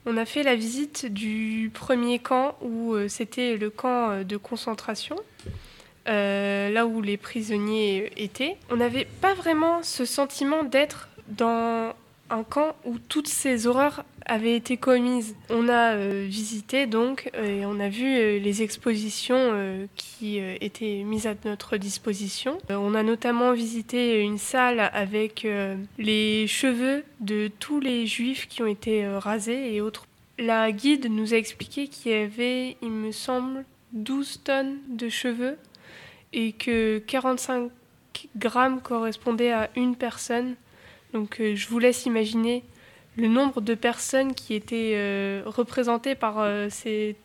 On 0.04 0.16
a 0.16 0.24
fait 0.24 0.42
la 0.42 0.56
visite 0.56 1.06
du 1.06 1.70
premier 1.72 2.18
camp 2.18 2.56
où 2.60 2.94
euh, 2.94 3.06
c'était 3.06 3.56
le 3.56 3.70
camp 3.70 4.10
euh, 4.10 4.24
de 4.24 4.36
concentration, 4.36 5.14
euh, 6.08 6.70
là 6.70 6.86
où 6.86 7.00
les 7.00 7.16
prisonniers 7.16 8.10
étaient. 8.16 8.56
On 8.70 8.76
n'avait 8.76 9.06
pas 9.20 9.34
vraiment 9.34 9.82
ce 9.82 10.04
sentiment 10.04 10.64
d'être 10.64 11.08
dans 11.28 11.94
un 12.30 12.42
camp 12.42 12.74
où 12.84 12.98
toutes 12.98 13.28
ces 13.28 13.66
horreurs 13.66 14.04
avaient 14.26 14.56
été 14.56 14.76
commises. 14.76 15.36
On 15.50 15.68
a 15.68 15.94
euh, 15.94 16.26
visité 16.28 16.86
donc 16.86 17.30
euh, 17.36 17.60
et 17.60 17.66
on 17.66 17.78
a 17.78 17.88
vu 17.88 18.38
les 18.40 18.62
expositions 18.62 19.88
qui 19.94 20.38
étaient 20.38 21.02
mises 21.04 21.26
à 21.26 21.34
notre 21.44 21.76
disposition. 21.76 22.58
on 22.70 22.94
a 22.94 23.02
notamment 23.02 23.52
visité 23.52 24.20
une 24.20 24.38
salle 24.38 24.90
avec 24.92 25.46
les 25.98 26.46
cheveux 26.46 27.04
de 27.20 27.50
tous 27.60 27.80
les 27.80 28.06
juifs 28.06 28.48
qui 28.48 28.62
ont 28.62 28.66
été 28.66 29.06
rasés 29.06 29.74
et 29.74 29.80
autres. 29.80 30.06
La 30.38 30.72
guide 30.72 31.08
nous 31.10 31.34
a 31.34 31.36
expliqué 31.36 31.86
qu'il 31.86 32.12
y 32.12 32.14
avait, 32.14 32.76
il 32.82 32.90
me 32.90 33.12
semble, 33.12 33.64
12 33.92 34.40
tonnes 34.44 34.78
de 34.88 35.08
cheveux 35.08 35.58
et 36.32 36.52
que 36.52 36.98
45 37.06 37.70
grammes 38.36 38.80
correspondaient 38.80 39.52
à 39.52 39.70
une 39.76 39.96
personne. 39.96 40.54
Donc 41.12 41.36
je 41.40 41.68
vous 41.68 41.78
laisse 41.78 42.06
imaginer 42.06 42.64
le 43.16 43.28
nombre 43.28 43.60
de 43.60 43.74
personnes 43.74 44.34
qui 44.34 44.54
étaient 44.54 44.94
euh, 44.94 45.42
représentées 45.44 46.14
par 46.14 46.38
euh, 46.38 46.68
ces 46.70 47.16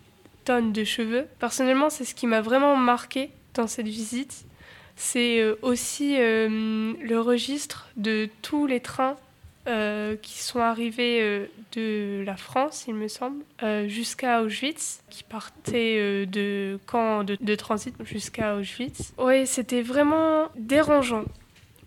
tonnes 0.46 0.74
de 0.74 0.84
cheveux. 0.84 1.28
Personnellement, 1.40 1.90
c'est 1.90 2.06
ce 2.06 2.16
qui 2.16 2.28
m'a 2.28 2.42
vraiment 2.42 2.76
marqué 2.76 3.32
dans 3.54 3.68
cette 3.68 3.88
visite. 3.88 4.46
C'est 4.96 5.40
euh, 5.40 5.56
aussi 5.62 6.18
le 6.18 7.18
registre 7.18 7.88
de 7.96 8.30
tous 8.42 8.66
les 8.68 8.80
trains 8.80 9.18
qui 10.22 10.40
sont 10.40 10.60
arrivés 10.60 11.50
de 11.74 12.24
la 12.26 12.38
France, 12.38 12.86
il 12.88 12.96
me 12.96 13.08
semble, 13.08 13.44
jusqu'à 13.88 14.42
Auschwitz, 14.42 15.02
qui 15.10 15.24
partaient 15.24 16.26
de 16.26 16.80
camps 16.86 17.24
de, 17.24 17.56
transit 17.56 17.94
jusqu'à 18.04 18.56
Auschwitz. 18.56 19.14
Oui, 19.18 19.46
c'était 19.46 19.82
vraiment 19.82 20.50
dérangeant. 20.56 21.26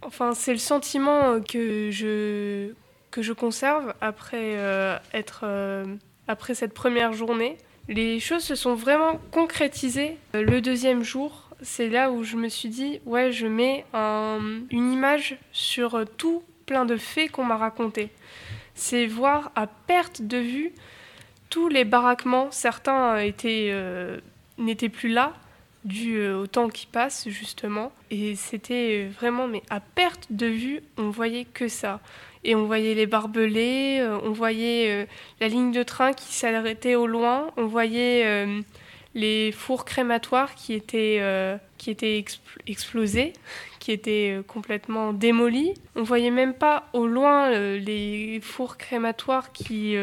Enfin, 0.02 0.34
c'est 0.34 0.52
le 0.52 0.58
sentiment 0.58 1.40
que 1.40 1.90
je 1.90 2.72
que 3.10 3.22
je 3.22 3.32
conserve 3.32 3.94
après, 4.00 4.56
euh, 4.56 4.96
être, 5.12 5.42
euh, 5.44 5.84
après 6.28 6.54
cette 6.54 6.74
première 6.74 7.12
journée. 7.12 7.58
Les 7.88 8.20
choses 8.20 8.44
se 8.44 8.54
sont 8.54 8.74
vraiment 8.74 9.20
concrétisées 9.32 10.16
euh, 10.34 10.42
le 10.42 10.60
deuxième 10.60 11.02
jour. 11.02 11.50
C'est 11.62 11.88
là 11.88 12.10
où 12.10 12.22
je 12.22 12.36
me 12.36 12.48
suis 12.48 12.68
dit, 12.68 13.00
ouais, 13.04 13.32
je 13.32 13.46
mets 13.46 13.84
une 13.92 14.92
image 14.92 15.36
sur 15.52 16.04
tout 16.16 16.42
plein 16.70 16.86
de 16.86 16.96
faits 16.96 17.32
qu'on 17.32 17.44
m'a 17.44 17.56
racontés. 17.56 18.10
C'est 18.74 19.06
voir 19.06 19.50
à 19.56 19.66
perte 19.66 20.22
de 20.22 20.38
vue 20.38 20.72
tous 21.50 21.68
les 21.68 21.84
baraquements. 21.84 22.50
Certains 22.52 23.18
étaient, 23.18 23.74
n'étaient 24.56 24.88
plus 24.88 25.08
là, 25.08 25.32
dû 25.84 26.24
au 26.28 26.46
temps 26.46 26.68
qui 26.68 26.86
passe 26.86 27.28
justement. 27.28 27.90
Et 28.12 28.36
c'était 28.36 29.08
vraiment, 29.08 29.48
mais 29.48 29.62
à 29.68 29.80
perte 29.80 30.28
de 30.30 30.46
vue, 30.46 30.80
on 30.96 31.10
voyait 31.10 31.44
que 31.44 31.66
ça 31.66 32.00
et 32.44 32.54
on 32.54 32.64
voyait 32.64 32.94
les 32.94 33.06
barbelés, 33.06 33.98
euh, 34.00 34.18
on 34.22 34.32
voyait 34.32 34.90
euh, 34.90 35.06
la 35.40 35.48
ligne 35.48 35.72
de 35.72 35.82
train 35.82 36.12
qui 36.12 36.32
s'arrêtait 36.32 36.94
au 36.94 37.06
loin, 37.06 37.50
on 37.56 37.66
voyait 37.66 38.24
euh, 38.24 38.60
les 39.14 39.52
fours 39.52 39.84
crématoires 39.84 40.54
qui 40.54 40.74
étaient, 40.74 41.20
qui 41.78 41.90
étaient 41.90 42.24
explosés, 42.66 43.32
qui 43.80 43.92
étaient 43.92 44.40
complètement 44.46 45.12
démolis. 45.12 45.74
On 45.96 46.02
voyait 46.02 46.30
même 46.30 46.54
pas 46.54 46.88
au 46.92 47.06
loin 47.06 47.50
les 47.50 48.40
fours 48.40 48.76
crématoires 48.76 49.52
qui, 49.52 49.96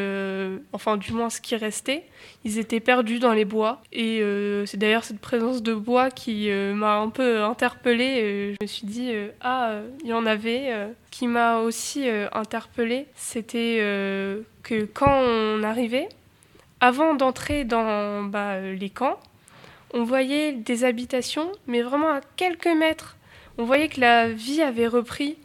enfin 0.74 0.98
du 0.98 1.14
moins 1.14 1.30
ce 1.30 1.40
qui 1.40 1.56
restait, 1.56 2.04
ils 2.44 2.58
étaient 2.60 2.82
perdus 2.82 3.20
dans 3.20 3.34
les 3.34 3.46
bois. 3.46 3.82
Et 3.94 4.22
c'est 4.66 4.78
d'ailleurs 4.78 5.06
cette 5.06 5.22
présence 5.22 5.64
de 5.64 5.74
bois 5.74 6.12
qui 6.12 6.50
m'a 6.50 6.98
un 6.98 7.10
peu 7.10 7.44
interpellée. 7.44 8.56
je 8.60 8.64
me 8.64 8.68
suis 8.68 8.88
dit, 8.88 9.14
ah, 9.42 9.80
il 10.04 10.10
y 10.10 10.14
en 10.14 10.26
avait 10.26 10.94
qui 11.18 11.26
m'a 11.26 11.58
aussi 11.58 12.08
euh, 12.08 12.28
interpellée, 12.32 13.08
c'était 13.16 13.80
euh, 13.80 14.42
que 14.62 14.84
quand 14.86 15.12
on 15.12 15.64
arrivait, 15.64 16.10
avant 16.80 17.16
d'entrer 17.16 17.64
dans 17.64 18.24
bah, 18.24 18.54
euh, 18.54 18.76
les 18.76 18.90
camps, 18.90 19.20
on 19.94 20.04
voyait 20.04 20.52
des 20.52 20.84
habitations, 20.84 21.52
mais 21.66 21.82
vraiment 21.82 22.10
à 22.10 22.22
quelques 22.36 22.68
mètres. 22.68 23.18
On 23.58 23.66
voyait 23.66 23.88
que 23.90 24.02
la 24.02 24.30
vie 24.30 24.62
avait 24.62 24.88
repris 24.88 25.38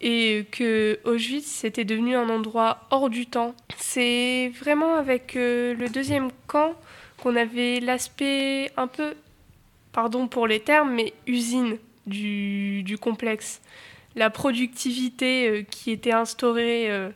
et 0.00 0.46
que 0.50 0.98
Auschwitz 1.04 1.46
c'était 1.46 1.84
devenu 1.84 2.16
un 2.16 2.28
endroit 2.28 2.80
hors 2.90 3.10
du 3.10 3.26
temps. 3.26 3.54
C'est 3.76 4.50
vraiment 4.58 4.96
avec 4.96 5.34
le 5.34 5.86
deuxième 5.88 6.30
camp 6.46 6.74
qu'on 7.22 7.36
avait 7.36 7.80
l'aspect 7.80 8.70
un 8.76 8.86
peu, 8.86 9.14
pardon 9.92 10.26
pour 10.26 10.46
les 10.46 10.60
termes, 10.60 10.92
mais 10.92 11.12
usine 11.26 11.78
du, 12.06 12.96
complexe 13.00 13.60
la 14.16 14.30
productivité 14.30 15.48
euh, 15.48 15.62
qui 15.62 15.90
était 15.90 16.12
instaurée, 16.12 16.90
euh, 16.90 17.10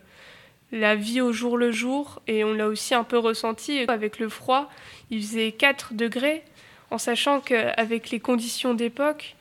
la 0.72 0.96
vie 0.96 1.20
au 1.20 1.32
jour 1.32 1.56
le 1.56 1.72
jour, 1.72 2.20
et 2.26 2.44
on 2.44 2.52
l'a 2.52 2.68
aussi 2.68 2.94
un 2.94 3.04
peu 3.04 3.18
ressenti 3.18 3.84
avec 3.88 4.18
le 4.18 4.28
froid. 4.28 4.70
Il 5.10 5.22
faisait 5.22 5.52
4 5.52 5.94
degrés, 5.94 6.42
en 6.90 6.98
sachant 6.98 7.40
qu'avec 7.40 8.10
les 8.10 8.20
conditions 8.20 8.74
d'époque, 8.74 9.36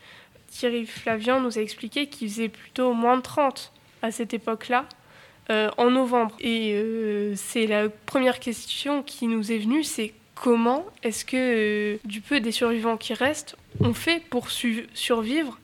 Thierry 0.49 0.85
Flavian 0.85 1.39
nous 1.41 1.57
a 1.57 1.61
expliqué 1.61 2.07
qu'il 2.07 2.29
faisait 2.29 2.49
plutôt 2.49 2.93
moins 2.93 3.17
de 3.17 3.21
30 3.21 3.71
à 4.01 4.11
cette 4.11 4.33
époque-là. 4.33 4.85
Euh, 5.49 5.69
en 5.77 5.89
novembre. 5.91 6.35
Et 6.41 7.31
c'est 7.37 7.67
la 7.67 7.87
première 7.87 8.41
question 8.41 9.01
qui 9.01 9.27
nous 9.27 9.49
est 9.49 9.59
venue, 9.59 9.81
c'est 9.81 10.13
comment 10.35 10.85
est-ce 11.03 11.25
que 11.25 11.97
du 12.05 12.21
peu 12.21 12.39
des 12.39 12.51
survivants 12.51 12.97
qui 12.97 13.13
restent, 13.13 13.55
on 13.79 13.93
fait 13.93 14.21
pour 14.29 14.49
survivre 14.49 15.57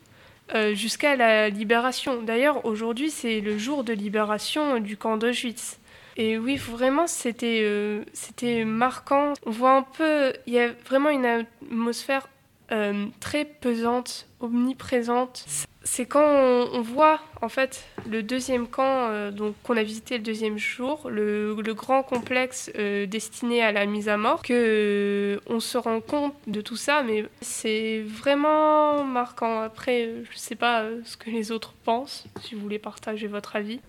euh, 0.53 0.73
jusqu'à 0.75 1.15
la 1.15 1.49
libération. 1.49 2.21
D'ailleurs, 2.21 2.65
aujourd'hui, 2.65 3.09
c'est 3.09 3.39
le 3.39 3.57
jour 3.57 3.83
de 3.83 3.93
libération 3.93 4.79
du 4.79 4.97
camp 4.97 5.17
d'Auschwitz. 5.17 5.79
Et 6.15 6.37
oui, 6.37 6.57
vraiment, 6.57 7.07
c'était 7.07 7.61
euh, 7.63 8.03
c'était 8.13 8.65
marquant. 8.65 9.33
On 9.45 9.51
voit 9.51 9.75
un 9.75 9.81
peu, 9.83 10.33
il 10.45 10.53
y 10.53 10.59
a 10.59 10.69
vraiment 10.85 11.09
une 11.09 11.25
atmosphère 11.25 12.27
euh, 12.71 13.07
très 13.19 13.45
pesante, 13.45 14.27
omniprésente. 14.39 15.45
C'est 15.83 16.05
quand 16.05 16.23
on, 16.23 16.81
voit 16.81 17.19
en 17.41 17.49
fait 17.49 17.83
le 18.09 18.23
deuxième 18.23 18.67
camp 18.67 19.09
euh, 19.09 19.31
donc 19.31 19.53
qu'on 19.63 19.75
a 19.75 19.83
visité 19.83 20.17
le 20.17 20.23
deuxième 20.23 20.57
jour, 20.57 21.09
le, 21.09 21.53
grand 21.73 22.03
complexe 22.03 22.71
euh, 22.77 23.05
destiné 23.05 23.61
à 23.61 23.73
la 23.73 23.85
mise 23.85 24.07
à 24.07 24.15
mort, 24.15 24.41
que 24.41 25.41
on 25.47 25.59
se 25.59 25.77
rend 25.77 25.99
compte 25.99 26.33
de 26.47 26.61
tout 26.61 26.77
ça, 26.77 27.03
mais 27.03 27.25
c'est 27.41 28.01
vraiment 28.01 29.03
marquant. 29.03 29.59
Après, 29.59 30.09
je 30.31 30.37
sais 30.37 30.55
pas 30.55 30.85
ce 31.03 31.17
que 31.17 31.29
les 31.29 31.51
autres 31.51 31.73
pensent, 31.83 32.25
si 32.41 32.55
vous 32.55 32.61
voulez 32.61 32.79
partager 32.79 33.27
votre 33.27 33.57
avis. 33.57 33.81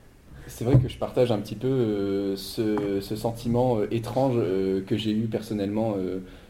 C'est 0.48 0.64
vrai 0.64 0.78
que 0.78 0.88
je 0.88 0.98
partage 0.98 1.30
un 1.30 1.38
petit 1.38 1.54
peu 1.54 2.34
ce, 2.36 3.00
sentiment 3.00 3.82
étrange 3.90 4.36
que 4.86 4.96
j'ai 4.96 5.12
eu 5.12 5.26
personnellement 5.26 5.96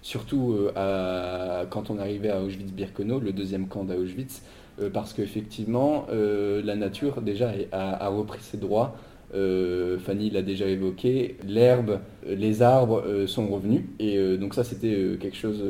surtout 0.04 0.54
euh, 0.76 1.64
quand 1.70 1.88
on 1.88 1.98
arrivait 1.98 2.28
à 2.28 2.42
Auschwitz-Birkenau, 2.42 3.20
le 3.20 3.32
deuxième 3.32 3.68
camp 3.68 3.84
d'Auschwitz, 3.84 4.42
euh, 4.78 4.90
parce 4.90 5.14
qu'effectivement, 5.14 6.06
euh, 6.10 6.60
la 6.62 6.76
nature 6.76 7.22
déjà 7.22 7.52
a, 7.72 8.08
repris 8.08 8.40
ses 8.40 8.58
droits. 8.58 8.96
Fanny 9.32 10.30
l'a 10.30 10.42
déjà 10.42 10.66
évoqué, 10.66 11.38
l'herbe, 11.44 11.98
les 12.24 12.62
arbres 12.62 13.26
sont 13.26 13.48
revenus. 13.48 13.82
Et 13.98 14.36
donc 14.36 14.54
ça, 14.54 14.62
c'était 14.62 15.16
quelque 15.18 15.36
chose 15.36 15.60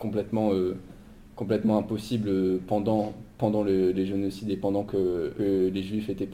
complètement, 0.00 0.50
complètement 1.36 1.78
impossible 1.78 2.58
pendant, 2.66 3.12
pendant 3.38 3.62
les 3.62 4.04
génocides 4.04 4.50
et 4.50 4.56
pendant 4.56 4.82
que, 4.82 5.32
que 5.38 5.70
les 5.72 5.82
juifs 5.84 6.08
étaient 6.08 6.30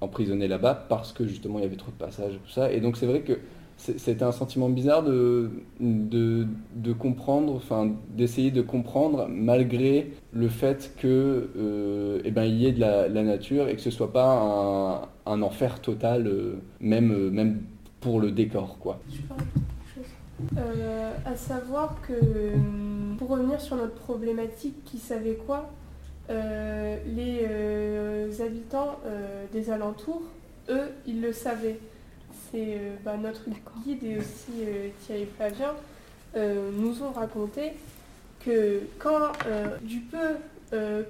emprisonnés 0.00 0.48
là-bas, 0.48 0.86
parce 0.88 1.12
que 1.12 1.26
justement, 1.26 1.58
il 1.58 1.62
y 1.62 1.66
avait 1.66 1.76
trop 1.76 1.90
de 1.90 1.96
passages, 1.96 2.32
tout 2.32 2.50
ça. 2.50 2.72
Et 2.72 2.80
donc 2.80 2.96
c'est 2.96 3.06
vrai 3.06 3.20
que 3.20 3.34
c'était 3.82 4.22
un 4.22 4.32
sentiment 4.32 4.68
bizarre 4.68 5.02
de, 5.02 5.50
de, 5.80 6.92
comprendre, 6.92 7.54
enfin 7.54 7.90
d'essayer 8.10 8.52
de 8.52 8.62
comprendre 8.62 9.26
malgré 9.28 10.12
le 10.32 10.48
fait 10.48 10.94
que 10.96 11.50
euh, 11.56 12.20
eh 12.24 12.30
ben, 12.30 12.44
y 12.44 12.66
ait 12.66 12.72
de 12.72 12.80
la, 12.80 13.08
nature 13.08 13.68
et 13.68 13.74
que 13.74 13.80
ce 13.80 13.90
soit 13.90 14.12
pas 14.12 15.08
un, 15.26 15.42
enfer 15.42 15.80
total, 15.80 16.28
euh, 16.28 16.60
même, 16.80 17.12
euh, 17.12 17.30
même 17.30 17.62
pour 18.00 18.20
le 18.20 18.30
décor. 18.30 18.78
Quoi. 18.78 19.00
Euh, 20.56 21.12
à 21.24 21.34
savoir 21.34 22.00
que, 22.06 22.14
pour 23.18 23.30
revenir 23.30 23.60
sur 23.60 23.76
notre 23.76 23.94
problématique, 23.94 24.84
qui 24.84 24.98
savait 24.98 25.38
quoi 25.46 25.70
Les 26.28 27.46
habitants 28.40 28.98
des 29.52 29.70
alentours, 29.70 30.22
eux, 30.68 30.88
ils 31.06 31.20
le 31.20 31.32
savaient 31.32 31.78
c'est 32.50 32.74
euh, 32.74 32.96
bah, 33.04 33.16
notre 33.16 33.44
guide 33.84 34.02
et 34.04 34.18
aussi 34.18 34.52
euh, 34.62 34.88
Thierry 35.00 35.26
Flavien 35.36 35.74
euh, 36.36 36.70
nous 36.74 37.02
ont 37.02 37.12
raconté 37.12 37.72
que 38.40 38.80
quand 38.98 39.32
du 39.82 40.00
peu 40.00 40.36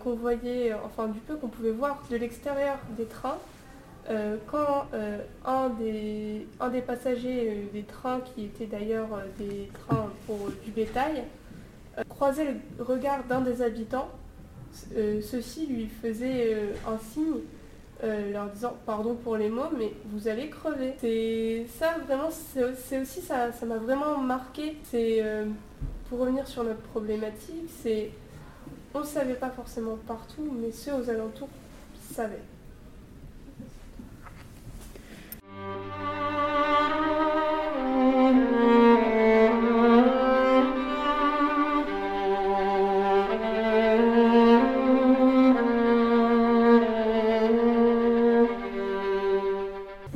qu'on 0.00 0.14
voyait, 0.16 0.74
enfin 0.74 1.06
du 1.06 1.20
peu 1.20 1.36
qu'on 1.36 1.48
pouvait 1.48 1.70
voir 1.70 2.02
de 2.10 2.16
l'extérieur 2.16 2.76
des 2.98 3.06
trains, 3.06 3.38
quand 4.48 4.86
un, 5.46 5.70
des, 5.70 6.46
un 6.60 6.68
des 6.68 6.82
passagers 6.82 7.70
des 7.72 7.84
trains, 7.84 8.20
qui 8.20 8.44
étaient 8.44 8.66
d'ailleurs 8.66 9.08
des 9.38 9.70
trains 9.72 10.10
pour 10.26 10.50
du 10.62 10.72
bétail, 10.72 11.22
croisait 12.10 12.54
le 12.76 12.84
regard 12.84 13.24
d'un 13.24 13.40
des 13.40 13.62
habitants, 13.62 14.10
ceci 14.94 15.66
lui 15.66 15.88
faisait 16.02 16.54
un 16.86 16.98
signe 16.98 17.40
euh, 18.02 18.32
leur 18.32 18.46
disant 18.46 18.76
pardon 18.84 19.14
pour 19.14 19.36
les 19.36 19.48
mots, 19.48 19.70
mais 19.78 19.92
vous 20.06 20.28
allez 20.28 20.48
crever. 20.50 20.94
C'est 21.00 21.66
ça 21.78 21.96
vraiment, 22.06 22.30
c'est 22.30 23.00
aussi 23.00 23.20
ça, 23.20 23.52
ça 23.52 23.66
m'a 23.66 23.78
vraiment 23.78 24.18
marqué. 24.18 24.76
C'est 24.90 25.18
euh, 25.22 25.46
pour 26.08 26.20
revenir 26.20 26.46
sur 26.48 26.64
notre 26.64 26.80
problématique, 26.80 27.70
c'est 27.82 28.10
on 28.94 29.00
ne 29.00 29.04
savait 29.04 29.34
pas 29.34 29.50
forcément 29.50 29.96
partout, 30.06 30.52
mais 30.60 30.70
ceux 30.72 30.92
aux 30.92 31.08
alentours 31.08 31.48
savaient. 32.12 32.42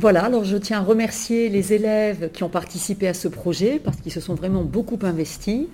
Voilà, 0.06 0.26
alors 0.26 0.44
je 0.44 0.56
tiens 0.56 0.78
à 0.78 0.82
remercier 0.82 1.48
les 1.48 1.72
élèves 1.72 2.30
qui 2.32 2.44
ont 2.44 2.48
participé 2.48 3.08
à 3.08 3.12
ce 3.12 3.26
projet 3.26 3.80
parce 3.82 3.96
qu'ils 3.96 4.12
se 4.12 4.20
sont 4.20 4.36
vraiment 4.36 4.62
beaucoup 4.62 5.00
investis. 5.02 5.66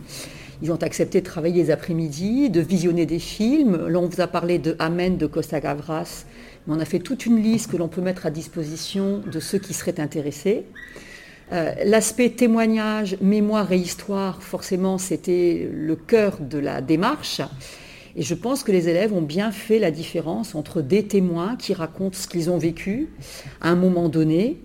Ils 0.62 0.72
ont 0.72 0.82
accepté 0.82 1.20
de 1.20 1.26
travailler 1.26 1.64
les 1.64 1.70
après-midi, 1.70 2.48
de 2.48 2.62
visionner 2.62 3.04
des 3.04 3.18
films. 3.18 3.88
Là, 3.88 3.98
on 3.98 4.06
vous 4.06 4.22
a 4.22 4.26
parlé 4.26 4.58
de 4.58 4.74
Amen 4.78 5.18
de 5.18 5.26
Costa 5.26 5.60
Gavras, 5.60 6.24
mais 6.66 6.74
on 6.74 6.80
a 6.80 6.86
fait 6.86 7.00
toute 7.00 7.26
une 7.26 7.42
liste 7.42 7.70
que 7.70 7.76
l'on 7.76 7.88
peut 7.88 8.00
mettre 8.00 8.24
à 8.24 8.30
disposition 8.30 9.20
de 9.30 9.38
ceux 9.38 9.58
qui 9.58 9.74
seraient 9.74 10.00
intéressés. 10.00 10.64
Euh, 11.52 11.74
l'aspect 11.84 12.30
témoignage, 12.30 13.18
mémoire 13.20 13.70
et 13.70 13.76
histoire, 13.76 14.42
forcément, 14.42 14.96
c'était 14.96 15.68
le 15.70 15.94
cœur 15.94 16.38
de 16.40 16.56
la 16.56 16.80
démarche. 16.80 17.42
Et 18.16 18.22
je 18.22 18.34
pense 18.34 18.62
que 18.62 18.72
les 18.72 18.88
élèves 18.88 19.12
ont 19.12 19.22
bien 19.22 19.52
fait 19.52 19.78
la 19.78 19.90
différence 19.90 20.54
entre 20.54 20.82
des 20.82 21.04
témoins 21.04 21.56
qui 21.56 21.72
racontent 21.72 22.16
ce 22.16 22.26
qu'ils 22.26 22.50
ont 22.50 22.58
vécu 22.58 23.08
à 23.60 23.70
un 23.70 23.76
moment 23.76 24.08
donné. 24.08 24.58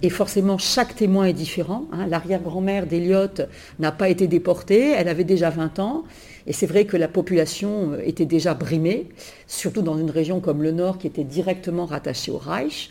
Et 0.00 0.10
forcément, 0.10 0.58
chaque 0.58 0.94
témoin 0.94 1.24
est 1.24 1.32
différent. 1.32 1.88
Hein. 1.92 2.06
L'arrière-grand-mère 2.06 2.86
d'Eliott 2.86 3.42
n'a 3.80 3.90
pas 3.90 4.08
été 4.08 4.28
déportée, 4.28 4.90
elle 4.90 5.08
avait 5.08 5.24
déjà 5.24 5.50
20 5.50 5.80
ans. 5.80 6.04
Et 6.46 6.52
c'est 6.52 6.66
vrai 6.66 6.84
que 6.84 6.96
la 6.96 7.08
population 7.08 7.98
était 8.04 8.24
déjà 8.24 8.54
brimée, 8.54 9.08
surtout 9.48 9.82
dans 9.82 9.98
une 9.98 10.10
région 10.10 10.40
comme 10.40 10.62
le 10.62 10.70
Nord 10.70 10.98
qui 10.98 11.08
était 11.08 11.24
directement 11.24 11.84
rattachée 11.84 12.30
au 12.30 12.38
Reich. 12.38 12.90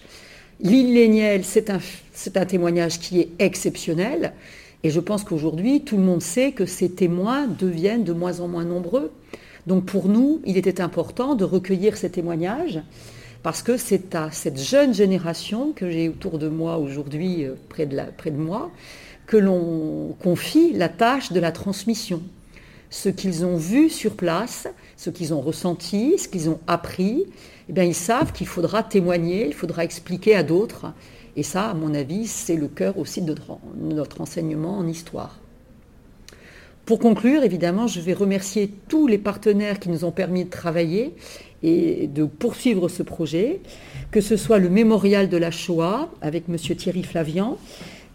L'île 0.59 0.93
Léniel, 0.93 1.43
c'est 1.43 1.69
un 2.37 2.45
témoignage 2.45 2.99
qui 2.99 3.21
est 3.21 3.29
exceptionnel. 3.39 4.33
Et 4.83 4.89
je 4.89 4.99
pense 4.99 5.23
qu'aujourd'hui, 5.23 5.81
tout 5.81 5.97
le 5.97 6.03
monde 6.03 6.21
sait 6.21 6.51
que 6.51 6.65
ces 6.65 6.89
témoins 6.89 7.47
deviennent 7.47 8.03
de 8.03 8.13
moins 8.13 8.41
en 8.41 8.47
moins 8.47 8.65
nombreux. 8.65 9.11
Donc 9.67 9.85
pour 9.85 10.07
nous, 10.07 10.41
il 10.45 10.57
était 10.57 10.79
important 10.79 11.35
de 11.35 11.43
recueillir 11.43 11.97
ces 11.97 12.09
témoignages 12.09 12.79
parce 13.43 13.61
que 13.61 13.75
c'est 13.75 14.15
à 14.15 14.31
cette 14.31 14.57
jeune 14.57 14.93
génération 14.93 15.73
que 15.73 15.91
j'ai 15.91 16.07
autour 16.07 16.39
de 16.39 16.47
moi 16.47 16.77
aujourd'hui, 16.77 17.43
euh, 17.43 17.55
près 17.67 17.85
de, 17.85 17.99
près 18.17 18.31
de 18.31 18.37
moi, 18.37 18.71
que 19.25 19.35
l'on 19.37 20.15
confie 20.23 20.71
la 20.71 20.87
tâche 20.87 21.33
de 21.33 21.39
la 21.41 21.51
transmission. 21.51 22.23
Ce 22.89 23.09
qu'ils 23.09 23.45
ont 23.45 23.57
vu 23.57 23.89
sur 23.89 24.15
place, 24.15 24.69
ce 24.95 25.09
qu'ils 25.09 25.33
ont 25.33 25.41
ressenti, 25.41 26.17
ce 26.17 26.29
qu'ils 26.29 26.49
ont 26.49 26.59
appris, 26.67 27.25
eh 27.67 27.73
bien, 27.73 27.83
ils 27.83 27.93
savent 27.93 28.31
qu'il 28.31 28.47
faudra 28.47 28.83
témoigner, 28.83 29.47
il 29.47 29.53
faudra 29.53 29.83
expliquer 29.83 30.35
à 30.35 30.43
d'autres. 30.43 30.93
Et 31.35 31.43
ça, 31.43 31.69
à 31.69 31.73
mon 31.73 31.93
avis, 31.93 32.27
c'est 32.27 32.55
le 32.55 32.69
cœur 32.69 32.97
aussi 32.97 33.21
de 33.21 33.35
notre 33.77 34.21
enseignement 34.21 34.77
en 34.77 34.87
histoire. 34.87 35.39
Pour 36.87 36.99
conclure, 36.99 37.43
évidemment, 37.43 37.87
je 37.87 37.99
vais 37.99 38.13
remercier 38.13 38.71
tous 38.87 39.07
les 39.07 39.17
partenaires 39.17 39.77
qui 39.77 39.89
nous 39.89 40.05
ont 40.05 40.11
permis 40.11 40.45
de 40.45 40.49
travailler 40.49 41.15
et 41.61 42.07
de 42.07 42.23
poursuivre 42.23 42.87
ce 42.87 43.03
projet, 43.03 43.59
que 44.09 44.21
ce 44.21 44.37
soit 44.37 44.57
le 44.57 44.69
mémorial 44.69 45.27
de 45.27 45.35
la 45.35 45.51
Shoah 45.51 46.09
avec 46.21 46.45
M. 46.47 46.55
Thierry 46.55 47.03
Flavian, 47.03 47.57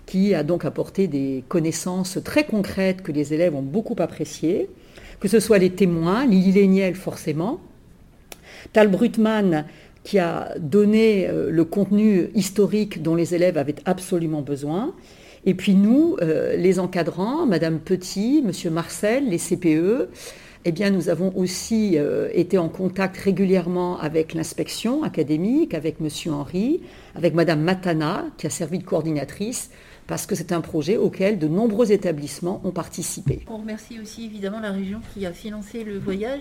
qui 0.06 0.32
a 0.32 0.42
donc 0.42 0.64
apporté 0.64 1.06
des 1.06 1.44
connaissances 1.48 2.18
très 2.24 2.44
concrètes 2.44 3.02
que 3.02 3.12
les 3.12 3.34
élèves 3.34 3.54
ont 3.54 3.60
beaucoup 3.60 3.96
appréciées, 3.98 4.70
que 5.20 5.28
ce 5.28 5.38
soit 5.38 5.58
les 5.58 5.70
témoins, 5.70 6.24
Lily 6.24 6.52
Léniel 6.52 6.94
forcément, 6.94 7.60
Tal 8.72 8.88
Brutman 8.88 9.66
qui 10.02 10.18
a 10.18 10.54
donné 10.58 11.28
euh, 11.28 11.50
le 11.50 11.64
contenu 11.64 12.30
historique 12.34 13.02
dont 13.02 13.16
les 13.16 13.34
élèves 13.34 13.58
avaient 13.58 13.76
absolument 13.84 14.40
besoin, 14.40 14.94
et 15.44 15.54
puis 15.54 15.74
nous, 15.74 16.16
euh, 16.22 16.56
les 16.56 16.78
encadrants, 16.78 17.46
Madame 17.46 17.80
Petit, 17.80 18.42
Monsieur 18.44 18.70
Marcel, 18.70 19.28
les 19.28 19.38
CPE, 19.38 20.08
eh 20.64 20.70
bien, 20.70 20.90
nous 20.90 21.08
avons 21.08 21.36
aussi 21.36 21.98
euh, 21.98 22.28
été 22.32 22.56
en 22.56 22.68
contact 22.68 23.16
régulièrement 23.16 23.98
avec 23.98 24.32
l'inspection 24.32 25.02
académique, 25.02 25.74
avec 25.74 25.98
Monsieur 25.98 26.32
Henry, 26.32 26.82
avec 27.16 27.34
Madame 27.34 27.60
Matana, 27.62 28.26
qui 28.38 28.46
a 28.46 28.50
servi 28.50 28.78
de 28.78 28.84
coordinatrice 28.84 29.70
parce 30.06 30.26
que 30.26 30.34
c'est 30.34 30.52
un 30.52 30.60
projet 30.60 30.96
auquel 30.96 31.38
de 31.38 31.46
nombreux 31.46 31.92
établissements 31.92 32.60
ont 32.64 32.72
participé. 32.72 33.40
On 33.48 33.58
remercie 33.58 34.00
aussi 34.00 34.24
évidemment 34.24 34.60
la 34.60 34.72
région 34.72 35.00
qui 35.14 35.24
a 35.26 35.32
financé 35.32 35.84
le 35.84 35.98
voyage. 35.98 36.40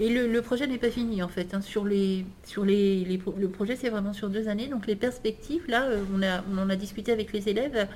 Et 0.00 0.08
le, 0.08 0.42
projet 0.42 0.66
n'est 0.66 0.78
pas 0.78 0.90
fini 0.90 1.22
en 1.22 1.28
fait. 1.28 1.54
Hein. 1.54 1.60
Sur 1.60 1.84
les, 1.84 2.24
sur 2.44 2.64
les, 2.64 3.04
le 3.04 3.48
projet, 3.48 3.76
c'est 3.76 3.90
vraiment 3.90 4.12
sur 4.12 4.30
deux 4.30 4.48
années. 4.48 4.68
Donc 4.68 4.86
les 4.86 4.96
perspectives, 4.96 5.62
là, 5.68 5.84
euh, 5.84 6.02
on, 6.14 6.22
a, 6.22 6.42
on 6.52 6.58
en 6.58 6.70
a 6.70 6.76
discuté 6.76 7.12
avec 7.12 7.32
les 7.32 7.48
élèves. 7.48 7.86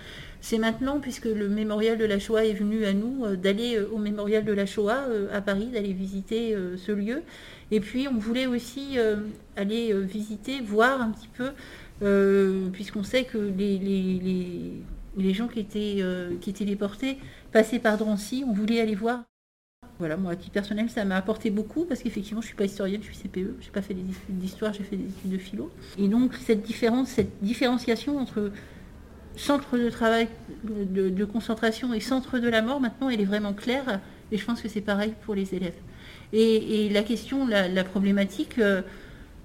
C'est 0.40 0.58
maintenant, 0.58 1.00
puisque 1.00 1.24
le 1.24 1.48
mémorial 1.48 1.98
de 1.98 2.04
la 2.04 2.18
Shoah 2.18 2.44
est 2.44 2.54
venu 2.54 2.84
à 2.84 2.92
nous, 2.92 3.24
euh, 3.24 3.36
d'aller 3.36 3.76
euh, 3.76 3.90
au 3.92 3.98
mémorial 3.98 4.44
de 4.44 4.52
la 4.52 4.66
Shoah 4.66 5.06
à 5.32 5.40
Paris, 5.40 5.66
d'aller 5.72 5.92
visiter 5.92 6.54
ce 6.76 6.92
lieu. 6.92 7.22
Et 7.70 7.80
puis 7.80 8.08
on 8.08 8.18
voulait 8.18 8.46
aussi 8.46 8.96
aller 9.56 9.92
visiter, 9.94 10.60
voir 10.60 11.00
un 11.00 11.10
petit 11.10 11.28
peu, 11.28 12.70
puisqu'on 12.72 13.02
sait 13.02 13.24
que 13.24 13.38
les 13.38 13.78
les 13.78 14.72
gens 15.34 15.48
qui 15.48 15.60
étaient, 15.60 15.96
euh, 16.00 16.36
qui 16.40 16.50
étaient 16.50 16.64
déportés 16.64 17.18
passaient 17.52 17.78
par 17.78 17.98
Drancy, 17.98 18.44
on 18.46 18.52
voulait 18.52 18.80
aller 18.80 18.94
voir 18.94 19.24
Voilà, 19.98 20.16
moi, 20.16 20.32
à 20.32 20.36
titre 20.36 20.52
personnel, 20.52 20.88
ça 20.88 21.04
m'a 21.04 21.16
apporté 21.16 21.50
beaucoup 21.50 21.84
parce 21.84 22.02
qu'effectivement, 22.02 22.40
je 22.40 22.46
ne 22.46 22.48
suis 22.48 22.56
pas 22.56 22.64
historienne, 22.64 23.00
je 23.02 23.12
suis 23.12 23.28
CPE, 23.28 23.56
je 23.60 23.66
n'ai 23.66 23.72
pas 23.72 23.82
fait 23.82 23.94
des 23.94 24.02
études 24.02 24.38
d'histoire, 24.38 24.72
j'ai 24.72 24.84
fait 24.84 24.96
des 24.96 25.06
études 25.06 25.30
de 25.30 25.38
philo. 25.38 25.70
Et 25.98 26.08
donc, 26.08 26.34
cette 26.34 26.62
différence, 26.62 27.08
cette 27.08 27.42
différenciation 27.42 28.18
entre 28.18 28.52
centre 29.36 29.78
de 29.78 29.88
travail 29.88 30.28
de, 30.64 31.24
concentration 31.24 31.94
et 31.94 32.00
centre 32.00 32.38
de 32.38 32.48
la 32.48 32.62
mort, 32.62 32.80
maintenant, 32.80 33.08
elle 33.08 33.20
est 33.20 33.24
vraiment 33.24 33.52
claire. 33.52 34.00
Et 34.30 34.38
je 34.38 34.44
pense 34.44 34.60
que 34.60 34.68
c'est 34.68 34.80
pareil 34.80 35.14
pour 35.24 35.34
les 35.34 35.54
élèves. 35.54 35.76
Et, 36.32 36.88
la 36.90 37.02
question, 37.02 37.46
la, 37.46 37.84
problématique, 37.84 38.58
euh, 38.58 38.82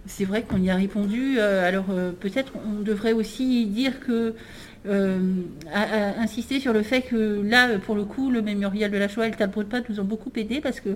c'est 0.06 0.26
vrai 0.26 0.44
qu'on 0.44 0.62
y 0.62 0.70
a 0.70 0.76
répondu. 0.76 1.38
Euh, 1.38 1.66
alors 1.68 1.86
peut-être 2.20 2.54
on 2.66 2.82
devrait 2.82 3.14
aussi 3.14 3.66
dire 3.68 4.00
que 4.02 4.36
insister 4.86 6.60
sur 6.60 6.74
le 6.74 6.84
fait 6.84 7.02
que 7.02 7.42
là, 7.44 7.80
pour 7.80 7.96
le 7.96 8.04
coup, 8.04 8.30
le 8.32 8.42
mémorial 8.42 8.92
de 8.92 8.98
la 8.98 9.08
Shoah 9.08 9.28
et 9.28 9.32
le 9.32 9.36
tableau 9.36 9.64
de 9.64 9.70
pâte 9.70 9.90
nous 9.90 10.00
ont 10.00 10.06
beaucoup 10.06 10.32
aidé 10.36 10.62
parce 10.62 10.80
que 10.80 10.90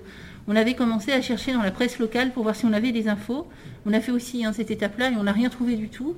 on 0.46 0.56
avait 0.56 0.74
commencé 0.74 1.12
à 1.12 1.22
chercher 1.22 1.52
dans 1.52 1.62
la 1.62 1.70
presse 1.70 1.98
locale 1.98 2.32
pour 2.32 2.42
voir 2.42 2.54
si 2.54 2.66
on 2.66 2.72
avait 2.72 2.92
des 2.92 3.08
infos. 3.08 3.46
On 3.86 3.92
a 3.92 4.00
fait 4.00 4.12
aussi 4.12 4.44
hein, 4.44 4.52
cette 4.52 4.70
étape-là 4.70 5.10
et 5.10 5.16
on 5.16 5.24
n'a 5.24 5.32
rien 5.32 5.48
trouvé 5.48 5.76
du 5.76 5.88
tout. 5.88 6.16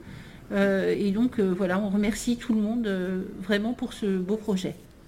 et 0.52 1.10
donc 1.12 1.38
voilà, 1.38 1.78
on 1.78 1.90
remercie 1.90 2.36
tout 2.36 2.54
le 2.54 2.60
monde 2.60 2.88
vraiment 3.40 3.72
pour 3.72 3.92
ce 3.92 4.18
beau 4.18 4.36
projet. 4.36 4.74